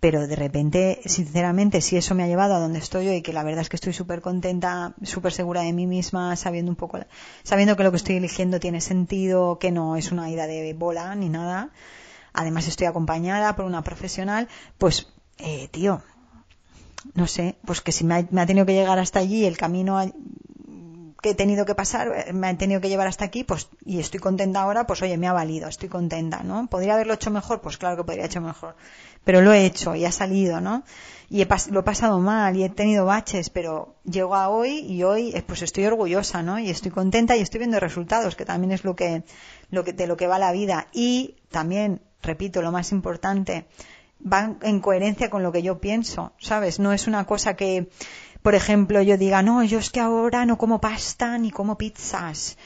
pero 0.01 0.27
de 0.27 0.37
repente, 0.37 1.01
sinceramente, 1.07 1.81
si 1.81 1.97
eso 1.97 2.15
me 2.15 2.23
ha 2.23 2.27
llevado 2.27 2.55
a 2.55 2.59
donde 2.59 2.79
estoy 2.79 3.09
hoy, 3.09 3.23
que 3.23 3.33
la 3.33 3.43
verdad 3.43 3.63
es 3.63 3.69
que 3.69 3.77
estoy 3.77 3.93
súper 3.93 4.21
contenta, 4.21 4.95
súper 5.03 5.33
segura 5.33 5.63
de 5.63 5.73
mí 5.73 5.87
misma, 5.87 6.37
sabiendo 6.37 6.71
un 6.71 6.77
poco, 6.77 6.99
sabiendo 7.43 7.77
que 7.77 7.83
lo 7.83 7.91
que 7.91 7.97
estoy 7.97 8.17
eligiendo 8.17 8.61
tiene 8.61 8.81
sentido, 8.81 9.59
que 9.59 9.73
no 9.73 9.97
es 9.97 10.13
una 10.13 10.31
ida 10.31 10.47
de 10.47 10.75
bola 10.75 11.15
ni 11.15 11.29
nada, 11.29 11.71
además 12.35 12.69
estoy 12.69 12.87
acompañada 12.87 13.57
por 13.57 13.65
una 13.65 13.83
profesional, 13.83 14.49
pues, 14.77 15.09
eh, 15.39 15.69
tío, 15.69 16.03
no 17.15 17.27
sé, 17.27 17.57
pues 17.65 17.81
que 17.81 17.93
si 17.93 18.05
me 18.05 18.17
ha, 18.17 18.29
me 18.31 18.43
ha, 18.43 18.47
tenido 18.47 18.67
que 18.67 18.75
llegar 18.75 18.99
hasta 18.99 19.21
allí, 19.21 19.47
el 19.47 19.57
camino 19.57 19.99
que 21.23 21.31
he 21.31 21.35
tenido 21.35 21.65
que 21.65 21.75
pasar, 21.75 22.13
eh, 22.15 22.33
me 22.35 22.49
han 22.49 22.59
tenido 22.59 22.81
que 22.81 22.89
llevar 22.89 23.07
hasta 23.07 23.25
aquí, 23.25 23.45
pues, 23.45 23.69
y 23.85 23.99
estoy 23.99 24.21
contenta 24.21 24.61
ahora, 24.61 24.87
pues 24.87 25.01
oye, 25.03 25.17
me 25.17 25.27
ha 25.27 25.33
valido, 25.33 25.69
estoy 25.69 25.89
contenta, 25.89 26.43
¿no? 26.43 26.67
¿Podría 26.67 26.95
haberlo 26.95 27.15
hecho 27.15 27.31
mejor? 27.31 27.63
Pues 27.63 27.79
claro 27.79 27.97
que 27.97 28.05
podría 28.05 28.25
haber 28.25 28.31
hecho 28.31 28.41
mejor 28.43 28.77
pero 29.27 29.41
lo 29.41 29.53
he 29.53 29.67
hecho 29.67 29.97
y 29.97 30.05
ha 30.05 30.13
salido, 30.13 30.61
¿no? 30.61 30.85
Y 31.29 31.45
lo 31.71 31.81
he 31.81 31.83
pasado 31.83 32.21
mal 32.21 32.55
y 32.57 32.63
he 32.63 32.69
tenido 32.69 33.07
baches, 33.07 33.51
pero 33.51 33.97
llego 34.05 34.37
a 34.37 34.49
hoy 34.49 34.87
y 34.89 35.03
hoy 35.03 35.33
eh, 35.35 35.43
pues 35.45 35.63
estoy 35.63 35.85
orgullosa, 35.85 36.45
¿no? 36.45 36.61
Y 36.61 36.71
estoy 36.71 36.93
contenta 36.93 37.37
y 37.37 37.41
estoy 37.41 37.59
viendo 37.59 37.81
resultados, 37.81 38.37
que 38.37 38.45
también 38.45 38.71
es 38.71 38.85
lo 38.85 38.95
que, 38.95 39.25
lo 39.69 39.83
que, 39.83 39.93
de 39.93 40.07
lo 40.07 40.17
que 40.17 40.29
va 40.29 40.39
la 40.39 40.53
vida. 40.53 40.87
Y 40.93 41.35
también, 41.51 42.03
repito, 42.23 42.63
lo 42.63 42.71
más 42.71 42.93
importante, 42.93 43.67
van 44.21 44.59
en 44.63 44.79
coherencia 44.79 45.29
con 45.29 45.43
lo 45.43 45.51
que 45.51 45.63
yo 45.63 45.81
pienso, 45.81 46.33
¿sabes? 46.39 46.79
No 46.79 46.93
es 46.93 47.09
una 47.09 47.25
cosa 47.25 47.57
que, 47.57 47.89
por 48.43 48.55
ejemplo, 48.55 49.03
yo 49.03 49.17
diga, 49.17 49.43
no, 49.43 49.65
yo 49.65 49.81
es 49.81 49.91
que 49.91 49.99
ahora 49.99 50.47
no 50.47 50.57
como 50.57 50.81
pasta 50.81 51.37
ni 51.37 51.51
como 51.51 51.77
pizzas 51.77 52.57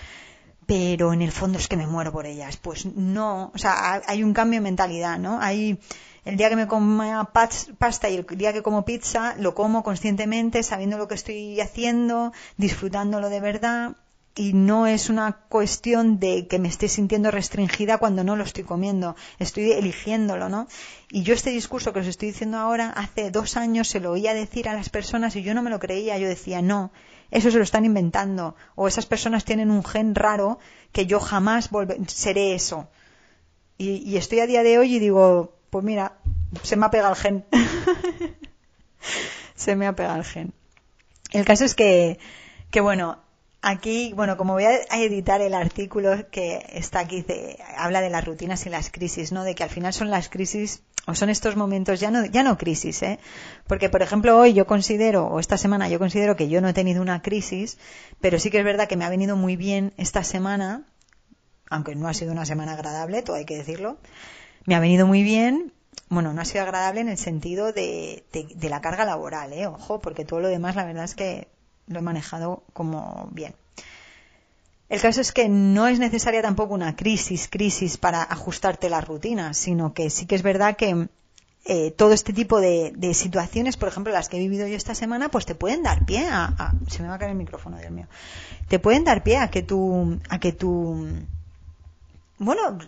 pero 0.71 1.13
en 1.13 1.21
el 1.21 1.33
fondo 1.33 1.59
es 1.59 1.67
que 1.67 1.77
me 1.77 1.89
muero 1.89 2.13
por 2.13 2.27
ellas. 2.27 2.57
Pues 2.57 2.87
no, 2.87 3.51
o 3.53 3.59
sea, 3.59 4.03
hay 4.07 4.23
un 4.23 4.33
cambio 4.33 4.61
de 4.61 4.63
mentalidad, 4.63 5.19
¿no? 5.19 5.41
Hay, 5.41 5.81
el 6.25 6.37
día 6.37 6.49
que 6.49 6.55
me 6.55 6.69
como 6.69 7.29
pasta 7.33 8.09
y 8.09 8.15
el 8.15 8.25
día 8.39 8.53
que 8.53 8.63
como 8.63 8.85
pizza, 8.85 9.35
lo 9.37 9.57
como 9.57 9.83
conscientemente, 9.83 10.63
sabiendo 10.63 10.97
lo 10.97 11.09
que 11.09 11.17
estoy 11.17 11.61
haciendo, 11.61 12.33
disfrutándolo 12.57 13.31
de 13.31 13.41
verdad. 13.41 13.97
Y 14.37 14.53
no 14.53 14.87
es 14.87 15.11
una 15.11 15.33
cuestión 15.49 16.21
de 16.21 16.47
que 16.47 16.61
me 16.61 16.69
esté 16.69 16.87
sintiendo 16.87 17.33
restringida 17.33 17.99
cuando 17.99 18.23
no 18.23 18.37
lo 18.37 18.45
estoy 18.45 18.63
comiendo. 18.63 19.17
Estoy 19.41 19.73
eligiéndolo, 19.73 20.49
¿no? 20.49 20.69
Y 21.11 21.25
yo 21.25 21.35
este 21.35 21.51
discurso 21.51 21.93
que 21.93 21.99
os 21.99 22.07
estoy 22.07 22.29
diciendo 22.29 22.59
ahora, 22.59 22.91
hace 22.91 23.33
dos 23.33 23.57
años 23.57 23.89
se 23.89 23.99
lo 23.99 24.13
oía 24.13 24.35
decir 24.35 24.69
a 24.69 24.75
las 24.75 24.89
personas 24.89 25.35
y 25.35 25.43
yo 25.43 25.53
no 25.53 25.63
me 25.63 25.71
lo 25.71 25.81
creía. 25.81 26.17
Yo 26.17 26.29
decía, 26.29 26.63
no, 26.63 26.93
eso 27.31 27.51
se 27.51 27.59
lo 27.59 27.65
están 27.65 27.85
inventando. 27.85 28.57
O 28.75 28.89
esas 28.89 29.07
personas 29.07 29.45
tienen 29.45 29.71
un 29.71 29.85
gen 29.85 30.15
raro 30.15 30.59
que 30.93 31.07
yo 31.07 31.21
jamás 31.21 31.71
seré 32.09 32.55
eso. 32.55 32.89
Y, 33.79 34.17
estoy 34.17 34.41
a 34.41 34.47
día 34.47 34.63
de 34.63 34.79
hoy 34.79 34.97
y 34.97 34.99
digo, 34.99 35.55
pues 35.71 35.83
mira, 35.83 36.19
se 36.63 36.77
me 36.77 36.85
ha 36.85 36.91
pegado 36.91 37.15
el 37.15 37.19
gen. 37.19 37.47
se 39.55 39.75
me 39.75 39.87
ha 39.87 39.95
pegado 39.95 40.19
el 40.19 40.25
gen. 40.25 40.53
El 41.33 41.47
caso 41.47 41.65
es 41.65 41.75
que, 41.75 42.19
que 42.71 42.83
bueno, 42.83 43.19
aquí, 43.63 44.13
bueno, 44.15 44.37
como 44.37 44.53
voy 44.53 44.65
a 44.65 44.99
editar 44.99 45.41
el 45.41 45.55
artículo 45.55 46.31
que 46.31 46.67
está 46.73 47.01
aquí, 47.01 47.25
habla 47.77 48.03
de 48.03 48.11
las 48.11 48.25
rutinas 48.25 48.67
y 48.67 48.69
las 48.69 48.91
crisis, 48.91 49.33
¿no? 49.33 49.45
De 49.45 49.55
que 49.55 49.63
al 49.63 49.71
final 49.71 49.95
son 49.95 50.11
las 50.11 50.29
crisis, 50.29 50.83
son 51.15 51.31
estos 51.31 51.57
momentos, 51.57 52.01
ya 52.01 52.11
no, 52.11 52.25
ya 52.27 52.43
no 52.43 52.59
crisis, 52.59 53.03
¿eh? 53.03 53.19
Porque, 53.67 53.89
por 53.89 54.03
ejemplo, 54.03 54.39
hoy 54.39 54.53
yo 54.53 54.67
considero, 54.67 55.27
o 55.27 55.41
esta 55.41 55.57
semana 55.57 55.89
yo 55.89 55.99
considero 55.99 56.37
que 56.37 56.49
yo 56.49 56.61
no 56.61 56.69
he 56.69 56.73
tenido 56.73 57.03
una 57.03 57.23
crisis, 57.23 57.79
pero 58.21 58.39
sí 58.39 58.51
que 58.51 58.59
es 58.59 58.65
verdad 58.65 58.89
que 58.89 58.97
me 58.97 59.05
ha 59.05 59.11
venido 59.11 59.37
muy 59.37 59.57
bien 59.57 59.93
esta 59.97 60.25
semana, 60.25 60.85
aunque 61.69 61.95
no 61.95 62.09
ha 62.09 62.15
sido 62.15 62.33
una 62.33 62.47
semana 62.47 62.73
agradable, 62.73 63.23
todo 63.23 63.37
hay 63.37 63.45
que 63.45 63.57
decirlo, 63.57 63.99
me 64.67 64.75
ha 64.75 64.81
venido 64.81 65.07
muy 65.07 65.23
bien. 65.23 65.73
Bueno, 66.09 66.33
no 66.33 66.41
ha 66.41 66.45
sido 66.45 66.63
agradable 66.63 67.01
en 67.01 67.09
el 67.09 67.19
sentido 67.19 67.73
de, 67.73 68.25
de, 68.33 68.69
la 68.69 68.81
carga 68.81 69.05
laboral, 69.05 69.53
¿eh? 69.53 69.67
Ojo, 69.67 70.01
porque 70.01 70.25
todo 70.25 70.41
lo 70.41 70.49
demás 70.49 70.75
la 70.75 70.85
verdad 70.85 71.05
es 71.05 71.15
que 71.15 71.49
lo 71.87 72.01
he 72.01 72.03
manejado 72.03 72.65
como 72.73 73.29
bien. 73.33 73.55
El 74.91 75.01
caso 75.01 75.21
es 75.21 75.33
que 75.33 75.49
no 75.49 75.87
es 75.87 75.99
necesaria 75.99 76.43
tampoco 76.43 76.75
una 76.75 76.97
crisis, 76.97 77.49
crisis 77.49 77.97
para 77.97 78.23
ajustarte 78.23 78.91
la 78.91 79.01
rutina, 79.01 79.55
sino 79.55 79.95
que 79.95 80.11
sí 80.11 80.27
que 80.27 80.35
es 80.35 80.43
verdad 80.43 80.77
que 80.77 81.09
eh, 81.65 81.91
todo 81.93 82.13
este 82.13 82.33
tipo 82.33 82.61
de, 82.61 83.15
situaciones, 83.15 83.77
por 83.77 83.89
ejemplo, 83.89 84.13
las 84.13 84.29
que 84.29 84.37
he 84.37 84.41
vivido 84.41 84.67
yo 84.67 84.77
esta 84.77 84.95
semana, 84.95 85.31
pues 85.31 85.47
te 85.47 85.55
pueden 85.55 85.85
dar 85.85 86.05
pie 86.05 86.27
a, 86.29 86.45
a, 86.45 86.73
se 86.89 87.03
me 87.03 87.09
va 87.09 87.15
a 87.15 87.19
caer 87.19 87.31
el 87.31 87.37
micrófono, 87.37 87.79
Dios 87.79 87.93
mío, 87.93 88.09
te 88.69 88.79
pueden 88.79 89.05
dar 89.05 89.23
pie 89.23 89.37
a 89.37 89.49
que 89.49 89.63
tú, 89.63 90.19
a 90.29 90.41
que 90.41 90.53
tú 90.53 91.07
bueno, 92.39 92.79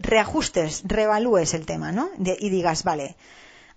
reajustes, 0.00 0.82
reevalúes 0.84 1.54
el 1.54 1.64
tema, 1.64 1.92
¿no? 1.92 2.10
y 2.18 2.50
digas, 2.50 2.82
vale, 2.82 3.16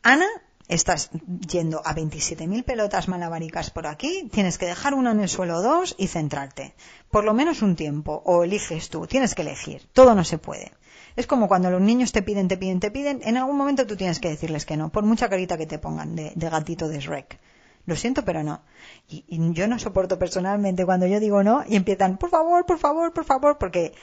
Ana, 0.02 0.26
estás 0.68 1.10
yendo 1.50 1.82
a 1.86 1.94
27.000 1.94 2.64
pelotas 2.64 3.08
malabaricas 3.08 3.70
por 3.70 3.88
aquí, 3.88 4.30
tienes 4.32 4.58
que 4.58 4.66
dejar 4.66 4.94
una 4.94 5.12
en 5.12 5.20
el 5.20 5.30
suelo 5.30 5.62
dos 5.62 5.96
y 5.98 6.08
centrarte. 6.08 6.74
Por 7.12 7.26
lo 7.26 7.34
menos 7.34 7.62
un 7.62 7.76
tiempo, 7.76 8.22
o 8.26 8.44
eliges 8.44 8.90
tú, 8.90 9.06
tienes 9.08 9.36
que 9.36 9.42
elegir, 9.42 9.88
todo 9.94 10.16
no 10.16 10.24
se 10.24 10.38
puede. 10.38 10.72
Es 11.16 11.28
como 11.28 11.48
cuando 11.48 11.70
los 11.70 11.82
niños 11.82 12.12
te 12.12 12.24
piden, 12.24 12.48
te 12.48 12.58
piden, 12.58 12.80
te 12.80 12.90
piden, 12.90 13.22
en 13.24 13.38
algún 13.38 13.58
momento 13.58 13.86
tú 13.86 13.96
tienes 13.96 14.20
que 14.20 14.30
decirles 14.30 14.66
que 14.66 14.78
no, 14.78 14.90
por 14.90 15.04
mucha 15.04 15.30
carita 15.30 15.58
que 15.58 15.68
te 15.68 15.80
pongan 15.80 16.16
de, 16.16 16.34
gatito 16.36 16.88
de 16.88 17.00
Shrek. 17.00 17.40
Lo 17.86 17.96
siento, 17.98 18.24
pero 18.24 18.44
no. 18.44 18.62
Y, 19.10 19.26
yo 19.52 19.68
no 19.68 19.78
soporto 19.78 20.18
personalmente 20.18 20.86
cuando 20.86 21.06
yo 21.06 21.20
digo 21.20 21.44
no 21.44 21.64
y 21.68 21.76
empiezan, 21.76 22.18
por 22.18 22.30
favor, 22.30 22.66
por 22.66 22.80
favor, 22.80 23.14
por 23.14 23.26
favor, 23.26 23.58
porque 23.58 23.94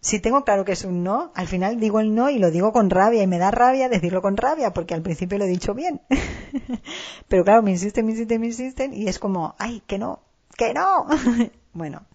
si 0.00 0.18
tengo 0.18 0.44
claro 0.44 0.64
que 0.64 0.72
es 0.72 0.84
un 0.84 1.04
no, 1.04 1.30
al 1.34 1.46
final 1.46 1.78
digo 1.78 2.00
el 2.00 2.14
no 2.14 2.30
y 2.30 2.38
lo 2.38 2.50
digo 2.50 2.72
con 2.72 2.88
rabia 2.88 3.22
y 3.22 3.26
me 3.26 3.38
da 3.38 3.50
rabia 3.50 3.88
decirlo 3.88 4.22
con 4.22 4.36
rabia 4.36 4.72
porque 4.72 4.94
al 4.94 5.02
principio 5.02 5.36
lo 5.36 5.44
he 5.44 5.48
dicho 5.48 5.74
bien. 5.74 6.00
Pero 7.28 7.44
claro, 7.44 7.62
me 7.62 7.72
insisten, 7.72 8.06
me 8.06 8.12
insisten, 8.12 8.40
me 8.40 8.46
insisten 8.46 8.94
y 8.94 9.08
es 9.08 9.18
como, 9.18 9.54
ay, 9.58 9.82
que 9.86 9.98
no, 9.98 10.22
que 10.56 10.72
no. 10.72 11.06
bueno, 11.74 12.06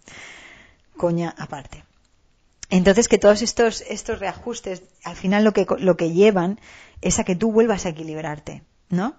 coña 0.98 1.36
aparte. 1.38 1.84
Entonces 2.72 3.08
que 3.08 3.20
todos 3.20 3.44
estos, 3.44 3.82
estos 3.82 4.20
reajustes 4.20 4.82
al 5.04 5.16
final 5.16 5.44
lo 5.44 5.54
que, 5.54 5.68
lo 5.78 5.96
que 5.96 6.12
llevan 6.12 6.60
es 7.02 7.20
a 7.20 7.24
que 7.24 7.36
tú 7.36 7.52
vuelvas 7.52 7.86
a 7.86 7.90
equilibrarte, 7.90 8.64
¿no? 8.90 9.16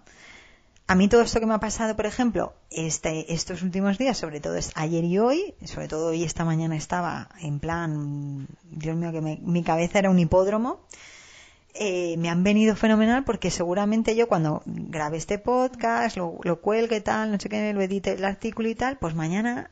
A 0.89 0.95
mí 0.95 1.09
todo 1.09 1.23
esto 1.23 1.41
que 1.41 1.47
me 1.47 1.55
ha 1.55 1.61
pasado, 1.61 1.97
por 1.97 2.07
ejemplo, 2.07 2.55
este, 2.71 3.33
estos 3.33 3.63
últimos 3.63 3.99
días, 3.99 4.17
sobre 4.17 4.41
todo 4.41 4.57
ayer 4.75 5.05
y 5.05 5.19
hoy, 5.19 5.55
sobre 5.65 5.89
todo 5.89 6.09
hoy 6.09 6.23
esta 6.23 6.45
mañana 6.45 6.77
estaba 6.77 7.29
en 7.41 7.59
plan, 7.59 8.47
Dios 8.65 8.97
mío, 8.97 9.13
que 9.13 9.21
mi 9.21 9.63
cabeza 9.63 9.99
era 9.99 10.11
un 10.11 10.19
hipódromo, 10.19 10.81
eh, 11.79 12.17
me 12.17 12.31
han 12.31 12.43
venido 12.43 12.75
fenomenal 12.75 13.25
porque 13.25 13.51
seguramente 13.51 14.17
yo 14.17 14.29
cuando 14.29 14.63
grabe 14.65 15.19
este 15.19 15.39
podcast, 15.39 16.17
lo, 16.17 16.61
cuelgue 16.63 17.03
tal, 17.03 17.31
no 17.31 17.39
sé 17.39 17.51
qué, 17.51 17.75
lo 17.75 17.83
edite 17.83 18.13
el 18.13 18.25
artículo 18.25 18.69
y 18.71 18.75
tal, 18.75 18.97
pues 18.97 19.15
mañana, 19.15 19.71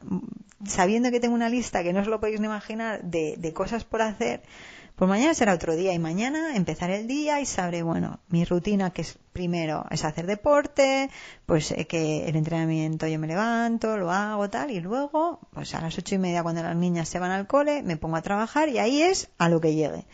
sabiendo 0.66 1.10
que 1.10 1.20
tengo 1.20 1.34
una 1.34 1.48
lista 1.48 1.82
que 1.82 1.94
no 1.94 2.00
os 2.00 2.06
lo 2.06 2.20
podéis 2.20 2.40
ni 2.40 2.46
imaginar 2.46 3.02
de, 3.04 3.36
de 3.38 3.52
cosas 3.54 3.84
por 3.84 4.02
hacer, 4.02 4.42
pues 4.96 5.08
mañana 5.08 5.34
será 5.34 5.54
otro 5.54 5.74
día 5.74 5.92
y 5.92 5.98
mañana 5.98 6.54
empezaré 6.54 7.00
el 7.00 7.08
día 7.08 7.40
y 7.40 7.46
sabré, 7.46 7.82
bueno, 7.82 8.20
mi 8.28 8.44
rutina 8.44 8.90
que 8.90 9.02
es 9.02 9.18
primero 9.32 9.86
es 9.90 10.04
hacer 10.04 10.26
deporte, 10.26 11.10
pues 11.46 11.72
eh, 11.72 11.86
que 11.86 12.26
el 12.28 12.36
entrenamiento 12.36 13.08
yo 13.08 13.18
me 13.18 13.26
levanto, 13.26 13.96
lo 13.96 14.12
hago 14.12 14.48
tal 14.50 14.70
y 14.70 14.80
luego, 14.80 15.40
pues 15.52 15.74
a 15.74 15.80
las 15.80 15.98
ocho 15.98 16.14
y 16.14 16.18
media 16.18 16.44
cuando 16.44 16.62
las 16.62 16.76
niñas 16.76 17.08
se 17.08 17.18
van 17.18 17.32
al 17.32 17.48
cole 17.48 17.82
me 17.82 17.96
pongo 17.96 18.16
a 18.16 18.22
trabajar 18.22 18.68
y 18.68 18.78
ahí 18.78 19.02
es 19.02 19.28
a 19.38 19.48
lo 19.48 19.60
que 19.60 19.74
llegue. 19.74 20.06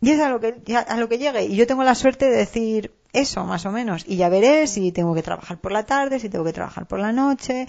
Y 0.00 0.10
es 0.10 0.20
a 0.20 0.28
lo 0.28 0.40
que, 0.40 0.54
a 0.76 0.96
lo 0.96 1.08
que 1.08 1.18
llegue. 1.18 1.44
Y 1.46 1.56
yo 1.56 1.66
tengo 1.66 1.82
la 1.82 1.94
suerte 1.94 2.30
de 2.30 2.36
decir 2.36 2.92
eso, 3.12 3.44
más 3.44 3.66
o 3.66 3.72
menos. 3.72 4.04
Y 4.06 4.16
ya 4.16 4.28
veré 4.28 4.66
si 4.66 4.92
tengo 4.92 5.14
que 5.14 5.22
trabajar 5.22 5.58
por 5.58 5.72
la 5.72 5.86
tarde, 5.86 6.20
si 6.20 6.28
tengo 6.28 6.44
que 6.44 6.52
trabajar 6.52 6.86
por 6.86 7.00
la 7.00 7.12
noche, 7.12 7.68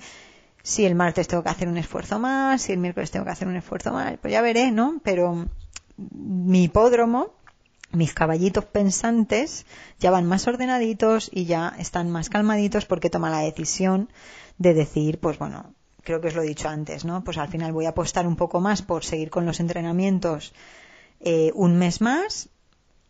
si 0.62 0.86
el 0.86 0.96
martes 0.96 1.28
tengo 1.28 1.44
que 1.44 1.50
hacer 1.50 1.68
un 1.68 1.78
esfuerzo 1.78 2.20
más, 2.20 2.62
si 2.62 2.74
el 2.74 2.80
miércoles 2.80 3.10
tengo 3.10 3.26
que 3.26 3.32
hacer 3.32 3.48
un 3.48 3.56
esfuerzo 3.56 3.92
más. 3.92 4.18
Pues 4.20 4.32
ya 4.32 4.42
veré, 4.42 4.72
¿no? 4.72 5.02
Pero 5.04 5.48
mi 6.12 6.64
hipódromo, 6.64 7.34
mis 7.92 8.14
caballitos 8.14 8.66
pensantes 8.66 9.66
ya 10.00 10.12
van 10.12 10.26
más 10.26 10.48
ordenaditos 10.48 11.30
y 11.34 11.46
ya 11.46 11.74
están 11.80 12.10
más 12.10 12.30
calmaditos 12.30 12.86
porque 12.86 13.10
toma 13.10 13.30
la 13.30 13.40
decisión 13.40 14.10
de 14.58 14.74
decir, 14.74 15.20
pues 15.20 15.40
bueno, 15.40 15.74
creo 16.04 16.22
que 16.22 16.28
os 16.28 16.36
lo 16.36 16.44
he 16.44 16.48
dicho 16.48 16.70
antes, 16.70 17.06
¿no? 17.06 17.24
Pues 17.24 17.38
al 17.38 17.50
final 17.50 17.72
voy 17.72 17.86
a 17.86 17.90
apostar 17.90 18.28
un 18.28 18.36
poco 18.36 18.60
más 18.60 18.82
por 18.82 19.04
seguir 19.04 19.30
con 19.30 19.46
los 19.46 19.60
entrenamientos 19.60 20.54
eh, 21.20 21.52
un 21.56 21.78
mes 21.78 22.02
más 22.02 22.50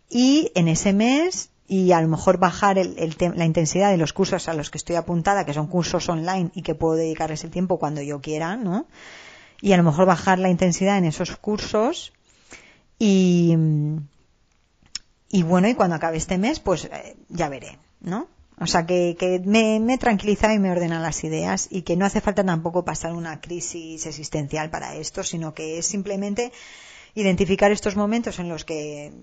y 0.09 0.51
en 0.55 0.67
ese 0.67 0.93
mes 0.93 1.49
y 1.67 1.91
a 1.91 2.01
lo 2.01 2.07
mejor 2.07 2.39
bajar 2.39 2.77
la 2.77 3.45
intensidad 3.45 3.91
de 3.91 3.97
los 3.97 4.11
cursos 4.11 4.47
a 4.47 4.55
los 4.55 4.71
que 4.71 4.79
estoy 4.79 4.95
apuntada, 4.95 5.45
que 5.45 5.53
son 5.53 5.67
cursos 5.67 6.09
online 6.09 6.49
y 6.55 6.63
que 6.63 6.73
puedo 6.73 6.95
dedicarles 6.95 7.43
el 7.43 7.51
tiempo 7.51 7.77
cuando 7.77 8.01
yo 8.01 8.21
quiera, 8.21 8.57
¿no? 8.57 8.87
Y 9.61 9.73
a 9.73 9.77
lo 9.77 9.83
mejor 9.83 10.07
bajar 10.07 10.39
la 10.39 10.49
intensidad 10.49 10.97
en 10.97 11.05
esos 11.05 11.35
cursos 11.35 12.11
y, 12.99 13.55
y 15.29 15.43
bueno, 15.43 15.69
y 15.69 15.73
cuando 15.73 15.95
acabe 15.95 16.17
este 16.17 16.37
mes, 16.37 16.59
pues 16.59 16.85
eh, 16.85 17.15
ya 17.29 17.49
veré, 17.49 17.79
¿no? 18.01 18.27
O 18.61 18.67
sea, 18.67 18.85
que, 18.85 19.15
que 19.17 19.41
me, 19.45 19.79
me, 19.79 19.97
tranquiliza 19.97 20.53
y 20.53 20.59
me 20.59 20.69
ordena 20.69 20.99
las 20.99 21.23
ideas 21.23 21.69
y 21.71 21.83
que 21.83 21.95
no 21.95 22.05
hace 22.05 22.19
falta 22.19 22.43
tampoco 22.43 22.83
pasar 22.83 23.13
una 23.13 23.39
crisis 23.39 24.05
existencial 24.05 24.69
para 24.69 24.95
esto, 24.95 25.23
sino 25.23 25.53
que 25.53 25.77
es 25.77 25.85
simplemente 25.85 26.51
identificar 27.15 27.71
estos 27.71 27.95
momentos 27.95 28.37
en 28.39 28.49
los 28.49 28.65
que 28.65 29.13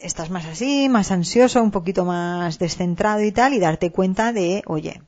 estás 0.00 0.28
más 0.28 0.44
así, 0.44 0.88
más 0.88 1.12
ansioso, 1.12 1.62
un 1.62 1.70
poquito 1.70 2.04
más 2.04 2.58
descentrado 2.58 3.22
y 3.22 3.30
tal, 3.30 3.54
y 3.54 3.60
darte 3.60 3.92
cuenta 3.92 4.32
de, 4.32 4.64
oye, 4.66 5.00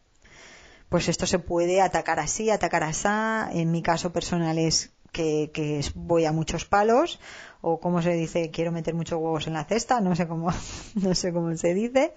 pues 0.89 1.09
esto 1.09 1.27
se 1.27 1.41
puede 1.41 1.81
atacar 1.81 2.21
así, 2.21 2.51
atacar 2.51 2.85
así. 2.85 3.09
En 3.53 3.73
mi 3.73 3.83
caso 3.83 4.13
personal 4.13 4.59
es 4.59 4.93
que, 5.17 5.81
voy 5.95 6.25
a 6.27 6.33
muchos 6.33 6.65
palos 6.65 7.19
o 7.63 7.81
como 7.81 8.03
se 8.03 8.13
dice 8.13 8.51
quiero 8.51 8.71
meter 8.73 8.95
muchos 8.95 9.19
huevos 9.19 9.47
en 9.47 9.55
la 9.55 9.65
cesta 9.65 10.01
no 10.01 10.15
sé 10.15 10.29
cómo 10.29 10.53
no 10.95 11.15
sé 11.15 11.33
cómo 11.33 11.57
se 11.57 11.75
dice. 11.75 12.13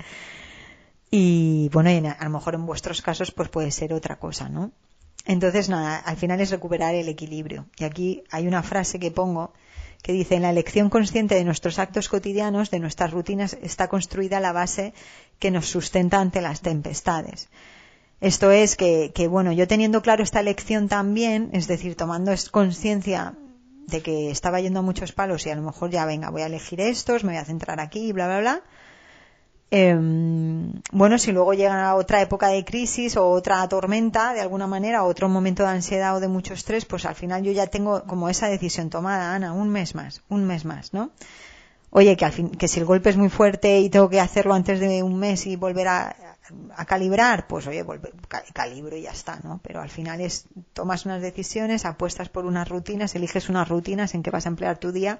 Y 1.11 1.69
bueno 1.73 1.89
a 2.19 2.23
lo 2.23 2.29
mejor 2.29 2.55
en 2.55 2.65
vuestros 2.65 3.01
casos 3.01 3.31
pues 3.31 3.49
puede 3.49 3.71
ser 3.71 3.93
otra 3.93 4.19
cosa 4.19 4.49
no 4.49 4.71
entonces 5.25 5.69
nada 5.69 5.97
al 5.97 6.17
final 6.17 6.41
es 6.41 6.51
recuperar 6.51 6.95
el 6.95 7.07
equilibrio. 7.07 7.67
Y 7.77 7.83
aquí 7.83 8.23
hay 8.31 8.47
una 8.47 8.63
frase 8.63 8.99
que 8.99 9.11
pongo 9.11 9.53
que 10.01 10.13
dice 10.13 10.35
en 10.35 10.43
la 10.43 10.49
elección 10.49 10.89
consciente 10.89 11.35
de 11.35 11.43
nuestros 11.43 11.77
actos 11.77 12.07
cotidianos 12.07 12.71
de 12.71 12.79
nuestras 12.79 13.11
rutinas 13.11 13.57
está 13.61 13.89
construida 13.89 14.39
la 14.39 14.53
base 14.53 14.93
que 15.39 15.51
nos 15.51 15.67
sustenta 15.67 16.19
ante 16.19 16.41
las 16.41 16.61
tempestades 16.61 17.49
esto 18.21 18.51
es 18.51 18.75
que, 18.75 19.11
que, 19.13 19.27
bueno, 19.27 19.51
yo 19.51 19.67
teniendo 19.67 20.01
claro 20.01 20.23
esta 20.23 20.43
lección 20.43 20.87
también, 20.87 21.49
es 21.53 21.67
decir, 21.67 21.95
tomando 21.95 22.33
conciencia 22.51 23.35
de 23.87 24.01
que 24.01 24.29
estaba 24.29 24.59
yendo 24.59 24.79
a 24.79 24.83
muchos 24.83 25.11
palos 25.11 25.45
y 25.45 25.49
a 25.49 25.55
lo 25.55 25.61
mejor 25.61 25.89
ya 25.89 26.05
venga, 26.05 26.29
voy 26.29 26.41
a 26.41 26.47
elegir 26.47 26.81
estos, 26.81 27.23
me 27.23 27.31
voy 27.31 27.41
a 27.41 27.45
centrar 27.45 27.79
aquí, 27.79 28.11
bla, 28.11 28.27
bla, 28.27 28.39
bla. 28.39 28.63
Em, 29.71 30.81
bueno, 30.91 31.19
si 31.19 31.31
luego 31.31 31.53
llega 31.53 31.93
otra 31.95 32.21
época 32.21 32.47
de 32.47 32.65
crisis 32.65 33.15
o 33.17 33.29
otra 33.29 33.67
tormenta, 33.69 34.33
de 34.33 34.41
alguna 34.41 34.65
manera, 34.65 35.03
o 35.03 35.07
otro 35.07 35.29
momento 35.29 35.63
de 35.63 35.69
ansiedad 35.69 36.15
o 36.15 36.19
de 36.19 36.27
mucho 36.27 36.53
estrés, 36.53 36.85
pues 36.85 37.05
al 37.05 37.15
final 37.15 37.43
yo 37.43 37.51
ya 37.51 37.67
tengo 37.67 38.03
como 38.05 38.29
esa 38.29 38.47
decisión 38.47 38.89
tomada, 38.89 39.35
Ana, 39.35 39.53
un 39.53 39.69
mes 39.69 39.93
más, 39.93 40.23
un 40.27 40.45
mes 40.45 40.65
más, 40.65 40.93
¿no? 40.93 41.11
Oye, 41.91 42.15
que 42.15 42.25
al 42.25 42.31
fin, 42.31 42.49
que 42.49 42.67
si 42.67 42.79
el 42.79 42.85
golpe 42.85 43.09
es 43.09 43.17
muy 43.17 43.29
fuerte 43.29 43.79
y 43.79 43.89
tengo 43.89 44.09
que 44.09 44.19
hacerlo 44.19 44.53
antes 44.53 44.79
de 44.79 45.01
un 45.01 45.17
mes 45.17 45.47
y 45.47 45.55
volver 45.55 45.87
a, 45.87 46.15
calibrar, 46.87 47.47
pues 47.47 47.67
oye, 47.67 47.85
calibro 48.53 48.95
y 48.95 49.03
ya 49.03 49.11
está, 49.11 49.39
¿no? 49.43 49.59
Pero 49.63 49.81
al 49.81 49.89
final 49.89 50.21
es, 50.21 50.45
tomas 50.73 51.05
unas 51.05 51.21
decisiones, 51.21 51.85
apuestas 51.85 52.29
por 52.29 52.45
unas 52.45 52.67
rutinas, 52.67 53.15
eliges 53.15 53.49
unas 53.49 53.67
rutinas 53.67 54.13
en 54.13 54.23
que 54.23 54.31
vas 54.31 54.45
a 54.45 54.49
emplear 54.49 54.77
tu 54.77 54.91
día 54.91 55.19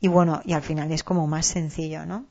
y 0.00 0.08
bueno, 0.08 0.40
y 0.44 0.54
al 0.54 0.62
final 0.62 0.90
es 0.92 1.04
como 1.04 1.26
más 1.26 1.46
sencillo, 1.46 2.06
¿no? 2.06 2.26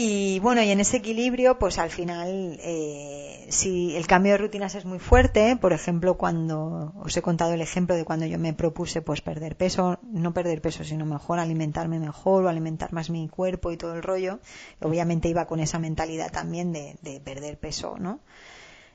Y 0.00 0.38
bueno, 0.38 0.62
y 0.62 0.70
en 0.70 0.78
ese 0.78 0.98
equilibrio, 0.98 1.58
pues 1.58 1.76
al 1.76 1.90
final, 1.90 2.60
eh, 2.62 3.48
si 3.50 3.96
el 3.96 4.06
cambio 4.06 4.30
de 4.30 4.38
rutinas 4.38 4.76
es 4.76 4.84
muy 4.84 5.00
fuerte, 5.00 5.56
por 5.56 5.72
ejemplo, 5.72 6.16
cuando 6.16 6.92
os 7.00 7.16
he 7.16 7.20
contado 7.20 7.52
el 7.52 7.60
ejemplo 7.60 7.96
de 7.96 8.04
cuando 8.04 8.24
yo 8.24 8.38
me 8.38 8.52
propuse 8.52 9.02
pues 9.02 9.22
perder 9.22 9.56
peso, 9.56 9.98
no 10.04 10.32
perder 10.32 10.62
peso, 10.62 10.84
sino 10.84 11.04
mejor 11.04 11.40
alimentarme 11.40 11.98
mejor 11.98 12.44
o 12.44 12.48
alimentar 12.48 12.92
más 12.92 13.10
mi 13.10 13.28
cuerpo 13.28 13.72
y 13.72 13.76
todo 13.76 13.96
el 13.96 14.04
rollo, 14.04 14.38
obviamente 14.80 15.28
iba 15.30 15.48
con 15.48 15.58
esa 15.58 15.80
mentalidad 15.80 16.30
también 16.30 16.72
de, 16.72 16.96
de 17.02 17.18
perder 17.18 17.58
peso, 17.58 17.96
¿no? 17.98 18.20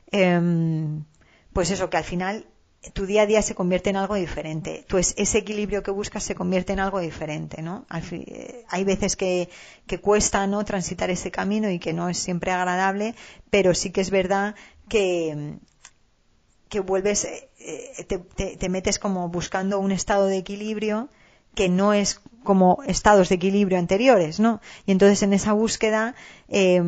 Eh, 0.09 0.39
pues 1.51 1.69
eso, 1.69 1.89
que 1.89 1.97
al 1.97 2.05
final 2.05 2.45
tu 2.91 3.05
día 3.05 3.21
a 3.21 3.25
día 3.25 3.41
se 3.41 3.55
convierte 3.55 3.89
en 3.89 3.95
algo 3.95 4.15
diferente. 4.15 4.83
Tu 4.87 4.97
ese 4.97 5.37
equilibrio 5.37 5.83
que 5.83 5.91
buscas 5.91 6.23
se 6.23 6.35
convierte 6.35 6.73
en 6.73 6.79
algo 6.79 6.99
diferente, 6.99 7.61
¿no? 7.61 7.85
Eh, 8.11 8.65
hay 8.67 8.83
veces 8.83 9.15
que, 9.15 9.49
que, 9.87 9.99
cuesta, 9.99 10.45
¿no? 10.47 10.65
Transitar 10.65 11.09
ese 11.09 11.31
camino 11.31 11.69
y 11.69 11.79
que 11.79 11.93
no 11.93 12.09
es 12.09 12.17
siempre 12.17 12.51
agradable, 12.51 13.15
pero 13.49 13.73
sí 13.73 13.91
que 13.91 14.01
es 14.01 14.09
verdad 14.09 14.55
que, 14.89 15.57
que 16.67 16.81
vuelves, 16.81 17.23
eh, 17.23 17.49
eh, 17.59 18.03
te, 18.03 18.17
te, 18.17 18.57
te 18.57 18.69
metes 18.69 18.99
como 18.99 19.29
buscando 19.29 19.79
un 19.79 19.91
estado 19.91 20.25
de 20.25 20.37
equilibrio 20.37 21.09
que 21.55 21.69
no 21.69 21.93
es 21.93 22.19
como 22.43 22.79
estados 22.85 23.29
de 23.29 23.35
equilibrio 23.35 23.77
anteriores, 23.77 24.39
¿no? 24.39 24.59
Y 24.85 24.91
entonces 24.91 25.23
en 25.23 25.33
esa 25.33 25.53
búsqueda, 25.53 26.15
eh, 26.49 26.81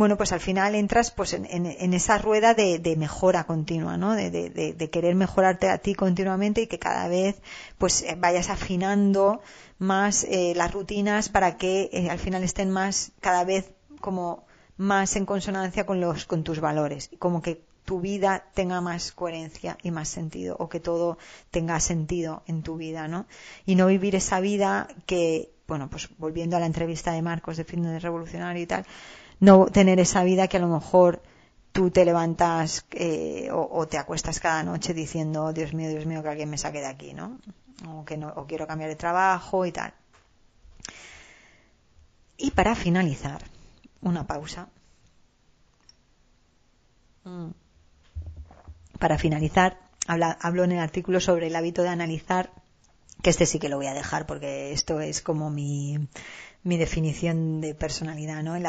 bueno, 0.00 0.16
pues 0.16 0.32
al 0.32 0.40
final 0.40 0.74
entras 0.76 1.10
pues 1.10 1.34
en, 1.34 1.66
esa 1.92 2.16
rueda 2.16 2.54
de, 2.54 2.94
mejora 2.96 3.44
continua, 3.44 3.98
¿no? 3.98 4.14
De, 4.14 4.88
querer 4.90 5.14
mejorarte 5.14 5.68
a 5.68 5.76
ti 5.76 5.94
continuamente 5.94 6.62
y 6.62 6.66
que 6.68 6.78
cada 6.78 7.06
vez 7.06 7.42
pues 7.76 8.02
eh, 8.04 8.16
vayas 8.18 8.48
afinando 8.48 9.42
más 9.78 10.24
eh, 10.24 10.54
las 10.56 10.72
rutinas 10.72 11.28
para 11.28 11.58
que 11.58 11.90
eh, 11.92 12.08
al 12.08 12.18
final 12.18 12.42
estén 12.44 12.70
más, 12.70 13.12
cada 13.20 13.44
vez 13.44 13.72
como 14.00 14.46
más 14.78 15.16
en 15.16 15.26
consonancia 15.26 15.84
con 15.84 16.00
los, 16.00 16.24
con 16.24 16.44
tus 16.44 16.60
valores. 16.60 17.10
Como 17.18 17.42
que 17.42 17.62
tu 17.84 18.00
vida 18.00 18.46
tenga 18.54 18.80
más 18.80 19.12
coherencia 19.12 19.76
y 19.82 19.90
más 19.90 20.08
sentido, 20.08 20.56
o 20.58 20.70
que 20.70 20.80
todo 20.80 21.18
tenga 21.50 21.78
sentido 21.78 22.42
en 22.46 22.62
tu 22.62 22.78
vida, 22.78 23.06
¿no? 23.06 23.26
Y 23.66 23.74
no 23.74 23.86
vivir 23.86 24.14
esa 24.14 24.40
vida 24.40 24.88
que, 25.04 25.52
bueno, 25.68 25.90
pues 25.90 26.08
volviendo 26.16 26.56
a 26.56 26.60
la 26.60 26.64
entrevista 26.64 27.12
de 27.12 27.20
Marcos 27.20 27.58
de 27.58 27.64
Fin 27.64 27.82
de 27.82 27.98
Revolucionario 27.98 28.62
y 28.62 28.66
tal, 28.66 28.86
no 29.40 29.66
tener 29.66 29.98
esa 29.98 30.22
vida 30.22 30.48
que 30.48 30.58
a 30.58 30.60
lo 30.60 30.68
mejor 30.68 31.22
tú 31.72 31.90
te 31.90 32.04
levantas 32.04 32.84
eh, 32.90 33.48
o, 33.52 33.86
te 33.86 33.98
acuestas 33.98 34.40
cada 34.40 34.62
noche 34.62 34.94
diciendo, 34.94 35.52
Dios 35.52 35.72
mío, 35.72 35.88
Dios 35.88 36.06
mío, 36.06 36.22
que 36.22 36.28
alguien 36.28 36.50
me 36.50 36.58
saque 36.58 36.80
de 36.80 36.86
aquí, 36.86 37.14
¿no? 37.14 37.38
O 37.88 38.04
que 38.04 38.16
no, 38.16 38.28
o 38.36 38.46
quiero 38.46 38.66
cambiar 38.66 38.90
de 38.90 38.96
trabajo 38.96 39.64
y 39.64 39.72
tal. 39.72 39.94
Y 42.36 42.50
para 42.50 42.74
finalizar, 42.74 43.42
una 44.02 44.26
pausa. 44.26 44.68
Mm. 47.24 47.50
Para 48.98 49.16
finalizar, 49.16 49.78
hablo 50.06 50.64
en 50.64 50.72
el 50.72 50.78
artículo 50.78 51.20
sobre 51.20 51.46
el 51.46 51.56
hábito 51.56 51.82
de 51.82 51.88
analizar, 51.88 52.50
que 53.22 53.30
este 53.30 53.46
sí 53.46 53.58
que 53.58 53.68
lo 53.68 53.76
voy 53.76 53.86
a 53.86 53.94
dejar 53.94 54.26
porque 54.26 54.72
esto 54.72 55.00
es 55.00 55.20
como 55.22 55.50
mi, 55.50 55.98
mi 56.62 56.76
definición 56.76 57.60
de 57.60 57.74
personalidad, 57.74 58.42
¿no? 58.42 58.56
el, 58.56 58.66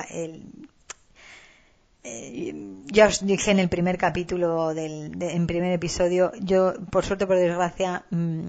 eh, 2.03 2.53
ya 2.85 3.07
os 3.07 3.25
dije 3.25 3.51
en 3.51 3.59
el 3.59 3.69
primer 3.69 3.97
capítulo, 3.97 4.73
del, 4.73 5.21
en 5.21 5.47
primer 5.47 5.71
episodio, 5.71 6.31
yo, 6.39 6.73
por 6.91 7.05
suerte, 7.05 7.27
por 7.27 7.37
desgracia, 7.37 8.05
mm, 8.09 8.47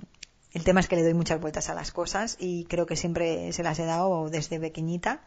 el 0.55 0.65
tema 0.65 0.81
es 0.81 0.89
que 0.89 0.97
le 0.97 1.03
doy 1.03 1.15
muchas 1.15 1.41
vueltas 1.41 1.69
a 1.69 1.75
las 1.75 1.93
cosas 1.93 2.37
y 2.39 2.65
creo 2.65 2.87
que 2.87 2.97
siempre 2.97 3.53
se 3.53 3.63
las 3.63 3.79
he 3.79 3.85
dado 3.85 4.29
desde 4.31 4.59
pequeñita. 4.61 5.23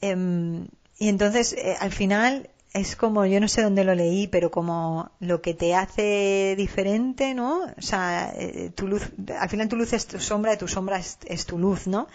Em, 0.00 0.68
y 0.98 1.08
entonces, 1.08 1.52
eh, 1.54 1.76
al 1.78 1.92
final, 1.92 2.50
es 2.72 2.96
como, 2.96 3.26
yo 3.26 3.40
no 3.40 3.48
sé 3.48 3.62
dónde 3.62 3.84
lo 3.84 3.94
leí, 3.94 4.28
pero 4.28 4.50
como 4.50 5.10
lo 5.20 5.42
que 5.42 5.54
te 5.54 5.74
hace 5.74 6.54
diferente, 6.56 7.34
¿no? 7.34 7.62
O 7.76 7.82
sea, 7.82 8.32
eh, 8.36 8.70
tu 8.74 8.86
luz, 8.86 9.10
al 9.38 9.48
final 9.48 9.68
tu 9.68 9.76
luz 9.76 9.92
es 9.92 10.06
tu 10.06 10.20
sombra 10.20 10.54
y 10.54 10.56
tu 10.56 10.68
sombra 10.68 10.98
es 10.98 11.46
tu 11.46 11.58
luz, 11.58 11.86
¿no? 11.86 12.06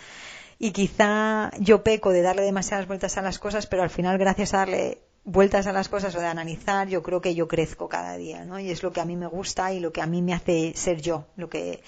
y 0.58 0.72
quizá 0.72 1.52
yo 1.60 1.84
peco 1.84 2.12
de 2.12 2.22
darle 2.22 2.44
demasiadas 2.44 2.88
vueltas 2.88 3.18
a 3.18 3.22
las 3.22 3.40
cosas, 3.40 3.68
pero 3.68 3.84
al 3.84 3.90
final 3.90 4.18
gracias 4.18 4.54
a 4.54 4.60
darle 4.60 5.02
vueltas 5.24 5.68
a 5.68 5.74
las 5.74 5.90
cosas 5.90 6.16
o 6.16 6.20
de 6.20 6.28
analizar, 6.28 6.88
yo 6.88 7.02
creo 7.04 7.20
que 7.20 7.36
yo 7.36 7.48
crezco 7.48 7.90
cada 7.90 8.16
día, 8.16 8.46
¿no? 8.46 8.60
Y 8.60 8.70
es 8.70 8.84
lo 8.84 8.94
que 8.94 9.02
a 9.02 9.06
mí 9.06 9.16
me 9.16 9.28
gusta 9.28 9.74
y 9.74 9.80
lo 9.80 9.92
que 9.92 10.02
a 10.02 10.06
mí 10.06 10.22
me 10.22 10.34
hace 10.34 10.74
ser 10.76 11.02
yo, 11.02 11.26
lo 11.36 11.50
que, 11.50 11.82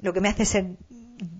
lo 0.00 0.12
que 0.12 0.20
me 0.20 0.28
hace 0.28 0.46
ser 0.46 0.66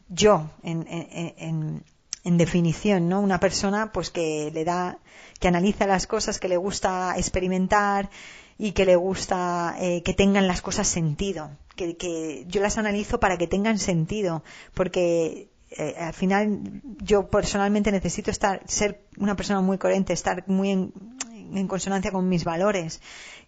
yo 0.09 0.51
en, 0.63 0.87
en, 0.89 1.35
en 1.39 1.85
definición, 2.25 3.09
¿no? 3.09 3.21
Una 3.21 3.41
persona 3.41 3.93
pues 3.93 4.11
que 4.11 4.51
le 4.53 4.65
da, 4.65 4.99
que 5.39 5.49
analiza 5.49 5.87
las 5.87 6.07
cosas, 6.07 6.39
que 6.39 6.49
le 6.49 6.57
gusta 6.57 7.15
experimentar 7.17 8.11
y 8.59 8.73
que 8.73 8.85
le 8.85 8.97
gusta 8.97 9.77
eh, 9.81 10.03
que 10.03 10.15
tengan 10.15 10.47
las 10.47 10.61
cosas 10.61 10.87
sentido, 10.87 11.51
que, 11.77 11.97
que 11.97 12.45
yo 12.47 12.61
las 12.61 12.77
analizo 12.79 13.21
para 13.21 13.39
que 13.39 13.47
tengan 13.47 13.79
sentido, 13.79 14.43
porque 14.75 15.51
eh, 15.71 15.95
al 15.99 16.13
final 16.13 16.83
yo 17.01 17.29
personalmente 17.29 17.93
necesito 17.93 18.31
estar, 18.31 18.63
ser 18.67 19.03
una 19.19 19.37
persona 19.37 19.61
muy 19.61 19.79
coherente, 19.79 20.13
estar 20.13 20.43
muy 20.49 20.71
en, 20.71 21.69
consonancia 21.69 22.11
con 22.11 22.29
mis 22.29 22.45
valores, 22.45 23.01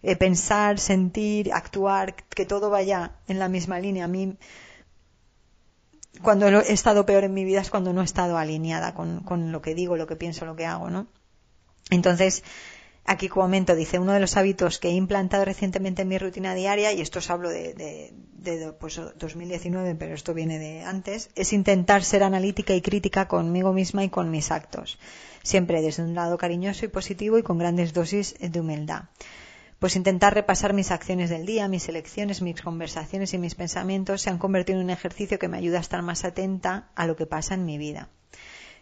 eh, 0.03 0.17
pensar, 0.17 0.79
sentir, 0.79 1.53
actuar, 1.53 2.15
que 2.15 2.45
todo 2.45 2.71
vaya 2.71 3.13
en 3.29 3.39
la 3.39 3.49
misma 3.49 3.81
línea. 3.81 4.05
A 4.05 4.09
mí, 4.09 4.37
cuando 6.21 6.49
he 6.49 6.73
estado 6.73 7.07
peor 7.07 7.25
en 7.25 7.35
mi 7.35 7.45
vida 7.45 7.61
es 7.61 7.71
cuando 7.71 7.93
no 7.93 8.03
he 8.03 8.05
estado 8.05 8.37
alineada 8.37 8.95
con, 8.95 9.53
lo 9.53 9.63
que 9.63 9.75
digo, 9.75 9.97
lo 9.97 10.07
que 10.07 10.17
pienso, 10.17 10.45
lo 10.45 10.57
que 10.57 10.67
hago, 10.67 10.91
¿no? 10.91 11.07
Entonces, 11.91 12.43
Aquí 13.05 13.29
comento, 13.29 13.75
dice, 13.75 13.99
uno 13.99 14.13
de 14.13 14.21
los 14.21 14.37
hábitos 14.37 14.79
que 14.79 14.89
he 14.89 14.93
implantado 14.93 15.45
recientemente 15.45 16.03
en 16.03 16.09
mi 16.09 16.19
rutina 16.19 16.55
diaria, 16.55 16.93
y 16.93 17.01
esto 17.01 17.19
os 17.19 17.31
hablo 17.31 17.49
de, 17.51 17.75
de, 17.75 18.73
pues, 18.79 19.01
2019, 19.17 19.97
pero 19.97 20.15
esto 20.15 20.35
viene 20.35 20.61
de 20.61 20.83
antes, 20.85 21.29
es 21.35 21.53
intentar 21.53 22.05
ser 22.05 22.23
analítica 22.23 22.75
y 22.75 22.81
crítica 22.81 23.27
conmigo 23.27 23.73
misma 23.73 24.05
y 24.05 24.09
con 24.09 24.31
mis 24.31 24.53
actos. 24.53 25.01
Siempre 25.43 25.83
desde 25.83 26.05
un 26.05 26.15
lado 26.15 26.39
cariñoso 26.39 26.85
y 26.85 26.89
positivo 26.89 27.39
y 27.39 27.43
con 27.43 27.59
grandes 27.59 27.93
dosis 27.93 28.37
de 28.39 28.61
humildad. 28.61 29.07
Pues 29.83 29.97
intentar 29.97 30.33
repasar 30.33 30.75
mis 30.75 30.93
acciones 30.93 31.29
del 31.29 31.45
día, 31.45 31.67
mis 31.67 31.89
elecciones, 31.89 32.41
mis 32.41 32.63
conversaciones 32.63 33.35
y 33.35 33.39
mis 33.39 33.57
pensamientos 33.57 34.23
se 34.23 34.31
han 34.31 34.39
convertido 34.39 34.79
en 34.79 34.85
un 34.85 34.91
ejercicio 34.91 35.41
que 35.41 35.49
me 35.49 35.59
ayuda 35.59 35.79
a 35.79 35.81
estar 35.81 36.03
más 36.03 36.25
atenta 36.25 36.91
a 36.95 37.09
lo 37.09 37.17
que 37.17 37.27
pasa 37.27 37.55
en 37.55 37.65
mi 37.65 37.79
vida 37.79 38.09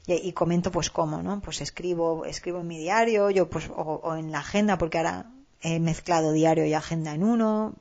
y, 0.07 0.33
comento 0.33 0.71
pues 0.71 0.91
cómo, 0.91 1.23
¿no? 1.23 1.41
Pues 1.41 1.63
escribo, 1.63 2.27
escribo 2.27 2.61
en 2.61 2.67
mi 2.67 2.77
diario, 2.77 3.31
yo 3.31 3.49
pues, 3.49 3.71
o, 3.75 4.15
en 4.15 4.31
la 4.31 4.41
agenda, 4.41 4.77
porque 4.77 4.99
ahora 4.99 5.31
he 5.63 5.81
mezclado 5.81 6.33
diario 6.33 6.67
y 6.67 6.75
agenda 6.75 7.15
en 7.15 7.25
uno, 7.25 7.77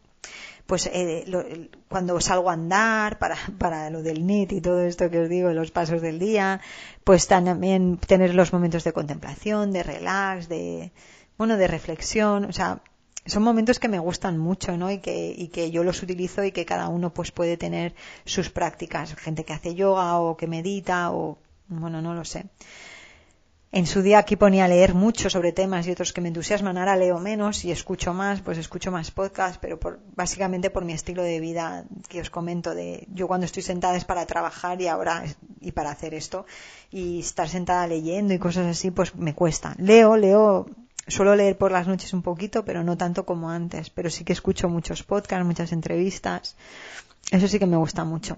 pues 0.66 0.90
eh, 0.94 1.70
cuando 1.90 2.22
salgo 2.22 2.50
a 2.50 2.54
andar 2.54 3.20
para, 3.20 3.36
para 3.58 3.90
lo 3.90 4.02
del 4.02 4.26
NIT 4.26 4.54
y 4.54 4.62
todo 4.62 4.80
esto 4.84 5.10
que 5.10 5.20
os 5.20 5.28
digo, 5.28 5.52
los 5.52 5.72
pasos 5.72 6.02
del 6.02 6.20
día, 6.20 6.62
pues 7.04 7.28
también 7.28 7.98
tener 7.98 8.34
los 8.34 8.54
momentos 8.54 8.86
de 8.86 8.94
contemplación, 8.94 9.74
de 9.74 9.84
relax, 9.84 10.48
de, 10.48 10.94
bueno, 11.38 11.58
de 11.58 11.68
reflexión, 11.68 12.46
o 12.46 12.54
sea, 12.54 12.82
son 13.30 13.44
momentos 13.44 13.80
que 13.80 13.88
me 13.88 14.00
gustan 14.00 14.38
mucho, 14.38 14.78
¿no? 14.78 14.92
Y 14.92 15.00
que, 15.00 15.34
y 15.38 15.48
que 15.50 15.72
yo 15.72 15.84
los 15.84 16.02
utilizo 16.04 16.44
y 16.44 16.52
que 16.52 16.66
cada 16.66 16.88
uno 16.88 17.14
pues 17.14 17.32
puede 17.32 17.58
tener 17.58 17.96
sus 18.26 18.50
prácticas. 18.50 19.16
Gente 19.16 19.46
que 19.46 19.54
hace 19.54 19.76
yoga 19.76 20.20
o 20.20 20.38
que 20.38 20.48
medita 20.48 21.12
o 21.12 21.38
bueno, 21.68 22.02
no 22.02 22.14
lo 22.14 22.26
sé. 22.26 22.46
En 23.72 23.86
su 23.86 24.02
día 24.02 24.18
aquí 24.18 24.36
ponía 24.36 24.66
a 24.66 24.68
leer 24.68 24.96
mucho 24.96 25.30
sobre 25.30 25.52
temas 25.52 25.86
y 25.86 25.92
otros 25.92 26.12
que 26.12 26.22
me 26.22 26.30
entusiasman. 26.30 26.76
Ahora 26.80 26.96
leo 26.96 27.20
menos 27.20 27.64
y 27.66 27.72
escucho 27.72 28.16
más, 28.16 28.42
pues 28.42 28.58
escucho 28.58 28.90
más 28.90 29.12
podcasts, 29.12 29.60
pero 29.62 29.80
por, 29.80 30.00
básicamente 30.16 30.72
por 30.72 30.86
mi 30.86 30.94
estilo 30.94 31.22
de 31.22 31.40
vida 31.40 31.86
que 32.08 32.20
os 32.20 32.32
comento 32.32 32.74
de 32.74 33.08
yo 33.14 33.28
cuando 33.28 33.46
estoy 33.46 33.62
sentada 33.62 33.96
es 33.96 34.06
para 34.06 34.26
trabajar 34.26 34.82
y 34.82 34.88
ahora 34.88 35.24
y 35.62 35.72
para 35.72 35.92
hacer 35.92 36.16
esto 36.16 36.48
y 36.90 37.20
estar 37.20 37.48
sentada 37.48 37.86
leyendo 37.86 38.34
y 38.34 38.40
cosas 38.40 38.66
así 38.66 38.90
pues 38.90 39.14
me 39.14 39.36
cuesta. 39.36 39.76
Leo, 39.78 40.18
leo, 40.18 40.66
suelo 41.10 41.36
leer 41.36 41.58
por 41.58 41.72
las 41.72 41.88
noches 41.88 42.14
un 42.14 42.22
poquito, 42.22 42.66
pero 42.66 42.84
no 42.84 42.98
tanto 42.98 43.26
como 43.26 43.50
antes, 43.50 43.90
pero 43.90 44.10
sí 44.10 44.24
que 44.24 44.34
escucho 44.34 44.70
muchos 44.70 45.04
podcasts, 45.04 45.46
muchas 45.46 45.72
entrevistas. 45.72 46.56
Eso 47.32 47.48
sí 47.48 47.60
que 47.60 47.66
me 47.66 47.78
gusta 47.78 48.06
mucho. 48.06 48.38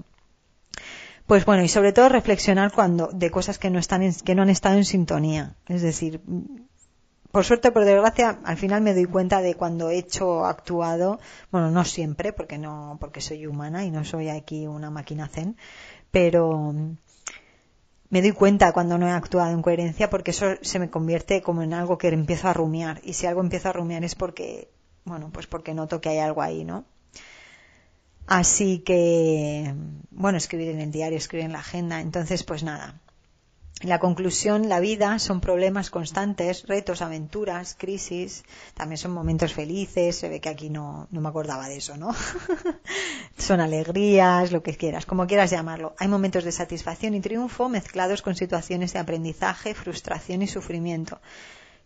Pues 1.27 1.45
bueno, 1.45 1.63
y 1.63 1.69
sobre 1.69 1.93
todo 1.93 2.09
reflexionar 2.09 2.71
cuando 2.73 3.09
de 3.13 3.31
cosas 3.31 3.57
que 3.57 3.69
no 3.69 3.79
están 3.79 4.01
que 4.13 4.35
no 4.35 4.41
han 4.41 4.49
estado 4.49 4.75
en 4.75 4.85
sintonía. 4.85 5.55
Es 5.67 5.81
decir, 5.81 6.21
por 7.31 7.45
suerte 7.45 7.71
por 7.71 7.85
desgracia, 7.85 8.39
al 8.43 8.57
final 8.57 8.81
me 8.81 8.93
doy 8.93 9.05
cuenta 9.05 9.41
de 9.41 9.55
cuando 9.55 9.89
he 9.89 9.97
hecho 9.97 10.45
actuado, 10.45 11.19
bueno, 11.49 11.71
no 11.71 11.85
siempre, 11.85 12.33
porque 12.33 12.57
no, 12.57 12.97
porque 12.99 13.21
soy 13.21 13.47
humana 13.47 13.85
y 13.85 13.91
no 13.91 14.03
soy 14.03 14.27
aquí 14.27 14.67
una 14.67 14.89
máquina 14.89 15.29
zen, 15.29 15.55
pero 16.11 16.73
me 18.11 18.21
doy 18.21 18.33
cuenta 18.33 18.73
cuando 18.73 18.97
no 18.97 19.07
he 19.07 19.11
actuado 19.11 19.51
en 19.51 19.61
coherencia 19.61 20.09
porque 20.09 20.31
eso 20.31 20.55
se 20.61 20.79
me 20.79 20.89
convierte 20.89 21.41
como 21.41 21.63
en 21.63 21.73
algo 21.73 21.97
que 21.97 22.09
empiezo 22.09 22.49
a 22.49 22.53
rumiar. 22.53 22.99
Y 23.03 23.13
si 23.13 23.25
algo 23.25 23.39
empiezo 23.41 23.69
a 23.69 23.73
rumiar 23.73 24.03
es 24.03 24.15
porque, 24.15 24.69
bueno, 25.05 25.31
pues 25.31 25.47
porque 25.47 25.73
noto 25.73 26.01
que 26.01 26.09
hay 26.09 26.19
algo 26.19 26.41
ahí, 26.41 26.65
¿no? 26.65 26.83
Así 28.27 28.79
que, 28.79 29.73
bueno, 30.11 30.37
escribir 30.37 30.69
en 30.69 30.81
el 30.81 30.91
diario, 30.91 31.17
escribir 31.17 31.45
en 31.45 31.53
la 31.53 31.59
agenda. 31.59 32.01
Entonces, 32.01 32.43
pues 32.43 32.63
nada. 32.63 32.99
La 33.83 33.97
conclusión, 33.97 34.69
la 34.69 34.79
vida 34.79 35.17
son 35.17 35.41
problemas 35.41 35.89
constantes, 35.89 36.67
retos, 36.67 37.01
aventuras, 37.01 37.75
crisis, 37.75 38.43
también 38.75 38.99
son 38.99 39.11
momentos 39.11 39.53
felices, 39.53 40.15
se 40.15 40.29
ve 40.29 40.39
que 40.39 40.49
aquí 40.49 40.69
no, 40.69 41.07
no 41.09 41.19
me 41.19 41.29
acordaba 41.29 41.67
de 41.67 41.77
eso, 41.77 41.97
¿no? 41.97 42.13
son 43.39 43.59
alegrías, 43.59 44.51
lo 44.51 44.61
que 44.61 44.75
quieras, 44.75 45.07
como 45.07 45.25
quieras 45.25 45.49
llamarlo. 45.49 45.95
Hay 45.97 46.07
momentos 46.07 46.43
de 46.43 46.51
satisfacción 46.51 47.15
y 47.15 47.21
triunfo 47.21 47.69
mezclados 47.69 48.21
con 48.21 48.35
situaciones 48.35 48.93
de 48.93 48.99
aprendizaje, 48.99 49.73
frustración 49.73 50.43
y 50.43 50.47
sufrimiento. 50.47 51.19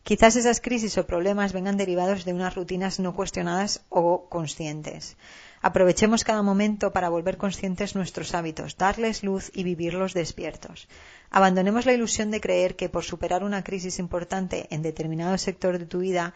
Quizás 0.03 0.35
esas 0.35 0.61
crisis 0.61 0.97
o 0.97 1.07
problemas 1.07 1.53
vengan 1.53 1.77
derivados 1.77 2.25
de 2.25 2.33
unas 2.33 2.53
rutinas 2.53 2.99
no 2.99 3.15
cuestionadas 3.15 3.85
o 3.89 4.27
conscientes. 4.29 5.17
Aprovechemos 5.63 6.23
cada 6.23 6.43
momento 6.43 6.93
para 6.93 7.09
volver 7.09 7.37
conscientes 7.37 7.95
nuestros 7.95 8.35
hábitos, 8.35 8.77
darles 8.77 9.23
luz 9.23 9.49
y 9.51 9.63
vivirlos 9.63 10.13
despiertos. 10.13 10.87
Abandonemos 11.29 11.85
la 11.85 11.93
ilusión 11.93 12.31
de 12.31 12.41
creer 12.41 12.75
que 12.75 12.89
por 12.89 13.03
superar 13.03 13.43
una 13.43 13.63
crisis 13.63 13.99
importante 13.99 14.67
en 14.69 14.81
determinado 14.81 15.37
sector 15.37 15.77
de 15.79 15.85
tu 15.85 15.99
vida 15.99 16.33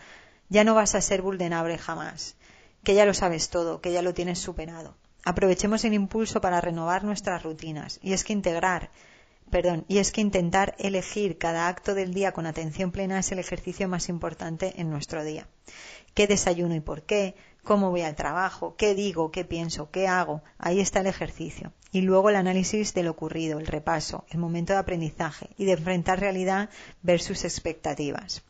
ya 0.50 0.64
no 0.64 0.76
vas 0.76 0.96
a 0.96 1.02
ser 1.02 1.22
vulnerable 1.22 1.78
jamás, 1.78 2.36
que 2.84 2.96
ya 2.96 3.06
lo 3.06 3.14
sabes 3.14 3.50
todo, 3.50 3.82
que 3.82 3.92
ya 3.92 4.02
lo 4.02 4.14
tienes 4.14 4.40
superado. 4.40 4.96
Aprovechemos 5.24 5.84
el 5.86 5.94
impulso 5.94 6.42
para 6.42 6.62
renovar 6.62 7.04
nuestras 7.04 7.44
rutinas. 7.44 8.00
Y 8.02 8.14
es 8.14 8.24
que 8.24 8.34
integrar, 8.34 8.90
perdón, 9.52 9.86
y 9.88 9.98
es 9.98 10.12
que 10.12 10.22
intentar 10.22 10.76
elegir 10.80 11.38
cada 11.38 11.68
acto 11.68 11.94
del 11.94 12.14
día 12.14 12.32
con 12.32 12.46
atención 12.46 12.92
plena 12.92 13.20
es 13.20 13.32
el 13.32 13.40
ejercicio 13.40 13.88
más 13.88 14.10
importante 14.10 14.74
en 14.78 14.90
nuestro 14.90 15.24
día. 15.24 15.48
¿Qué 16.14 16.26
desayuno 16.26 16.76
y 16.76 16.80
por 16.80 17.04
qué? 17.04 17.36
Cómo 17.70 17.92
voy 17.92 18.02
al 18.02 18.16
trabajo, 18.16 18.74
qué 18.76 18.96
digo, 18.96 19.30
qué 19.30 19.46
pienso, 19.46 19.92
qué 19.92 20.08
hago. 20.08 20.42
Ahí 20.58 20.80
está 20.80 21.02
el 21.02 21.06
ejercicio. 21.06 21.72
Y 21.92 22.02
luego 22.02 22.32
el 22.32 22.36
análisis 22.36 22.96
de 22.96 23.04
lo 23.04 23.12
ocurrido, 23.12 23.60
el 23.60 23.68
repaso, 23.68 24.26
el 24.32 24.40
momento 24.40 24.74
de 24.74 24.80
aprendizaje 24.80 25.52
y 25.56 25.66
de 25.66 25.74
enfrentar 25.74 26.20
realidad 26.20 26.72
versus 27.04 27.44
expectativas. 27.44 28.42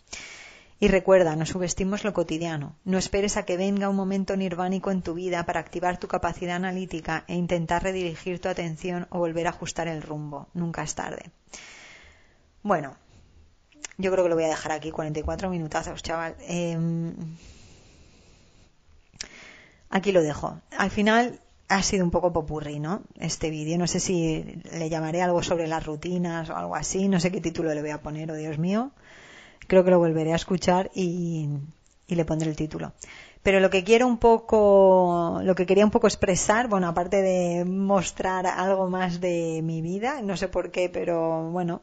Y 0.79 0.87
recuerda, 0.87 1.35
no 1.35 1.45
subestimes 1.45 2.05
lo 2.05 2.13
cotidiano. 2.13 2.77
No 2.85 2.97
esperes 2.97 3.35
a 3.35 3.43
que 3.43 3.57
venga 3.57 3.89
un 3.89 3.97
momento 3.97 4.37
nirvánico 4.37 4.89
en 4.89 5.01
tu 5.01 5.15
vida 5.15 5.45
para 5.45 5.59
activar 5.59 5.97
tu 5.97 6.07
capacidad 6.07 6.55
analítica 6.55 7.25
e 7.27 7.35
intentar 7.35 7.83
redirigir 7.83 8.39
tu 8.39 8.47
atención 8.47 9.05
o 9.09 9.19
volver 9.19 9.47
a 9.47 9.49
ajustar 9.49 9.89
el 9.89 10.01
rumbo. 10.01 10.47
Nunca 10.53 10.81
es 10.81 10.95
tarde. 10.95 11.29
Bueno, 12.63 12.95
yo 13.97 14.13
creo 14.13 14.23
que 14.23 14.29
lo 14.29 14.35
voy 14.35 14.45
a 14.45 14.55
dejar 14.55 14.71
aquí, 14.71 14.91
44 14.91 15.49
minutazos, 15.49 16.01
chaval. 16.03 16.37
Em, 16.47 17.13
aquí 19.89 20.11
lo 20.11 20.21
dejo. 20.21 20.59
Al 20.77 20.89
final 20.89 21.39
ha 21.67 21.83
sido 21.83 22.03
un 22.03 22.11
poco 22.11 22.33
popurri, 22.33 22.79
¿no? 22.79 23.03
Este 23.19 23.49
vídeo. 23.49 23.77
No 23.77 23.87
sé 23.87 23.99
si 23.99 24.61
le 24.71 24.89
llamaré 24.89 25.21
algo 25.21 25.43
sobre 25.43 25.67
las 25.67 25.85
rutinas 25.85 26.49
o 26.49 26.55
algo 26.55 26.75
así. 26.75 27.07
No 27.07 27.19
sé 27.19 27.31
qué 27.31 27.41
título 27.41 27.73
le 27.73 27.81
voy 27.81 27.91
a 27.91 28.01
poner, 28.01 28.31
oh 28.31 28.35
Dios 28.35 28.57
mío 28.57 28.91
creo 29.69 29.83
que 29.83 29.91
lo 29.91 29.99
volveré 29.99 30.33
a 30.33 30.35
escuchar 30.35 30.89
y, 30.93 31.47
le 32.07 32.25
pondré 32.25 32.49
el 32.49 32.57
título. 32.57 32.91
Pero 33.43 33.61
lo 33.61 33.69
que 33.69 33.85
quiero 33.85 34.07
un 34.07 34.17
poco, 34.17 35.39
lo 35.43 35.55
que 35.55 35.65
quería 35.65 35.85
un 35.85 35.91
poco 35.91 36.07
expresar, 36.07 36.67
bueno, 36.67 36.87
aparte 36.87 37.21
de 37.21 37.63
mostrar 37.63 38.47
algo 38.47 38.89
más 38.89 39.21
de 39.21 39.61
mi 39.63 39.81
vida, 39.81 40.21
no 40.21 40.35
sé 40.35 40.49
por 40.49 40.71
qué, 40.71 40.89
pero 40.89 41.49
bueno, 41.51 41.81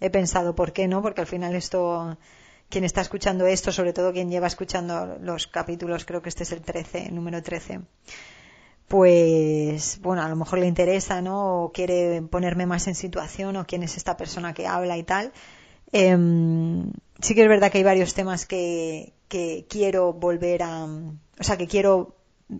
he 0.00 0.08
pensado 0.08 0.54
por 0.54 0.72
qué 0.72 0.88
no, 0.88 1.02
porque 1.02 1.20
al 1.20 1.26
final 1.26 1.54
esto, 1.54 2.16
quien 2.68 2.84
está 2.84 3.00
escuchando 3.00 3.46
esto, 3.46 3.72
sobre 3.72 3.92
todo 3.92 4.12
quien 4.12 4.30
lleva 4.30 4.46
escuchando 4.46 5.18
los 5.20 5.46
capítulos, 5.46 6.04
creo 6.04 6.22
que 6.22 6.28
este 6.28 6.42
es 6.42 6.52
el 6.52 6.62
13, 6.62 7.06
el 7.08 7.14
número 7.14 7.42
13, 7.42 7.80
pues 8.88 10.00
bueno, 10.00 10.22
a 10.22 10.28
lo 10.28 10.36
mejor 10.36 10.58
le 10.58 10.66
interesa, 10.66 11.20
¿no? 11.20 11.64
O 11.64 11.72
quiere 11.72 12.22
ponerme 12.22 12.66
más 12.66 12.86
en 12.86 12.94
situación, 12.94 13.56
o 13.56 13.66
quién 13.66 13.82
es 13.82 13.96
esta 13.96 14.16
persona 14.16 14.54
que 14.54 14.66
habla 14.66 14.96
y 14.96 15.02
tal. 15.02 15.32
Em, 15.92 16.92
sí 17.20 17.34
que 17.34 17.42
es 17.42 17.48
verdad 17.48 17.70
que 17.70 17.78
hay 17.78 17.84
varios 17.84 18.14
temas 18.14 18.46
que, 18.46 19.12
quiero 19.68 20.12
volver 20.12 20.62
a, 20.62 20.84
o 20.84 21.42
sea, 21.42 21.56
que 21.56 21.66
quiero 21.66 22.15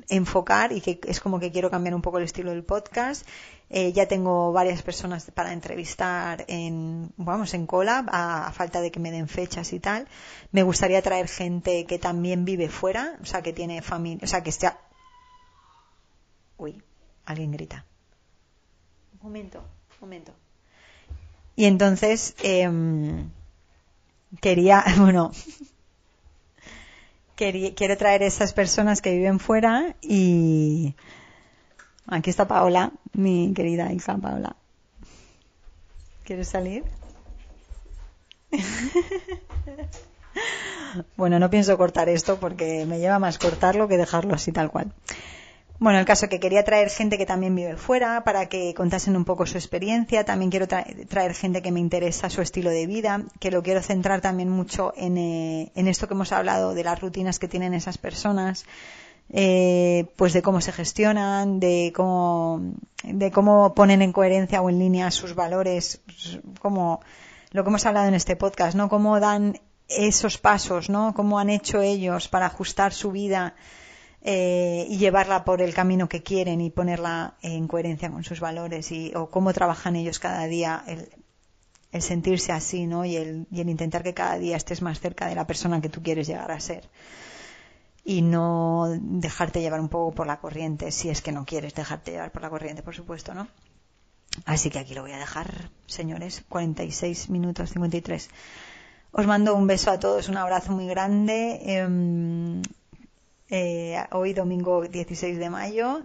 enfocar 0.09 0.73
y 0.73 0.81
que 0.81 1.01
es 1.05 1.21
como 1.21 1.39
que 1.39 1.53
quiero 1.53 1.71
cambiar 1.71 1.95
un 1.95 2.03
poco 2.03 2.19
el 2.19 2.25
estilo 2.25 2.51
del 2.51 2.65
podcast. 2.65 3.27
Eh, 3.69 3.93
ya 3.93 4.07
tengo 4.07 4.53
varias 4.53 4.83
personas 4.83 5.31
para 5.33 5.53
entrevistar 5.53 6.45
en, 6.49 7.11
vamos, 7.17 7.53
en 7.55 7.67
cola, 7.67 8.05
a, 8.09 8.53
falta 8.53 8.81
de 8.81 8.91
que 8.91 9.01
me 9.01 9.11
den 9.11 9.29
fechas 9.29 9.73
y 9.73 9.81
tal. 9.81 10.07
Me 10.53 10.63
gustaría 10.63 11.03
traer 11.03 11.29
gente 11.29 11.85
que 11.85 11.99
también 11.99 12.45
vive 12.45 12.69
fuera, 12.69 13.19
o 13.21 13.25
sea, 13.25 13.43
que 13.43 13.53
tiene 13.53 13.83
familia, 13.83 14.25
o 14.25 14.27
sea, 14.27 14.43
que 14.43 14.51
está... 14.51 14.79
Uy, 16.59 16.81
alguien 17.25 17.53
grita. 17.53 17.85
Un 19.15 19.19
momento, 19.23 19.59
un 19.59 20.01
momento. 20.01 20.33
Y 21.57 21.65
entonces, 21.65 22.37
em, 22.43 23.31
quería, 24.41 24.85
bueno, 24.99 25.33
quiero 27.37 27.97
traer 27.97 28.23
esas 28.23 28.53
personas 28.53 29.01
que 29.03 29.13
viven 29.13 29.39
fuera 29.39 29.95
y 30.01 30.95
aquí 32.07 32.31
está 32.31 32.49
Paola, 32.49 32.93
mi 33.13 33.53
querida 33.55 33.93
hija 33.93 34.17
Paola. 34.17 34.57
¿Quieres 36.25 36.49
salir? 36.49 36.85
bueno, 41.17 41.39
no 41.39 41.51
pienso 41.51 41.77
cortar 41.77 42.09
esto 42.09 42.39
porque 42.41 42.85
me 42.87 42.99
lleva 42.99 43.19
más 43.19 43.39
cortarlo 43.39 43.87
que 43.87 43.99
dejarlo 43.99 44.35
así 44.35 44.51
tal 44.51 44.71
cual. 44.71 44.93
Bueno, 45.79 45.99
el 45.99 46.07
caso 46.07 46.29
que 46.29 46.41
quería 46.41 46.65
traer 46.65 46.89
gente 46.89 47.19
que 47.19 47.27
también 47.27 47.55
vive 47.55 47.77
fuera 47.77 48.25
para 48.25 48.47
que 48.47 48.73
contasen 48.73 49.15
un 49.15 49.27
poco 49.27 49.45
su 49.45 49.59
experiencia. 49.59 50.25
También 50.25 50.51
quiero 50.51 50.67
traer 50.67 51.35
gente 51.35 51.61
que 51.61 51.71
me 51.71 51.81
interesa 51.81 52.31
su 52.31 52.41
estilo 52.41 52.71
de 52.71 52.87
vida, 52.87 53.25
que 53.41 53.51
lo 53.51 53.63
quiero 53.63 53.83
centrar 53.83 54.23
también 54.23 54.49
mucho 54.49 54.95
en, 54.97 55.19
eh, 55.19 55.73
esto 55.75 56.09
que 56.09 56.15
hemos 56.15 56.33
hablado 56.33 56.73
de 56.73 56.83
las 56.83 56.99
rutinas 56.99 57.39
que 57.39 57.47
tienen 57.47 57.75
esas 57.75 57.99
personas, 57.99 58.65
eh, 59.29 60.07
pues 60.17 60.33
de 60.33 60.41
cómo 60.41 60.63
se 60.63 60.73
gestionan, 60.73 61.61
de 61.61 61.93
cómo, 61.95 62.73
de 63.05 63.31
cómo 63.31 63.75
ponen 63.75 64.01
en 64.01 64.13
coherencia 64.13 64.63
o 64.63 64.71
en 64.71 64.79
línea 64.79 65.11
sus 65.11 65.35
valores, 65.35 66.01
como 66.59 67.01
lo 67.51 67.65
que 67.65 67.69
hemos 67.69 67.85
hablado 67.85 68.09
en 68.09 68.15
este 68.15 68.35
podcast, 68.35 68.77
¿no? 68.77 68.89
Cómo 68.89 69.21
dan 69.21 69.61
esos 69.89 70.39
pasos, 70.39 70.89
¿no? 70.89 71.13
Cómo 71.13 71.39
han 71.39 71.51
hecho 71.51 71.83
ellos 71.83 72.29
para 72.29 72.47
ajustar 72.47 72.95
su 72.95 73.13
vida 73.13 73.55
eh, 74.29 74.89
y 74.89 74.99
llevarla 74.99 75.45
por 75.45 75.63
el 75.63 75.73
camino 75.73 76.09
que 76.09 76.25
quieren 76.25 76.61
y 76.61 76.71
ponerla 76.71 77.37
en 77.43 77.69
coherencia 77.69 78.11
con 78.11 78.25
sus 78.25 78.41
valores 78.41 78.91
y 78.91 79.13
o 79.15 79.31
cómo 79.31 79.53
trabajan 79.53 79.95
ellos 79.95 80.19
cada 80.19 80.49
día 80.49 80.83
el, 80.89 82.03
sentirse 82.03 82.51
así 82.51 82.89
¿no? 82.89 83.05
y, 83.05 83.15
el, 83.15 83.47
y 83.53 83.61
el 83.61 83.69
intentar 83.69 84.03
que 84.03 84.15
cada 84.15 84.37
día 84.37 84.57
estés 84.57 84.83
más 84.83 84.99
cerca 84.99 85.29
de 85.29 85.37
la 85.37 85.47
persona 85.47 85.81
que 85.81 85.89
tú 85.89 86.03
quieres 86.03 86.27
llegar 86.27 86.51
a 86.51 86.59
ser 86.59 86.91
y 88.05 88.21
no 88.23 88.89
dejarte 89.01 89.61
llevar 89.61 89.79
un 89.79 89.89
poco 89.89 90.13
por 90.13 90.27
la 90.27 90.41
corriente 90.41 90.91
si 90.91 91.09
es 91.09 91.23
que 91.23 91.31
no 91.31 91.45
quieres 91.45 91.73
dejarte 91.75 92.11
llevar 92.11 92.33
por 92.33 92.43
la 92.43 92.51
corriente 92.51 92.83
por 92.83 92.97
supuesto 92.97 93.33
¿no? 93.33 93.47
así 94.45 94.71
que 94.71 94.81
aquí 94.81 94.93
lo 94.93 95.03
voy 95.03 95.13
a 95.13 95.19
dejar 95.19 95.71
señores 95.87 96.45
46 96.49 97.31
minutos 97.31 97.71
53 97.71 98.29
os 99.13 99.27
mando 99.29 99.55
un 99.55 99.69
beso 99.69 99.93
a 99.93 100.01
todos 100.01 100.29
un 100.29 100.37
abrazo 100.37 100.73
muy 100.73 100.89
grande 100.89 101.61
em, 101.63 102.61
eh, 103.51 104.03
hoy 104.11 104.33
domingo 104.33 104.87
16 104.87 105.39
de 105.39 105.51
mayo, 105.51 106.03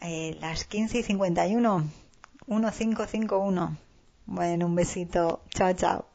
eh, 0.00 0.36
las 0.40 0.64
15 0.64 0.98
y 0.98 1.02
51, 1.02 1.84
1551. 2.46 3.76
Bueno, 4.26 4.66
un 4.66 4.74
besito. 4.74 5.42
Chao, 5.50 5.72
chao. 5.72 6.07